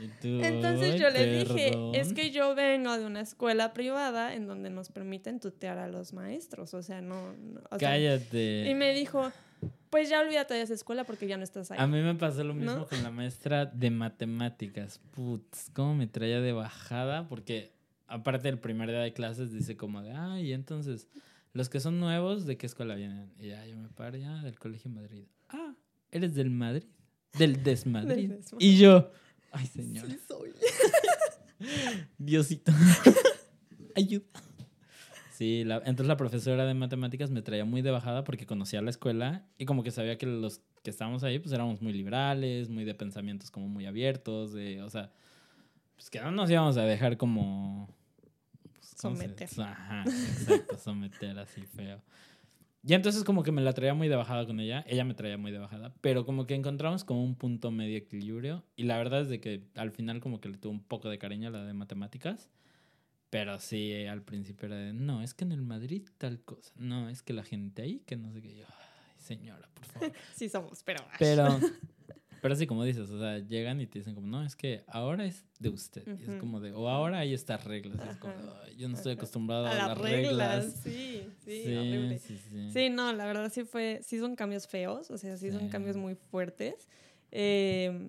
y 0.00 0.08
tú, 0.22 0.28
Entonces 0.42 0.92
"Ay, 0.94 0.98
yo 1.00 1.10
le 1.10 1.26
dije, 1.38 1.70
perdón". 1.70 1.94
es 1.94 2.12
que 2.12 2.30
yo 2.30 2.54
vengo 2.54 2.96
de 2.96 3.04
una 3.04 3.20
escuela 3.20 3.72
privada 3.74 4.34
en 4.34 4.46
donde 4.46 4.70
nos 4.70 4.88
permiten 4.90 5.38
tutear 5.40 5.78
a 5.78 5.88
los 5.88 6.12
maestros. 6.12 6.72
O 6.74 6.82
sea, 6.82 7.00
no... 7.02 7.32
no- 7.36 7.60
o 7.70 7.78
sea, 7.78 7.90
Cállate. 7.90 8.68
y 8.70 8.74
me 8.74 8.94
dijo, 8.94 9.30
pues 9.90 10.08
ya 10.08 10.20
olvídate 10.20 10.54
de 10.54 10.62
esa 10.62 10.74
escuela 10.74 11.04
porque 11.04 11.26
ya 11.26 11.36
no 11.36 11.44
estás 11.44 11.70
ahí. 11.70 11.78
A 11.78 11.86
mí 11.86 12.00
me 12.00 12.14
pasó 12.14 12.44
lo 12.44 12.54
mismo 12.54 12.74
¿No? 12.74 12.86
con 12.86 13.02
la 13.02 13.10
maestra 13.10 13.66
de 13.66 13.90
matemáticas. 13.90 15.00
Putz, 15.14 15.70
cómo 15.72 15.94
me 15.94 16.06
traía 16.06 16.40
de 16.40 16.52
bajada, 16.52 17.28
porque 17.28 17.72
aparte 18.06 18.48
del 18.48 18.58
primer 18.58 18.88
día 18.90 19.00
de 19.00 19.12
clases 19.12 19.52
dice 19.52 19.76
como 19.76 20.02
de, 20.02 20.12
ay, 20.12 20.52
entonces, 20.52 21.08
los 21.52 21.68
que 21.68 21.80
son 21.80 22.00
nuevos, 22.00 22.46
¿de 22.46 22.56
qué 22.56 22.66
escuela 22.66 22.94
vienen? 22.94 23.32
Y 23.38 23.48
ya 23.48 23.64
yo 23.66 23.76
me 23.76 23.88
paro, 23.88 24.16
ya, 24.16 24.42
del 24.42 24.58
Colegio 24.58 24.90
Madrid. 24.90 25.24
Ah, 25.48 25.74
eres 26.10 26.34
del 26.34 26.50
Madrid, 26.50 26.84
del 27.38 27.62
Desmadrid. 27.62 28.14
Del 28.14 28.28
Desmadrid. 28.28 28.66
Y 28.66 28.78
yo, 28.78 29.10
ay, 29.52 29.66
señor, 29.66 30.06
Sí 30.06 30.18
soy. 30.26 30.52
Diosito, 32.18 32.72
ayuda. 33.96 34.24
Sí, 35.38 35.62
la- 35.62 35.76
entonces 35.76 36.08
la 36.08 36.16
profesora 36.16 36.66
de 36.66 36.74
matemáticas 36.74 37.30
me 37.30 37.42
traía 37.42 37.64
muy 37.64 37.80
de 37.80 37.92
bajada 37.92 38.24
porque 38.24 38.44
conocía 38.44 38.82
la 38.82 38.90
escuela 38.90 39.46
y 39.56 39.66
como 39.66 39.84
que 39.84 39.92
sabía 39.92 40.18
que 40.18 40.26
los 40.26 40.62
que 40.82 40.90
estábamos 40.90 41.22
ahí 41.22 41.38
pues 41.38 41.52
éramos 41.52 41.80
muy 41.80 41.92
liberales, 41.92 42.68
muy 42.68 42.84
de 42.84 42.92
pensamientos 42.92 43.52
como 43.52 43.68
muy 43.68 43.86
abiertos, 43.86 44.52
de, 44.52 44.82
o 44.82 44.90
sea, 44.90 45.12
pues 45.94 46.10
que 46.10 46.18
no 46.20 46.32
nos 46.32 46.50
íbamos 46.50 46.76
a 46.76 46.82
dejar 46.82 47.16
como... 47.18 47.88
pues, 48.72 48.96
¿cómo 49.00 49.14
se- 49.14 49.22
Someter. 49.28 49.48
Ajá, 49.60 50.02
exacto, 50.02 50.76
someter 50.76 51.38
así 51.38 51.60
feo. 51.62 52.02
Y 52.82 52.94
entonces 52.94 53.22
como 53.22 53.44
que 53.44 53.52
me 53.52 53.62
la 53.62 53.72
traía 53.74 53.94
muy 53.94 54.08
de 54.08 54.16
bajada 54.16 54.44
con 54.44 54.58
ella, 54.58 54.84
ella 54.88 55.04
me 55.04 55.14
traía 55.14 55.38
muy 55.38 55.52
de 55.52 55.58
bajada, 55.58 55.94
pero 56.00 56.26
como 56.26 56.48
que 56.48 56.56
encontramos 56.56 57.04
como 57.04 57.22
un 57.22 57.36
punto 57.36 57.70
medio 57.70 57.96
equilibrio 57.96 58.64
y 58.74 58.82
la 58.84 58.96
verdad 58.98 59.20
es 59.20 59.28
de 59.28 59.38
que 59.40 59.62
al 59.76 59.92
final 59.92 60.18
como 60.18 60.40
que 60.40 60.48
le 60.48 60.58
tuvo 60.58 60.72
un 60.72 60.82
poco 60.82 61.08
de 61.08 61.18
cariño 61.18 61.46
a 61.46 61.52
la 61.52 61.64
de 61.64 61.74
matemáticas, 61.74 62.50
pero 63.30 63.58
sí 63.60 64.06
al 64.06 64.22
principio 64.22 64.66
era 64.66 64.76
de, 64.76 64.92
no, 64.92 65.22
es 65.22 65.34
que 65.34 65.44
en 65.44 65.52
el 65.52 65.62
Madrid 65.62 66.08
tal 66.18 66.40
cosa, 66.42 66.72
no, 66.76 67.08
es 67.08 67.22
que 67.22 67.32
la 67.32 67.44
gente 67.44 67.82
ahí 67.82 68.00
que 68.06 68.16
no 68.16 68.32
sé 68.32 68.40
qué, 68.42 68.56
yo, 68.56 68.64
ay 68.68 69.14
señora, 69.18 69.68
por 69.74 69.84
favor. 69.86 70.12
Sí 70.34 70.48
somos, 70.48 70.82
pero... 70.82 71.04
Pero, 71.18 71.58
pero 72.40 72.54
sí, 72.56 72.66
como 72.66 72.84
dices, 72.84 73.10
o 73.10 73.18
sea, 73.18 73.38
llegan 73.38 73.80
y 73.80 73.86
te 73.86 73.98
dicen 73.98 74.14
como, 74.14 74.26
no, 74.28 74.44
es 74.44 74.54
que 74.56 74.84
ahora 74.86 75.24
es 75.26 75.44
de 75.58 75.68
usted. 75.70 76.06
Y 76.20 76.30
es 76.30 76.36
como 76.36 76.60
de, 76.60 76.72
o 76.72 76.88
ahora 76.88 77.18
hay 77.18 77.34
estas 77.34 77.64
reglas. 77.64 77.98
Y 78.04 78.08
es 78.08 78.16
como, 78.16 78.34
Ajá. 78.34 78.62
"Ay, 78.64 78.76
yo 78.76 78.88
no 78.88 78.94
estoy 78.96 79.12
acostumbrado 79.14 79.66
a, 79.66 79.72
a 79.72 79.74
las 79.76 79.88
las 79.88 79.98
reglas. 79.98 80.64
reglas. 80.64 80.80
Sí, 80.82 81.26
sí, 81.44 81.74
horrible. 81.74 82.18
sí, 82.18 82.38
sí. 82.38 82.70
Sí, 82.70 82.90
no, 82.90 83.12
la 83.12 83.26
verdad 83.26 83.50
sí 83.52 83.64
fue, 83.64 84.00
sí 84.04 84.18
son 84.20 84.36
cambios 84.36 84.68
feos, 84.68 85.10
o 85.10 85.18
sea, 85.18 85.36
sí, 85.36 85.50
son 85.50 85.62
Sí. 85.64 85.68
cambios 85.68 85.96
muy 85.96 86.14
fuertes. 86.14 86.88
Eh, 87.32 88.08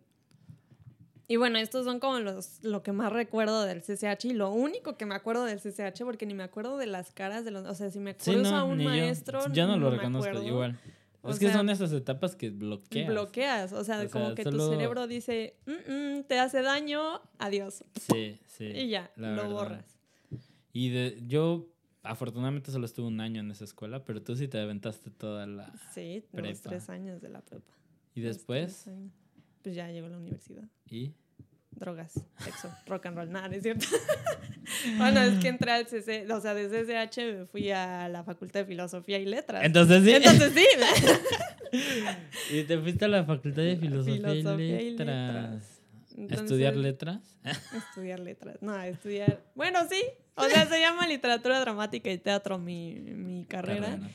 y 1.29 1.37
bueno, 1.37 1.57
estos 1.59 1.85
son 1.85 2.01
como 2.01 2.19
los, 2.19 2.61
lo 2.63 2.83
que 2.83 2.91
más 2.91 3.13
recuerdo 3.13 3.63
del 3.63 3.81
CCH 3.81 4.25
y 4.25 4.33
lo 4.33 4.51
único 4.51 4.97
que 4.97 5.05
me 5.05 5.15
acuerdo 5.15 5.45
del 5.45 5.59
CCH, 5.61 6.03
porque 6.03 6.25
ni 6.25 6.33
me 6.33 6.43
acuerdo 6.43 6.77
de 6.77 6.87
las 6.87 7.11
caras 7.11 7.45
de 7.45 7.51
los, 7.51 7.65
o 7.65 7.73
sea, 7.73 7.89
si 7.89 7.99
me 8.01 8.13
Sí, 8.19 8.33
cruzo 8.33 8.51
no, 8.51 8.57
a 8.57 8.63
un 8.65 8.79
ni 8.79 8.83
yo. 8.83 8.89
maestro, 8.89 9.39
Yo 9.53 9.65
no 9.67 9.77
lo 9.77 9.91
me 9.91 9.97
reconozco 9.97 10.41
igual. 10.43 10.77
O 11.21 11.31
es 11.31 11.39
que 11.39 11.45
sea, 11.47 11.55
son 11.55 11.69
esas 11.69 11.91
etapas 11.93 12.35
que 12.35 12.49
bloqueas. 12.49 13.07
Bloqueas, 13.09 13.73
o 13.73 13.83
sea, 13.83 13.97
O 13.97 14.01
sea, 14.01 14.09
como 14.09 14.35
que 14.35 14.43
tu 14.43 14.51
solo- 14.51 14.69
cerebro 14.69 15.05
dice, 15.05 15.55
"Mm, 15.65 16.17
mm, 16.19 16.23
te 16.23 16.39
hace 16.39 16.61
daño, 16.61 17.21
adiós. 17.37 17.83
Sí, 18.11 18.39
sí. 18.45 18.65
y 18.65 18.89
ya, 18.89 19.11
lo 19.15 19.27
verdad. 19.27 19.49
borras. 19.51 19.99
Y 20.73 20.89
de, 20.89 21.21
yo 21.27 21.67
afortunadamente 22.03 22.71
solo 22.71 22.85
estuve 22.85 23.07
un 23.07 23.19
año 23.19 23.41
en 23.41 23.51
esa 23.51 23.65
escuela, 23.65 24.05
pero 24.05 24.21
tú 24.23 24.35
sí 24.35 24.47
te 24.47 24.59
aventaste 24.61 25.09
toda 25.11 25.45
la... 25.45 25.73
Sí, 25.93 26.23
los 26.31 26.41
Prepa. 26.41 26.69
tres 26.69 26.89
años 26.89 27.21
de 27.21 27.29
la 27.29 27.41
prepa. 27.41 27.73
¿Y 28.15 28.21
Los 28.21 28.37
después? 28.37 28.83
tres 28.83 28.87
años. 28.87 29.11
Pues 29.63 29.75
ya 29.75 29.89
llegó 29.89 30.07
a 30.07 30.11
la 30.11 30.17
universidad. 30.17 30.63
¿Y? 30.89 31.13
Drogas, 31.71 32.13
sexo, 32.39 32.69
rock 32.87 33.05
and 33.05 33.17
roll, 33.17 33.31
nada, 33.31 33.47
¿no 33.47 33.55
es 33.55 33.63
cierto? 33.63 33.85
bueno, 34.97 35.21
es 35.21 35.39
que 35.39 35.47
entré 35.47 35.71
al 35.71 35.87
CC, 35.87 36.29
o 36.29 36.41
sea, 36.41 36.53
desde 36.53 36.83
CCH 36.83 37.17
me 37.37 37.45
fui 37.45 37.71
a 37.71 38.09
la 38.09 38.23
Facultad 38.23 38.61
de 38.61 38.65
Filosofía 38.65 39.17
y 39.17 39.25
Letras. 39.25 39.63
Entonces 39.63 40.03
sí. 40.03 40.11
Entonces 40.11 40.53
sí. 40.53 40.65
y 42.53 42.63
te 42.63 42.77
fuiste 42.79 43.05
a 43.05 43.07
la 43.07 43.23
Facultad 43.23 43.61
de 43.61 43.77
Filosofía, 43.77 44.29
Filosofía 44.29 44.81
y 44.81 44.87
y 44.87 44.91
Letras. 44.91 45.07
Letras. 45.07 45.79
¿A 46.19 46.21
Entonces, 46.21 46.45
¿Estudiar 46.45 46.75
letras? 46.75 47.37
Estudiar 47.77 48.19
letras. 48.19 48.57
No, 48.61 48.81
estudiar. 48.81 49.41
Bueno, 49.55 49.79
sí. 49.89 50.03
O 50.35 50.43
sea, 50.45 50.65
se 50.65 50.79
llama 50.79 51.07
literatura 51.07 51.61
dramática 51.61 52.11
y 52.11 52.17
teatro 52.17 52.57
mi, 52.57 52.95
mi 52.95 53.45
carrera. 53.45 53.87
Carrera. 53.87 54.09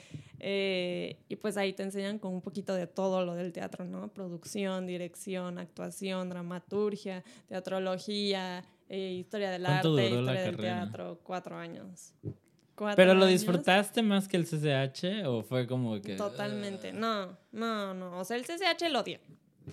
Eh, 0.46 1.16
y 1.30 1.36
pues 1.36 1.56
ahí 1.56 1.72
te 1.72 1.82
enseñan 1.84 2.18
con 2.18 2.34
un 2.34 2.42
poquito 2.42 2.74
de 2.74 2.86
todo 2.86 3.24
lo 3.24 3.34
del 3.34 3.50
teatro, 3.50 3.86
¿no? 3.86 4.08
Producción, 4.12 4.86
dirección, 4.86 5.58
actuación, 5.58 6.28
dramaturgia, 6.28 7.24
teatrología, 7.48 8.62
eh, 8.90 9.12
historia 9.12 9.50
del 9.50 9.64
arte, 9.64 9.88
¿Cuánto 9.88 9.90
duró 9.90 10.02
la 10.02 10.32
historia 10.32 10.42
del 10.42 10.56
carrera? 10.56 10.82
teatro. 10.82 11.20
Cuatro 11.22 11.56
años. 11.56 12.12
Cuatro 12.74 12.96
¿Pero 12.96 13.14
lo 13.14 13.24
años. 13.24 13.40
disfrutaste 13.40 14.02
más 14.02 14.28
que 14.28 14.36
el 14.36 14.44
CCH 14.44 15.26
o 15.26 15.42
fue 15.42 15.66
como 15.66 15.98
que... 16.02 16.16
Totalmente. 16.16 16.92
No, 16.92 17.38
no, 17.52 17.94
no. 17.94 18.18
O 18.18 18.24
sea, 18.24 18.36
el 18.36 18.44
CCH 18.44 18.90
lo 18.90 19.00
odié. 19.00 19.20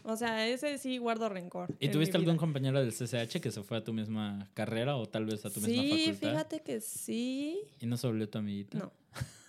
O 0.06 0.16
sea, 0.16 0.48
ese 0.48 0.78
sí 0.78 1.00
guardo 1.00 1.28
rencor. 1.28 1.68
¿Y 1.82 1.90
tuviste 1.90 2.16
algún 2.16 2.36
vida. 2.36 2.40
compañero 2.40 2.80
del 2.80 2.94
CCH 2.94 3.42
que 3.42 3.52
se 3.52 3.62
fue 3.62 3.76
a 3.80 3.84
tu 3.84 3.92
misma 3.92 4.48
carrera 4.54 4.96
o 4.96 5.06
tal 5.06 5.26
vez 5.26 5.44
a 5.46 5.50
tu 5.50 5.60
misma 5.60 5.74
Sí, 5.84 6.00
facultad? 6.06 6.30
fíjate 6.30 6.62
que 6.62 6.80
sí. 6.80 7.60
¿Y 7.82 7.86
no 7.88 7.98
se 7.98 8.08
volvió 8.08 8.30
tu 8.30 8.38
amiguita? 8.38 8.78
No. 8.80 8.94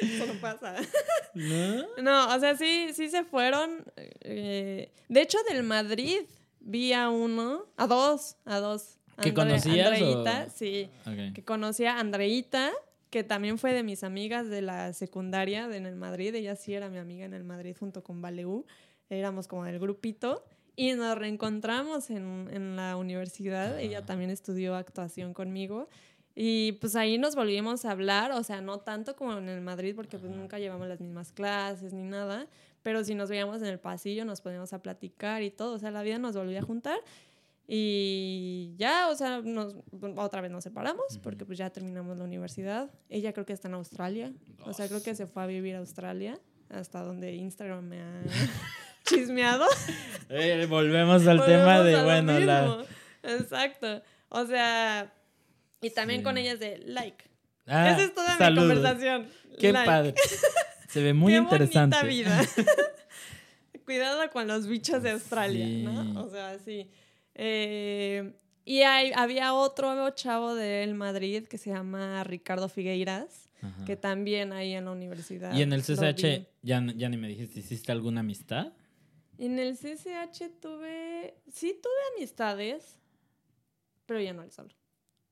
Eso 0.14 0.26
no 0.26 0.40
pasa. 0.40 0.76
¿No? 1.34 1.84
No, 2.02 2.34
o 2.34 2.40
sea, 2.40 2.56
sí, 2.56 2.88
sí 2.94 3.08
se 3.08 3.24
fueron. 3.24 3.84
eh, 4.20 4.90
de 5.08 5.22
hecho, 5.22 5.38
del 5.48 5.62
Madrid 5.62 6.20
vi 6.60 6.92
a 6.92 7.08
uno, 7.10 7.66
a 7.76 7.86
dos, 7.86 8.36
a 8.44 8.58
dos. 8.58 8.98
¿Que 9.20 9.34
conocías 9.34 9.88
Andreita, 9.88 10.46
o- 10.46 10.50
sí. 10.54 10.88
Ok. 11.06 11.34
Que 11.34 11.42
conocía 11.44 11.96
a 11.96 12.00
Andreita, 12.00 12.70
que 13.10 13.24
también 13.24 13.58
fue 13.58 13.72
de 13.72 13.82
mis 13.82 14.04
amigas 14.04 14.48
de 14.48 14.62
la 14.62 14.92
secundaria 14.92 15.66
de 15.66 15.76
en 15.78 15.86
el 15.86 15.96
Madrid. 15.96 16.34
Ella 16.34 16.54
sí 16.56 16.74
era 16.74 16.88
mi 16.88 16.98
amiga 16.98 17.24
en 17.24 17.34
el 17.34 17.42
Madrid 17.44 17.74
junto 17.78 18.04
con 18.04 18.22
Valeu. 18.22 18.64
Éramos 19.10 19.48
como 19.48 19.64
del 19.64 19.78
grupito. 19.80 20.44
Y 20.76 20.92
nos 20.92 21.18
reencontramos 21.18 22.08
en, 22.10 22.48
en 22.52 22.76
la 22.76 22.94
universidad. 22.96 23.80
Ella 23.80 23.98
Ajá. 23.98 24.06
también 24.06 24.30
estudió 24.30 24.76
actuación 24.76 25.34
conmigo. 25.34 25.88
Y 26.40 26.70
pues 26.74 26.94
ahí 26.94 27.18
nos 27.18 27.34
volvimos 27.34 27.84
a 27.84 27.90
hablar, 27.90 28.30
o 28.30 28.44
sea, 28.44 28.60
no 28.60 28.78
tanto 28.78 29.16
como 29.16 29.38
en 29.38 29.48
el 29.48 29.60
Madrid, 29.60 29.96
porque 29.96 30.20
pues 30.20 30.30
nunca 30.30 30.60
llevamos 30.60 30.86
las 30.86 31.00
mismas 31.00 31.32
clases 31.32 31.92
ni 31.92 32.04
nada, 32.04 32.46
pero 32.84 33.02
si 33.02 33.16
nos 33.16 33.28
veíamos 33.28 33.60
en 33.60 33.66
el 33.66 33.80
pasillo 33.80 34.24
nos 34.24 34.40
poníamos 34.40 34.72
a 34.72 34.80
platicar 34.80 35.42
y 35.42 35.50
todo, 35.50 35.74
o 35.74 35.78
sea, 35.80 35.90
la 35.90 36.00
vida 36.04 36.20
nos 36.20 36.36
volvió 36.36 36.60
a 36.60 36.62
juntar 36.62 37.00
y 37.66 38.72
ya, 38.76 39.08
o 39.08 39.16
sea, 39.16 39.40
nos, 39.40 39.74
otra 40.14 40.40
vez 40.40 40.52
nos 40.52 40.62
separamos 40.62 41.18
porque 41.24 41.44
pues 41.44 41.58
ya 41.58 41.70
terminamos 41.70 42.18
la 42.18 42.24
universidad. 42.24 42.88
Ella 43.08 43.32
creo 43.32 43.44
que 43.44 43.52
está 43.52 43.66
en 43.66 43.74
Australia, 43.74 44.32
o 44.64 44.72
sea, 44.72 44.86
creo 44.86 45.02
que 45.02 45.16
se 45.16 45.26
fue 45.26 45.42
a 45.42 45.46
vivir 45.46 45.74
a 45.74 45.80
Australia, 45.80 46.38
hasta 46.68 47.02
donde 47.02 47.34
Instagram 47.34 47.84
me 47.84 48.00
ha 48.00 48.22
chismeado. 49.04 49.66
Eh, 50.28 50.68
volvemos 50.70 51.26
al 51.26 51.44
tema 51.44 51.78
Volvemos 51.78 51.84
de, 51.84 51.94
a 51.96 51.98
lo 51.98 52.04
bueno, 52.04 52.38
la... 52.38 52.84
Exacto. 53.24 54.02
O 54.28 54.44
sea, 54.44 55.12
y 55.80 55.90
también 55.90 56.20
Sí. 56.20 56.24
con 56.24 56.38
ella 56.38 56.52
es 56.52 56.60
de 56.60 56.78
like. 56.78 57.24
Ah, 57.66 57.90
Esa 57.90 58.04
es 58.04 58.14
toda 58.14 58.36
saludos. 58.38 58.68
mi 58.68 58.74
conversación. 58.74 59.28
Qué 59.58 59.72
Like. 59.72 59.86
padre. 59.86 60.14
Se 60.88 61.02
ve 61.02 61.12
muy 61.14 61.32
Qué 61.32 61.38
interesante. 61.38 62.06
vida. 62.06 62.40
Cuidado 63.84 64.30
con 64.30 64.46
los 64.46 64.66
bichos 64.66 65.02
de 65.02 65.10
Australia, 65.10 65.66
Sí. 65.66 65.82
¿no? 65.82 66.24
O 66.24 66.30
sea, 66.30 66.58
sí. 66.58 66.90
Eh, 67.34 68.32
y 68.64 68.82
hay- 68.82 69.12
había 69.14 69.54
otro 69.54 70.10
chavo 70.10 70.54
del 70.54 70.94
Madrid 70.94 71.46
que 71.46 71.56
se 71.58 71.70
llama 71.70 72.22
Ricardo 72.24 72.68
Figueiras, 72.68 73.48
Ajá. 73.62 73.84
que 73.86 73.96
también 73.96 74.52
ahí 74.52 74.74
en 74.74 74.84
la 74.86 74.90
universidad. 74.90 75.54
Y 75.54 75.62
en 75.62 75.72
el 75.72 75.82
CCH, 75.82 76.46
ya, 76.62 76.84
ya 76.96 77.08
ni 77.08 77.16
me 77.16 77.28
dijiste, 77.28 77.60
¿hiciste 77.60 77.92
alguna 77.92 78.20
amistad? 78.20 78.72
En 79.38 79.58
el 79.58 79.76
CCH 79.76 80.50
tuve, 80.60 81.34
sí 81.52 81.78
tuve 81.82 81.92
amistades, 82.16 82.96
pero 84.04 84.20
ya 84.20 84.32
no 84.32 84.42
les 84.44 84.58
hablo. 84.58 84.74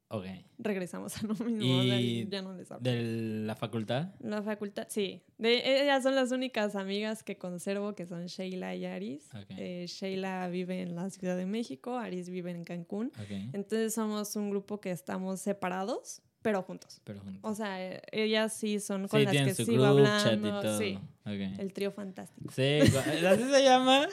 Ok. 0.09 0.27
Regresamos 0.59 1.17
a 1.17 1.27
lo 1.27 1.35
mismo, 1.35 1.83
Y 1.83 2.29
ya 2.29 2.41
no 2.43 2.55
les 2.55 2.71
hablo. 2.71 2.83
¿De 2.83 3.03
la 3.45 3.57
facultad? 3.57 4.15
La 4.21 4.43
facultad, 4.43 4.87
sí. 4.89 5.23
De, 5.37 5.83
ellas 5.83 6.03
son 6.03 6.15
las 6.15 6.31
únicas 6.31 6.77
amigas 6.77 7.23
que 7.23 7.37
conservo, 7.37 7.95
que 7.95 8.07
son 8.07 8.27
Sheila 8.27 8.75
y 8.77 8.87
Aris. 8.87 9.29
Ok. 9.35 9.51
Eh, 9.51 9.87
Sheila 9.89 10.49
vive 10.49 10.81
en 10.83 10.95
la 10.95 11.11
Ciudad 11.11 11.37
de 11.37 11.47
México, 11.47 11.97
Aris 11.97 12.31
vive 12.31 12.53
en 12.53 12.65
Cancún. 12.65 13.13
Ok. 13.21 13.31
Entonces 13.53 13.95
somos 13.95 14.37
un 14.37 14.51
grupo 14.51 14.81
que 14.81 14.93
estamos 14.93 15.41
separados, 15.41 16.23
pero 16.43 16.63
juntos. 16.63 17.01
Pero 17.05 17.21
juntos. 17.21 17.41
O 17.43 17.55
sea, 17.55 17.83
eh, 17.85 18.03
ellas 18.13 18.53
sí 18.53 18.79
son 18.81 19.09
con 19.09 19.19
Sí, 19.21 19.27
las 19.27 19.35
que 19.35 19.55
su 19.55 19.65
sigo 19.65 19.83
group 19.95 20.07
chat 20.07 20.27
y 20.27 20.29
hablando. 20.35 20.61
todo. 20.63 20.79
Sí, 20.79 20.99
el 21.25 21.73
trío 21.73 21.91
fantástico. 21.91 22.53
Sí, 22.53 22.79
¿así 22.81 23.45
se 23.51 23.63
llama? 23.65 24.07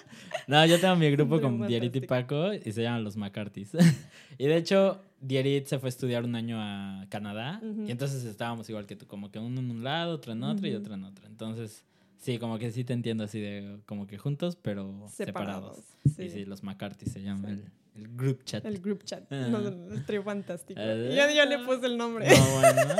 No, 0.47 0.65
yo 0.65 0.79
tengo 0.79 0.95
mi 0.95 1.11
grupo 1.11 1.39
con 1.41 1.67
Dierit 1.67 1.95
y. 1.95 2.01
Paco 2.01 2.53
y 2.53 2.71
se 2.71 2.81
llaman 2.81 3.03
los 3.03 3.17
McCarthy's. 3.17 3.71
y 4.37 4.45
de 4.47 4.57
hecho, 4.57 4.99
Dierit 5.21 5.67
se 5.67 5.77
fue 5.79 5.87
a 5.87 5.89
estudiar 5.89 6.23
un 6.25 6.35
año 6.35 6.57
a 6.59 7.05
Canadá 7.09 7.61
y 7.85 7.91
entonces 7.91 8.23
estábamos 8.25 8.67
igual 8.69 8.87
que 8.87 8.95
tú, 8.95 9.05
como 9.05 9.29
que 9.31 9.39
uno 9.39 9.59
en 9.59 9.69
un 9.69 9.83
lado, 9.83 10.15
otro 10.15 10.33
en 10.33 10.43
otro 10.43 10.67
y 10.67 10.73
otro 10.73 10.95
en 10.95 11.03
otro. 11.03 11.27
Entonces, 11.27 11.85
sí, 12.17 12.39
como 12.39 12.57
que 12.57 12.71
sí 12.71 12.83
te 12.83 12.93
entiendo 12.93 13.23
así 13.25 13.39
de 13.39 13.79
como 13.85 14.07
que 14.07 14.17
juntos, 14.17 14.57
pero 14.59 15.07
separados. 15.09 15.77
Separados. 15.77 15.83
Sí. 16.15 16.23
Y 16.23 16.29
sí, 16.31 16.45
los 16.45 16.63
McCarthy 16.63 17.05
se 17.05 17.21
llama 17.21 17.49
Sí. 17.49 17.61
El, 17.95 18.15
group 18.15 18.43
chat. 18.43 18.65
El 18.65 18.79
group 18.79 19.03
chat. 19.03 19.31
Ajá. 19.31 19.47
no, 19.47 19.67
el 19.93 20.05
trío 20.05 20.23
fantástico. 20.23 20.79
Ah. 20.81 20.93
Yo, 20.95 21.35
yo 21.35 21.45
le 21.45 21.59
puse 21.65 21.85
el 21.85 21.97
nombre. 21.97 22.27
No, 22.27 22.35
bueno. 22.59 22.95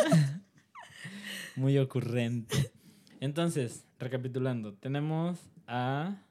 Muy 1.56 1.78
ocurrente. 1.78 2.72
Entonces, 3.20 3.86
recapitulando, 4.00 4.74
tenemos 4.74 5.40
a... 5.68 6.22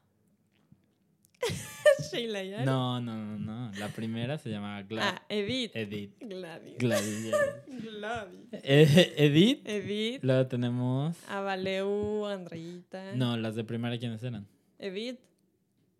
Sheila 2.12 2.42
y 2.42 2.52
Aris. 2.54 2.66
No, 2.66 3.00
no, 3.00 3.16
no, 3.16 3.38
no. 3.38 3.72
La 3.78 3.88
primera 3.88 4.38
se 4.38 4.50
llama 4.50 4.80
Gla- 4.82 5.00
Ah, 5.02 5.22
Edith. 5.28 5.70
Edith. 5.74 6.12
Gladys. 6.20 6.78
Gladys. 6.78 7.30
Gladys. 7.66 8.48
Eh, 8.52 9.14
Edith. 9.16 9.60
Edith. 9.66 10.22
Luego 10.22 10.46
tenemos... 10.48 11.16
Avaleu, 11.28 12.26
Andreita. 12.26 13.14
No, 13.14 13.36
las 13.36 13.54
de 13.54 13.64
primaria, 13.64 13.98
¿quiénes 13.98 14.22
eran? 14.22 14.46
Edith. 14.78 15.18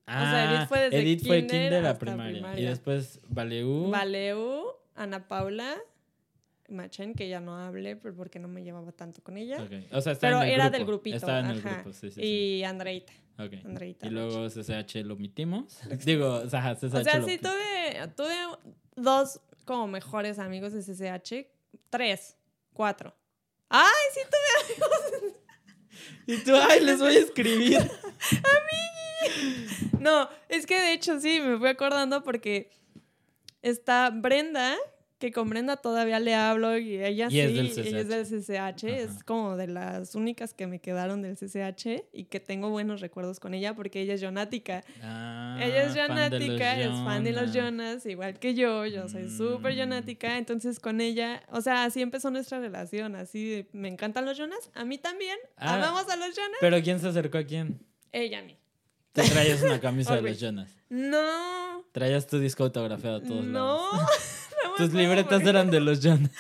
Ah, 0.07 0.31
sea, 0.31 0.55
Edith 0.57 0.69
fue 0.69 0.81
desde 0.81 1.01
Edith 1.01 1.27
fue 1.27 1.39
kinder 1.41 1.61
kinder 1.61 1.87
a 1.87 1.99
primaria. 1.99 2.61
Y 2.61 2.65
después 2.65 3.21
Valeu. 3.29 3.91
Valeu, 3.91 4.77
Ana 4.95 5.29
Paula, 5.29 5.77
Machen, 6.69 7.15
que 7.15 7.29
ya 7.29 7.41
no 7.41 7.71
pero 7.73 8.15
porque 8.15 8.39
no 8.39 8.49
me 8.49 8.63
llevaba 8.63 8.93
tanto 8.93 9.23
con 9.23 9.37
ella. 9.37 9.59
O 9.93 10.01
sea, 10.01 10.13
estaba 10.13 10.41
Pero 10.41 10.43
en 10.43 10.49
el 10.49 10.55
era 10.55 10.65
grupo. 10.65 10.77
del 10.79 10.87
grupito. 10.87 11.17
Estaba 11.17 11.41
en 11.41 11.47
el 11.47 11.59
ajá. 11.59 11.75
grupo, 11.75 11.93
sí, 11.93 12.11
sí. 12.11 12.21
sí. 12.21 12.23
y 12.23 12.65
Andreita. 12.65 13.13
Ok. 13.39 13.55
Andreita 13.65 14.07
Y 14.07 14.11
luego 14.11 14.49
CCH 14.49 14.97
lo 15.05 15.15
omitimos. 15.15 15.79
Digo, 16.05 16.35
o 16.35 16.49
sea, 16.49 16.75
CCH 16.75 16.95
O 16.95 17.05
sea, 17.05 17.19
lo 17.19 17.27
sí 17.27 17.39
tuve, 17.39 18.09
tuve 18.17 18.37
dos 18.97 19.41
como 19.65 19.87
mejores 19.87 20.39
amigos 20.39 20.73
de 20.73 20.81
CCH. 20.83 21.47
Tres, 21.91 22.37
cuatro. 22.73 23.15
¡Ay, 23.69 23.87
sí 24.15 24.21
tuve 24.31 24.75
amigos! 24.75 25.37
Y 26.27 26.37
tú, 26.39 26.53
ay, 26.55 26.81
les 26.85 26.99
voy 27.01 27.17
a 27.17 27.21
escribir. 27.21 27.79
No, 30.01 30.29
es 30.49 30.67
que 30.67 30.79
de 30.81 30.93
hecho 30.95 31.21
sí, 31.21 31.41
me 31.41 31.59
fui 31.59 31.69
acordando 31.69 32.23
porque 32.25 32.71
está 33.63 34.11
Brenda, 34.11 34.75
que 35.21 35.31
con 35.31 35.49
Brenda 35.49 35.77
todavía 35.77 36.19
le 36.19 36.35
hablo 36.35 36.77
y 36.77 36.97
ella 37.01 37.29
Y 37.29 37.31
sí, 37.31 37.41
es 37.41 37.55
del 37.55 37.87
ella 37.87 38.01
es 38.01 38.09
del 38.09 38.27
CCH, 38.27 38.85
es 38.89 39.23
como 39.23 39.57
de 39.57 39.69
las 39.69 40.17
únicas 40.17 40.53
que 40.53 40.67
me 40.67 40.81
quedaron 40.81 41.23
del 41.23 41.37
CCH 41.37 42.03
y 42.13 42.25
que 42.25 42.41
tengo 42.41 42.71
buenos 42.71 43.01
recuerdos 43.01 43.39
con 43.39 43.55
ella 43.55 43.77
porque 43.77 44.01
ella 44.01 44.15
es 44.15 44.21
jonática. 44.25 44.83
Ah, 45.01 45.57
ella 45.63 45.85
es 45.85 45.95
jonática, 45.95 46.81
es 46.81 46.89
fan 47.05 47.23
de 47.23 47.31
los 47.31 47.53
Jonas. 47.55 48.05
Igual 48.05 48.41
que 48.41 48.55
yo, 48.55 48.85
yo 48.87 49.09
soy 49.09 49.31
súper 49.31 49.75
Mm. 49.75 49.79
jonática, 49.79 50.39
entonces 50.39 50.81
con 50.81 51.01
ella, 51.01 51.45
o 51.53 51.61
sea, 51.61 51.85
así 51.85 52.03
empezó 52.03 52.33
nuestra 52.33 52.59
relación, 52.59 53.15
así 53.15 53.49
de, 53.49 53.69
me 53.73 53.87
encantan 53.87 54.25
los 54.25 54.37
Jonas, 54.37 54.71
a 54.75 54.85
mí 54.85 54.99
también, 54.99 55.39
Ah. 55.57 55.75
amamos 55.77 56.09
a 56.11 56.17
los 56.17 56.35
Jonas, 56.35 56.59
Pero 56.61 56.83
¿quién 56.83 56.99
se 56.99 57.07
acercó 57.07 57.39
a 57.39 57.45
quién? 57.45 57.79
ella 58.11 58.41
a 58.41 58.43
mí. 58.43 58.57
Te 59.13 59.23
traías 59.23 59.63
una 59.63 59.79
camisa 59.81 60.17
de 60.17 60.23
los 60.23 60.41
Jonas. 60.41 60.71
No, 60.89 61.85
Traías 61.93 62.27
tu 62.27 62.39
disco 62.39 62.65
autografiado 62.65 63.17
a 63.19 63.23
todos 63.23 63.45
no. 63.45 63.93
lados. 63.93 64.09
no 64.65 64.75
Tus 64.77 64.93
libretas 64.95 65.43
eran 65.43 65.71
de 65.71 65.81
los 65.81 66.01
Jonas. 66.01 66.31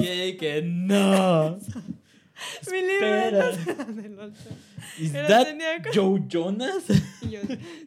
Yay, 0.00 0.36
que 0.36 0.62
no. 0.62 1.58
Mi 2.72 2.80
libreta 2.80 3.52
de 3.86 4.08
los 4.08 4.34
Jonas. 4.34 4.58
¿Is 4.98 5.12
that 5.12 5.46
Joe 5.94 6.20
Jonas? 6.28 6.82
Y 7.22 7.28
yo, 7.30 7.40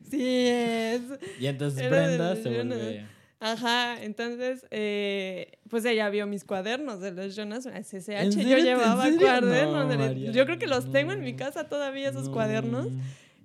sí 0.09 0.47
es. 0.47 1.01
Y 1.39 1.47
entonces 1.47 1.81
Era 1.81 1.89
Brenda 2.07 2.36
se 2.38 2.49
vuelve. 2.49 3.05
Ajá, 3.41 4.01
entonces, 4.01 4.65
eh, 4.71 5.59
pues 5.69 5.83
ella 5.83 6.09
vio 6.09 6.25
mis 6.25 6.45
cuadernos 6.45 7.01
de 7.01 7.11
los 7.11 7.36
Jonas, 7.36 7.65
¿En 7.65 7.83
SSH. 7.83 8.29
Yo 8.41 8.57
¿En 8.57 8.63
llevaba 8.63 9.03
cuadernos. 9.19 9.73
No, 9.73 9.88
de- 9.89 9.97
María, 9.97 10.31
yo 10.31 10.45
creo 10.45 10.57
que 10.57 10.67
los 10.67 10.89
tengo 10.91 11.11
en 11.11 11.21
mi 11.21 11.36
casa 11.36 11.65
todavía, 11.67 12.09
esos 12.09 12.27
No. 12.27 12.31
cuadernos. 12.31 12.88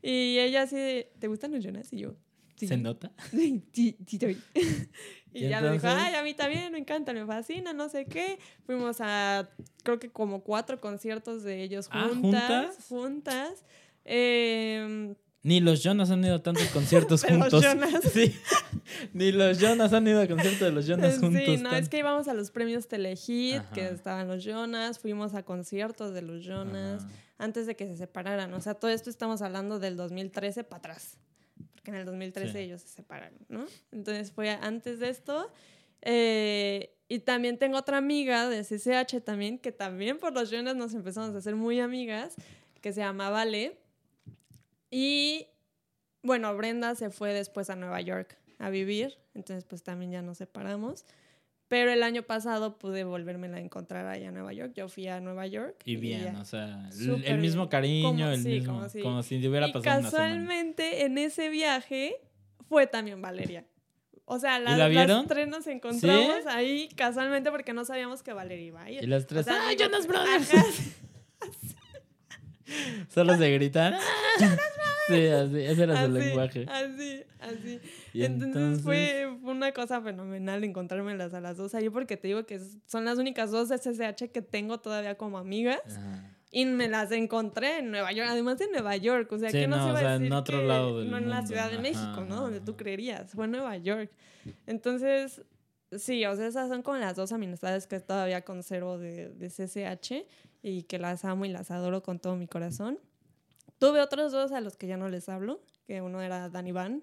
Y 0.02 0.38
ella 0.38 0.62
así, 0.62 0.76
de, 0.76 1.12
¿te 1.18 1.28
gustan 1.28 1.52
los 1.52 1.62
Jonas? 1.64 1.92
Y 1.92 1.98
yo, 1.98 2.14
sí. 2.56 2.66
¿Se 2.68 2.76
nota? 2.76 3.12
Sí, 3.30 3.64
sí, 3.72 3.96
sí, 4.06 4.18
y 4.22 4.60
¿Y 5.32 5.48
ya 5.48 5.60
me 5.60 5.70
dijo, 5.72 5.86
ay, 5.86 6.14
a 6.14 6.22
mí 6.24 6.34
también 6.34 6.72
me 6.72 6.78
encanta, 6.78 7.12
me 7.12 7.24
fascina, 7.24 7.72
no 7.72 7.88
sé 7.88 8.06
qué. 8.06 8.38
Fuimos 8.64 8.96
a, 9.00 9.48
creo 9.84 9.98
que 10.00 10.10
como 10.10 10.42
cuatro 10.42 10.80
conciertos 10.80 11.42
de 11.44 11.62
ellos 11.62 11.88
Ah, 11.92 12.08
juntas. 12.12 12.76
¿juntas? 12.88 12.88
Juntas. 12.88 13.64
Em, 14.04 15.14
Ni 15.42 15.60
los 15.60 15.82
Jonas 15.82 16.10
han 16.10 16.24
ido 16.24 16.34
a 16.34 16.42
tantos 16.42 16.66
conciertos 16.68 17.22
De 17.22 17.30
los 17.30 17.38
juntos. 17.42 17.62
Jonas. 17.62 18.00
Sí. 18.12 18.34
Ni 19.14 19.30
los 19.32 19.58
Jonas 19.58 19.92
han 19.92 20.06
ido 20.08 20.20
a 20.20 20.26
conciertos 20.26 20.60
de 20.60 20.72
los 20.72 20.86
Jonas 20.86 21.18
juntos. 21.18 21.42
sí, 21.46 21.56
no, 21.58 21.70
tan- 21.70 21.82
es 21.82 21.88
que 21.88 21.98
íbamos 21.98 22.26
a 22.28 22.34
los 22.34 22.50
premios 22.50 22.88
Telehit, 22.88 23.62
que 23.72 23.88
estaban 23.88 24.26
los 24.28 24.42
Jonas, 24.44 24.98
fuimos 24.98 25.34
a 25.34 25.44
conciertos 25.44 26.12
de 26.12 26.22
los 26.22 26.44
Jonas, 26.44 27.04
Ajá. 27.04 27.12
Antes 27.40 27.66
de 27.66 27.74
que 27.76 27.86
se 27.86 27.96
separaran. 27.96 28.52
O 28.54 28.60
sea, 28.60 28.74
todo 28.74 28.90
esto 28.90 29.10
estamos 29.10 29.42
hablando 29.42 29.78
del 29.78 29.96
2013 29.96 30.62
para 30.64 30.78
atrás, 30.78 31.16
porque 31.74 31.90
en 31.90 31.96
el 31.96 32.04
2013 32.04 32.52
Sí. 32.52 32.58
ellos 32.58 32.82
se 32.82 32.88
separaron, 32.88 33.38
¿no? 33.48 33.66
Entonces 33.92 34.30
fue 34.32 34.50
antes 34.50 34.98
de 35.00 35.08
esto. 35.08 35.50
Eh, 36.02 36.94
y 37.08 37.18
también 37.20 37.58
tengo 37.58 37.76
otra 37.76 37.96
amiga 37.98 38.48
de 38.48 38.62
CCH 38.64 39.20
también, 39.22 39.58
que 39.58 39.72
también 39.72 40.18
por 40.18 40.32
los 40.32 40.50
Jonas 40.50 40.76
nos 40.76 40.94
empezamos 40.94 41.34
a 41.34 41.38
hacer 41.38 41.56
muy 41.56 41.80
amigas, 41.80 42.34
que 42.80 42.92
se 42.92 43.00
llama 43.00 43.30
Vale. 43.30 43.78
Y 44.90 45.46
bueno, 46.22 46.56
Brenda 46.56 46.94
se 46.94 47.10
fue 47.10 47.32
después 47.32 47.70
a 47.70 47.76
Nueva 47.76 48.00
York 48.00 48.36
a 48.58 48.70
vivir, 48.70 49.18
entonces 49.34 49.64
pues 49.64 49.82
también 49.82 50.10
ya 50.12 50.22
nos 50.22 50.38
separamos. 50.38 51.04
Pero 51.70 51.92
el 51.92 52.02
año 52.02 52.24
pasado 52.24 52.78
pude 52.78 53.04
volverme 53.04 53.46
a 53.46 53.60
encontrar 53.60 54.04
allá 54.06 54.26
en 54.26 54.34
Nueva 54.34 54.52
York. 54.52 54.72
Yo 54.74 54.88
fui 54.88 55.06
a 55.06 55.20
Nueva 55.20 55.46
York. 55.46 55.76
Y 55.84 55.94
bien, 55.94 56.34
ya. 56.34 56.40
o 56.40 56.44
sea, 56.44 56.90
Súper 56.90 57.30
el 57.30 57.38
mismo 57.38 57.68
cariño, 57.68 58.08
Como- 58.08 58.26
el 58.26 58.42
sí, 58.42 58.48
mismo, 58.48 58.72
como 58.74 58.88
si- 58.88 59.00
como 59.02 59.22
si 59.22 59.46
hubiera 59.48 59.68
y 59.68 59.72
pasado 59.72 60.00
una 60.00 60.10
semana. 60.10 60.28
casualmente 60.30 61.04
en 61.04 61.16
ese 61.16 61.48
viaje 61.48 62.16
fue 62.68 62.88
también 62.88 63.22
Valeria. 63.22 63.64
O 64.24 64.40
sea, 64.40 64.58
las, 64.58 64.72
la 64.78 64.88
las 64.88 64.90
vieron? 64.90 65.26
tres 65.28 65.46
nos 65.46 65.64
encontramos 65.68 66.44
ahí 66.46 66.88
casualmente 66.96 67.52
porque 67.52 67.72
no 67.72 67.84
sabíamos 67.84 68.22
que 68.24 68.32
Valeria 68.32 68.66
iba 68.66 68.82
a 68.82 68.90
ir. 68.90 69.04
Y 69.04 69.06
las 69.06 69.22
O 69.22 69.26
tres, 69.28 69.44
sea, 69.44 69.54
¡ah, 69.66 69.70
digo, 69.70 69.84
Jonas 69.84 70.06
Brothers! 70.08 70.96
Solo 73.08 73.36
se 73.36 73.50
gritan. 73.52 73.94
¡Ah! 74.40 74.56
sí, 75.08 75.26
así, 75.26 75.56
ese 75.60 75.82
era 75.82 75.96
su 75.96 76.02
así, 76.02 76.12
lenguaje. 76.12 76.66
así, 76.68 77.22
así. 77.40 77.80
Y 78.12 78.24
entonces, 78.24 78.82
fue 78.82 79.28
fue 79.42 79.52
una 79.52 79.72
cosa 79.72 80.00
fenomenal 80.00 80.62
encontrármelas 80.64 81.34
a 81.34 81.40
las 81.40 81.56
dos 81.56 81.74
ahí 81.74 81.88
porque 81.90 82.16
te 82.16 82.28
digo 82.28 82.44
que 82.46 82.60
son 82.86 83.04
las 83.04 83.18
únicas 83.18 83.50
dos 83.50 83.68
SSH 83.70 84.30
que 84.32 84.42
tengo 84.42 84.78
todavía 84.78 85.16
como 85.16 85.38
amigas 85.38 85.80
y 86.52 86.64
me 86.66 86.88
las 86.88 87.12
encontré 87.12 87.78
en 87.78 87.90
Nueva 87.92 88.10
York, 88.12 88.28
además 88.30 88.58
de 88.58 88.68
Nueva 88.70 88.96
York, 88.96 89.30
o 89.32 89.38
sea, 89.38 89.50
Sí, 89.50 89.58
que 89.60 89.68
no, 89.68 89.76
no, 89.76 89.82
se 89.84 89.88
o 89.88 89.90
iba 89.92 90.00
sea, 90.00 90.10
a 90.10 90.14
en 90.16 90.22
decir 90.22 90.34
otro 90.34 90.58
que- 90.60 90.66
lado 90.66 90.98
del 91.00 91.10
no 91.10 91.18
en 91.18 91.30
la 91.30 91.46
Ciudad 91.46 91.66
de 91.70 91.74
ajá, 91.74 91.82
México, 91.82 92.24
¿no? 92.28 92.40
Donde 92.42 92.60
tú 92.60 92.76
creerías, 92.76 93.30
fue 93.32 93.44
en 93.46 93.52
Nueva 93.52 93.76
York. 93.76 94.10
Entonces, 94.66 95.42
sí, 95.96 96.24
o 96.24 96.36
sea, 96.36 96.46
esas 96.46 96.68
son 96.68 96.82
como 96.82 96.98
las 96.98 97.16
dos 97.16 97.32
amistades 97.32 97.86
que 97.86 98.00
todavía 98.00 98.44
conservo 98.44 98.98
de, 98.98 99.30
de 99.30 99.48
CCH 99.48 100.26
y 100.62 100.82
que 100.84 100.98
las 100.98 101.24
amo 101.24 101.44
y 101.44 101.48
las 101.48 101.70
adoro 101.70 102.02
con 102.02 102.18
todo 102.18 102.36
mi 102.36 102.46
corazón. 102.46 102.98
Tuve 103.78 104.00
otros 104.00 104.32
dos 104.32 104.52
a 104.52 104.60
los 104.60 104.76
que 104.76 104.86
ya 104.86 104.96
no 104.96 105.08
les 105.08 105.28
hablo, 105.28 105.62
que 105.86 106.02
uno 106.02 106.20
era 106.20 106.50
Dan 106.50 106.66
Iván, 106.66 107.02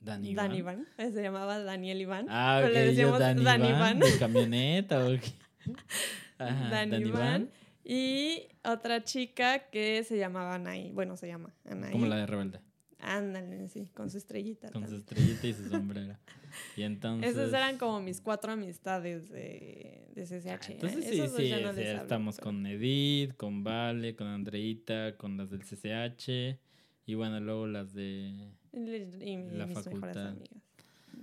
Dan 0.00 0.24
Iván. 0.24 0.54
Iván, 0.54 0.88
eh, 0.96 1.10
se 1.10 1.22
llamaba 1.22 1.58
Daniel 1.58 2.00
Iván. 2.00 2.26
Ah, 2.28 2.60
pero 2.60 2.68
ok, 2.68 2.74
le 2.74 2.86
decíamos 2.86 3.18
Dan 3.18 3.38
Iván. 3.40 3.64
Iván. 3.64 3.98
¿De 3.98 4.06
camioneta 4.18 5.04
o 5.04 5.08
qué? 5.10 5.32
Ajá, 6.38 6.70
Dan 6.70 6.90
Dani 6.90 7.08
Iván. 7.08 7.50
Y 7.84 8.48
otra 8.64 9.02
chica 9.02 9.70
que 9.70 10.04
se 10.04 10.18
llamaba 10.18 10.54
Anaí. 10.54 10.92
Bueno, 10.92 11.16
se 11.16 11.26
llama 11.26 11.54
Anaí. 11.64 11.92
Como 11.92 12.06
la 12.06 12.16
de 12.16 12.26
Rebelde. 12.26 12.60
Ándale, 13.00 13.68
sí, 13.68 13.90
con 13.94 14.10
su 14.10 14.18
estrellita. 14.18 14.70
Con 14.70 14.86
su 14.88 14.96
estrellita 14.96 15.46
y 15.46 15.54
su 15.54 15.68
sombrero. 15.70 16.16
Y 16.76 16.82
entonces. 16.82 17.32
Esas 17.32 17.52
eran 17.52 17.78
como 17.78 18.00
mis 18.00 18.20
cuatro 18.20 18.52
amistades 18.52 19.28
de, 19.28 20.08
de 20.14 20.22
CCH. 20.24 20.48
Ah, 20.48 20.60
Entonces 20.68 21.06
¿eh? 21.06 21.10
sí, 21.12 21.20
Esos 21.20 21.36
sí, 21.36 21.50
no 21.62 21.70
estamos 21.70 22.38
con 22.38 22.66
Edith, 22.66 23.34
con 23.36 23.62
Vale, 23.64 24.14
con 24.16 24.26
Andreita, 24.26 25.16
con 25.16 25.36
las 25.36 25.50
del 25.50 25.62
CCH 25.62 26.58
y 27.06 27.14
bueno, 27.14 27.40
luego 27.40 27.66
las 27.66 27.94
de... 27.94 28.50
Y, 28.72 29.36
mis 29.36 29.52
la 29.52 29.66
mejores 29.66 29.84
facultad. 29.84 30.28
amigas 30.28 30.62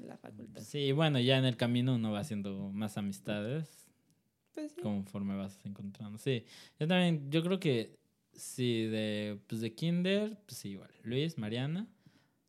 la 0.06 0.18
facultad. 0.18 0.62
Sí, 0.62 0.92
bueno, 0.92 1.20
ya 1.20 1.38
en 1.38 1.46
el 1.46 1.58
camino 1.58 1.96
uno 1.96 2.12
va 2.12 2.20
haciendo 2.20 2.70
más 2.72 2.98
amistades 2.98 3.88
Pues 4.54 4.72
sí. 4.74 4.82
conforme 4.82 5.36
vas 5.36 5.60
encontrando. 5.66 6.18
Sí, 6.18 6.44
yo 6.80 6.88
también, 6.88 7.30
yo 7.30 7.44
creo 7.44 7.60
que 7.60 7.98
sí, 8.34 8.86
de, 8.86 9.40
pues 9.48 9.62
de 9.62 9.74
kinder, 9.74 10.38
pues 10.46 10.58
sí, 10.58 10.70
igual. 10.72 10.90
Luis, 11.04 11.38
Mariana, 11.38 11.88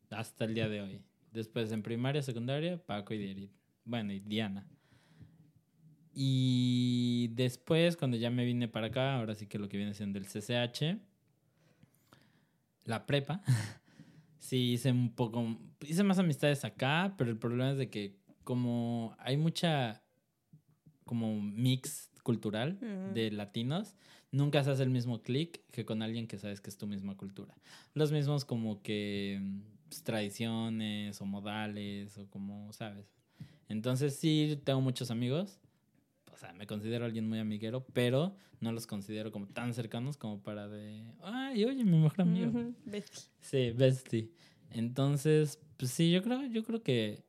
hasta 0.09 0.45
el 0.45 0.53
día 0.53 0.67
de 0.69 0.81
hoy. 0.81 1.01
Después 1.37 1.71
en 1.71 1.83
primaria, 1.83 2.23
secundaria, 2.23 2.83
Paco 2.83 3.13
y 3.13 3.23
Edith. 3.23 3.51
Bueno, 3.85 4.11
y 4.11 4.19
Diana. 4.19 4.65
Y 6.11 7.27
después, 7.33 7.95
cuando 7.95 8.17
ya 8.17 8.31
me 8.31 8.43
vine 8.43 8.67
para 8.67 8.87
acá, 8.87 9.15
ahora 9.17 9.35
sí 9.35 9.45
que 9.45 9.59
lo 9.59 9.69
que 9.69 9.77
viene 9.77 9.93
siendo 9.93 10.17
el 10.17 10.25
CCH, 10.25 10.97
la 12.85 13.05
prepa, 13.05 13.43
sí 14.39 14.71
hice 14.71 14.91
un 14.91 15.13
poco, 15.13 15.59
hice 15.81 16.01
más 16.01 16.17
amistades 16.17 16.65
acá, 16.65 17.13
pero 17.19 17.29
el 17.29 17.37
problema 17.37 17.69
es 17.69 17.77
de 17.77 17.91
que 17.91 18.17
como 18.43 19.15
hay 19.19 19.37
mucha 19.37 20.01
como 21.03 21.39
mix 21.39 22.09
cultural 22.23 22.79
Ujú. 22.81 23.13
de 23.13 23.29
latinos, 23.29 23.95
nunca 24.31 24.63
se 24.63 24.71
hace 24.71 24.81
el 24.81 24.89
mismo 24.89 25.21
clic 25.21 25.61
que 25.69 25.85
con 25.85 26.01
alguien 26.01 26.25
que 26.25 26.39
sabes 26.39 26.61
que 26.61 26.71
es 26.71 26.79
tu 26.79 26.87
misma 26.87 27.15
cultura. 27.15 27.55
Los 27.93 28.11
mismos 28.11 28.43
como 28.43 28.81
que 28.81 29.39
pues, 29.87 30.03
tradiciones 30.03 31.19
o 31.21 31.25
modales 31.25 32.17
o 32.17 32.27
como, 32.29 32.71
¿sabes? 32.73 33.05
Entonces 33.69 34.15
sí 34.15 34.59
tengo 34.63 34.81
muchos 34.81 35.11
amigos, 35.11 35.59
o 36.31 36.37
sea, 36.37 36.53
me 36.53 36.67
considero 36.67 37.05
alguien 37.05 37.27
muy 37.27 37.39
amiguero, 37.39 37.85
pero 37.93 38.35
no 38.59 38.71
los 38.71 38.87
considero 38.87 39.31
como 39.31 39.47
tan 39.47 39.73
cercanos 39.73 40.17
como 40.17 40.41
para 40.41 40.67
de, 40.67 41.03
ay, 41.21 41.65
oye, 41.65 41.83
mi 41.83 41.97
mejor 41.97 42.21
amigo. 42.21 42.51
Betty. 42.85 43.19
Sí, 43.39 43.71
bestie. 43.71 44.31
Entonces, 44.71 45.59
pues 45.77 45.91
sí, 45.91 46.11
yo 46.11 46.21
creo, 46.21 46.45
yo 46.45 46.63
creo 46.63 46.81
que, 46.81 47.23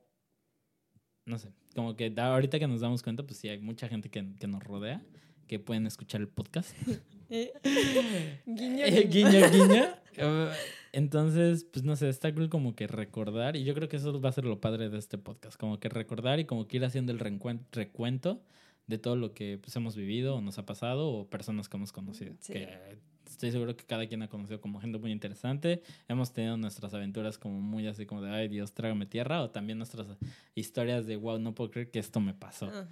no 1.24 1.38
sé, 1.38 1.52
como 1.74 1.96
que 1.96 2.12
ahorita 2.16 2.58
que 2.58 2.68
nos 2.68 2.80
damos 2.80 3.02
cuenta, 3.02 3.22
pues 3.22 3.38
sí, 3.38 3.48
hay 3.48 3.58
mucha 3.58 3.88
gente 3.88 4.10
que, 4.10 4.34
que 4.36 4.46
nos 4.46 4.62
rodea, 4.62 5.02
que 5.48 5.58
pueden 5.58 5.86
escuchar 5.86 6.20
el 6.20 6.28
podcast. 6.28 6.70
Eh, 7.30 7.52
guiño, 8.46 8.84
Eh, 8.86 9.06
guiño. 9.06 9.28
guiño, 9.28 9.50
guiño. 9.50 9.84
Eh, 10.16 10.50
Entonces, 10.92 11.64
pues 11.64 11.84
no 11.84 11.94
sé, 11.94 12.08
está 12.08 12.32
cool 12.34 12.48
como 12.48 12.74
que 12.74 12.86
recordar, 12.86 13.54
y 13.54 13.64
yo 13.64 13.74
creo 13.74 13.86
que 13.90 13.96
eso 13.96 14.18
va 14.18 14.30
a 14.30 14.32
ser 14.32 14.46
lo 14.46 14.62
padre 14.62 14.88
de 14.88 14.96
este 14.98 15.18
podcast, 15.18 15.58
como 15.60 15.78
que 15.78 15.90
recordar 15.90 16.40
y 16.40 16.46
como 16.46 16.66
que 16.66 16.78
ir 16.78 16.86
haciendo 16.86 17.12
el 17.12 17.18
recuento 17.18 18.40
de 18.86 18.96
todo 18.96 19.14
lo 19.16 19.34
que 19.34 19.58
pues, 19.58 19.76
hemos 19.76 19.94
vivido 19.94 20.36
o 20.36 20.40
nos 20.40 20.56
ha 20.56 20.64
pasado 20.64 21.10
o 21.10 21.28
personas 21.28 21.68
que 21.68 21.76
hemos 21.76 21.92
conocido. 21.92 22.34
Sí. 22.40 22.54
Que 22.54 22.98
estoy 23.26 23.50
seguro 23.52 23.76
que 23.76 23.84
cada 23.84 24.06
quien 24.06 24.22
ha 24.22 24.28
conocido 24.28 24.62
como 24.62 24.80
gente 24.80 24.96
muy 24.96 25.12
interesante. 25.12 25.82
Hemos 26.08 26.32
tenido 26.32 26.56
nuestras 26.56 26.94
aventuras 26.94 27.36
como 27.36 27.60
muy 27.60 27.86
así 27.86 28.06
como 28.06 28.22
de, 28.22 28.30
ay 28.30 28.48
Dios, 28.48 28.72
trágame 28.72 29.04
tierra, 29.04 29.42
o 29.42 29.50
también 29.50 29.76
nuestras 29.76 30.06
historias 30.54 31.04
de, 31.06 31.16
wow, 31.16 31.38
no 31.38 31.54
puedo 31.54 31.70
creer 31.70 31.90
que 31.90 31.98
esto 31.98 32.20
me 32.20 32.32
pasó. 32.32 32.68
Ajá. 32.68 32.88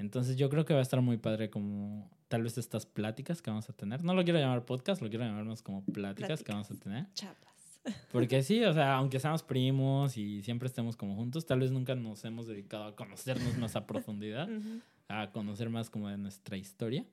Entonces 0.00 0.36
yo 0.36 0.48
creo 0.48 0.64
que 0.64 0.72
va 0.72 0.78
a 0.80 0.82
estar 0.82 1.02
muy 1.02 1.18
padre 1.18 1.50
como 1.50 2.10
tal 2.28 2.42
vez 2.42 2.56
estas 2.56 2.86
pláticas 2.86 3.42
que 3.42 3.50
vamos 3.50 3.68
a 3.68 3.74
tener. 3.74 4.02
No 4.02 4.14
lo 4.14 4.24
quiero 4.24 4.38
llamar 4.38 4.64
podcast, 4.64 5.02
lo 5.02 5.10
quiero 5.10 5.26
llamar 5.26 5.44
más 5.44 5.60
como 5.60 5.84
pláticas, 5.84 6.42
que 6.42 6.52
vamos 6.52 6.70
a 6.70 6.74
tener. 6.74 7.06
Charlas. 7.12 7.80
Porque 8.10 8.42
sí, 8.42 8.64
o 8.64 8.72
sea, 8.72 8.94
aunque 8.94 9.20
seamos 9.20 9.42
primos 9.42 10.16
y 10.16 10.42
siempre 10.42 10.68
estemos 10.68 10.96
como 10.96 11.16
juntos, 11.16 11.44
tal 11.44 11.60
vez 11.60 11.70
nunca 11.70 11.94
nos 11.94 12.24
hemos 12.24 12.46
dedicado 12.46 12.84
a 12.84 12.96
conocernos 12.96 13.58
más 13.58 13.76
a 13.76 13.86
profundidad, 13.86 14.48
a 15.08 15.30
conocer 15.32 15.68
más 15.68 15.90
como 15.90 16.08
de 16.08 16.16
nuestra 16.16 16.56
historia. 16.56 17.04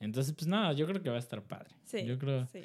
Entonces, 0.00 0.34
pues 0.34 0.48
nada, 0.48 0.72
yo 0.72 0.86
creo 0.86 1.00
que 1.00 1.10
va 1.10 1.16
a 1.16 1.20
estar 1.20 1.42
padre. 1.42 1.70
Sí, 1.84 2.04
Yo 2.04 2.18
creo, 2.18 2.44
sí. 2.48 2.64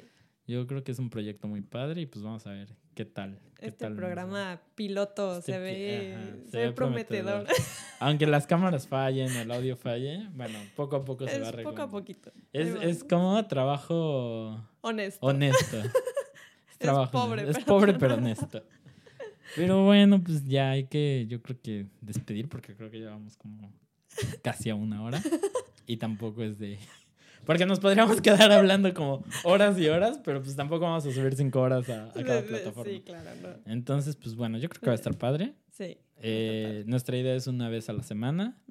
Yo 0.50 0.66
creo 0.66 0.82
que 0.84 0.92
es 0.92 0.98
un 0.98 1.08
proyecto 1.10 1.48
muy 1.48 1.60
padre 1.62 2.02
y 2.02 2.06
pues 2.06 2.22
vamos 2.24 2.46
a 2.46 2.50
ver 2.50 2.68
qué 2.94 3.04
tal. 3.04 3.38
qué 3.58 3.66
Este 3.66 3.78
tal 3.84 3.90
nos 3.90 3.96
va. 3.98 4.00
programa 4.06 4.60
piloto 4.74 5.38
Este 5.38 5.52
se 5.52 5.58
pi- 5.58 5.64
ve, 5.64 6.14
ajá, 6.16 6.50
se 6.50 6.56
ve 6.58 6.72
prometedor. 6.72 7.46
Aunque 8.00 8.26
las 8.26 8.46
cámaras 8.46 8.86
fallen, 8.88 9.30
el 9.36 9.50
audio 9.50 9.76
falle, 9.76 10.28
bueno, 10.34 10.58
poco 10.76 10.96
a 10.96 11.04
poco 11.04 11.26
se 11.28 11.38
va 11.38 11.46
es 11.48 11.52
poco 11.52 11.54
arreglando. 11.54 11.82
a 11.82 11.88
poquito. 11.90 12.32
Es, 12.52 12.68
es 12.82 13.04
como 13.04 13.46
trabajo 13.46 14.66
honesto. 14.82 15.26
honesto. 15.26 15.76
Es, 16.80 16.86
trabajo 16.86 17.12
pobre, 17.12 17.42
honesto. 17.42 17.58
es 17.58 17.64
pobre 17.66 17.92
pero 17.94 18.14
honesto. 18.14 18.62
Pero 19.54 19.84
bueno, 19.84 20.22
pues 20.22 20.46
ya 20.46 20.70
hay 20.70 20.84
que, 20.86 21.26
yo 21.28 21.42
creo 21.42 21.58
que 21.62 21.86
despedir 22.00 22.48
porque 22.48 22.74
creo 22.74 22.90
que 22.90 22.98
llevamos 22.98 23.36
como 23.36 23.70
casi 24.42 24.70
a 24.70 24.74
una 24.76 25.02
hora 25.02 25.20
y 25.86 25.98
tampoco 25.98 26.42
es 26.42 26.58
de 26.58 26.78
Porque 27.44 27.66
nos 27.66 27.80
podríamos 27.80 28.20
quedar 28.22 28.52
hablando 28.52 28.92
como 28.94 29.24
horas 29.44 29.78
y 29.78 29.88
horas, 29.88 30.20
pero 30.24 30.42
pues 30.42 30.54
tampoco 30.56 30.84
vamos 30.84 31.04
a 31.06 31.12
subir 31.12 31.34
cinco 31.34 31.60
horas 31.60 31.88
a, 31.88 32.06
a 32.10 32.24
cada 32.24 32.42
plataforma. 32.42 32.92
Sí, 32.92 33.00
claro, 33.00 33.30
no. 33.42 33.48
Entonces, 33.72 34.16
pues 34.16 34.34
bueno, 34.34 34.58
yo 34.58 34.68
creo 34.68 34.80
que 34.80 34.86
va 34.86 34.92
a 34.92 34.96
estar 34.96 35.16
padre. 35.16 35.54
Sí. 35.72 35.98
Eh, 36.22 36.84
nuestra 36.86 37.16
idea 37.16 37.34
es 37.34 37.46
una 37.46 37.68
vez 37.68 37.88
a 37.88 37.92
la 37.94 38.02
semana. 38.02 38.62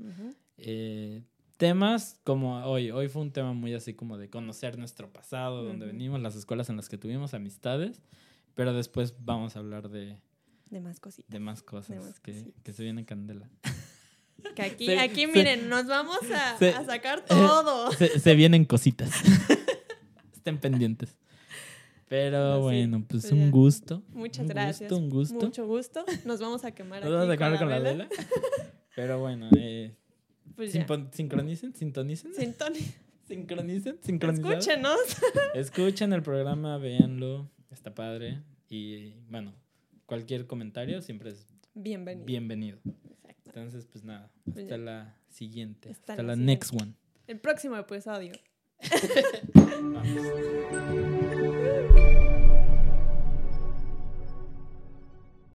Eh, 0.57 1.23
temas 1.57 2.19
como 2.23 2.63
hoy. 2.65 2.91
Hoy 2.91 3.07
fue 3.09 3.21
un 3.21 3.31
tema 3.31 3.53
muy 3.53 3.73
así 3.73 3.93
como 3.93 4.17
de 4.17 4.29
conocer 4.29 4.77
nuestro 4.77 5.11
pasado, 5.11 5.63
donde 5.63 5.85
venimos, 5.87 6.21
las 6.21 6.35
escuelas 6.35 6.69
en 6.69 6.77
las 6.77 6.89
que 6.89 6.97
tuvimos, 6.97 7.33
amistades. 7.33 8.01
Pero 8.55 8.73
después 8.73 9.15
vamos 9.19 9.55
a 9.55 9.59
hablar 9.59 9.89
de, 9.89 10.21
De 10.69 10.79
más 10.81 10.99
cositas. 10.99 11.29
de 11.31 11.39
más 11.39 11.63
cosas 11.63 11.97
De 11.97 12.03
más 12.03 12.19
que, 12.19 12.33
cositas. 12.33 12.61
que 12.63 12.73
se 12.73 12.83
vienen 12.83 13.05
candela. 13.05 13.49
Que 14.55 14.61
aquí, 14.61 14.85
Se- 14.85 14.99
aquí 14.99 15.21
se- 15.25 15.27
miren, 15.27 15.69
nos 15.69 15.87
vamos 15.87 16.19
a, 16.33 16.57
se- 16.57 16.69
a 16.69 16.83
sacar 16.85 17.25
todo. 17.27 17.91
Se, 17.93 18.35
vienen 18.35 18.65
cositas. 18.65 19.11
Estén 20.33 20.57
pendientes. 20.59 21.17
Pero 22.07 22.53
Así, 22.53 22.61
bueno, 22.61 23.05
pues 23.07 23.23
pues 23.23 23.31
un 23.33 23.51
gusto. 23.51 24.01
Muchas 24.09 24.39
un 24.41 24.47
gracias. 24.47 24.89
Gusto, 24.89 24.97
un 25.03 25.09
gusto. 25.09 25.35
Mucho 25.35 25.67
gusto. 25.67 26.05
Nos 26.25 26.39
vamos 26.39 26.65
a 26.65 26.71
quemar 26.71 27.01
Nos 27.03 27.11
aquí 27.11 27.13
vamos 27.13 27.29
a 27.29 27.33
acabar 27.33 27.59
con, 27.59 27.67
con 27.67 27.69
la 27.69 27.79
vela. 27.79 28.09
Pero 28.95 29.19
bueno, 29.19 29.47
eh, 29.57 29.95
Pues 30.55 30.71
sincronicen, 30.71 31.75
sintonicen. 31.75 32.33
Sintoni- 32.33 32.93
Sincronicen, 33.27 33.99
sincronizar. 34.03 34.53
Escúchenos. 34.53 34.97
Escuchen 35.53 36.13
el 36.13 36.23
programa, 36.23 36.79
véanlo, 36.79 37.47
está 37.69 37.93
padre. 37.93 38.41
Y 38.69 39.13
bueno, 39.29 39.53
cualquier 40.07 40.47
comentario 40.47 41.03
siempre 41.03 41.29
es 41.29 41.45
Bienvenido. 41.75 42.25
bienvenido. 42.25 42.79
Entonces, 43.49 43.85
pues 43.91 44.03
nada, 44.03 44.31
Pues 44.45 44.57
hasta 44.57 44.77
la 44.77 45.15
siguiente. 45.29 45.89
Hasta 45.91 46.13
Hasta, 46.13 46.23
la 46.23 46.35
la 46.35 46.35
next 46.35 46.69
siguiente. 46.69 46.93
one. 46.93 47.23
El 47.27 47.39
próximo 47.39 47.77
episodio. 47.77 48.33
Vamos. 49.81 50.23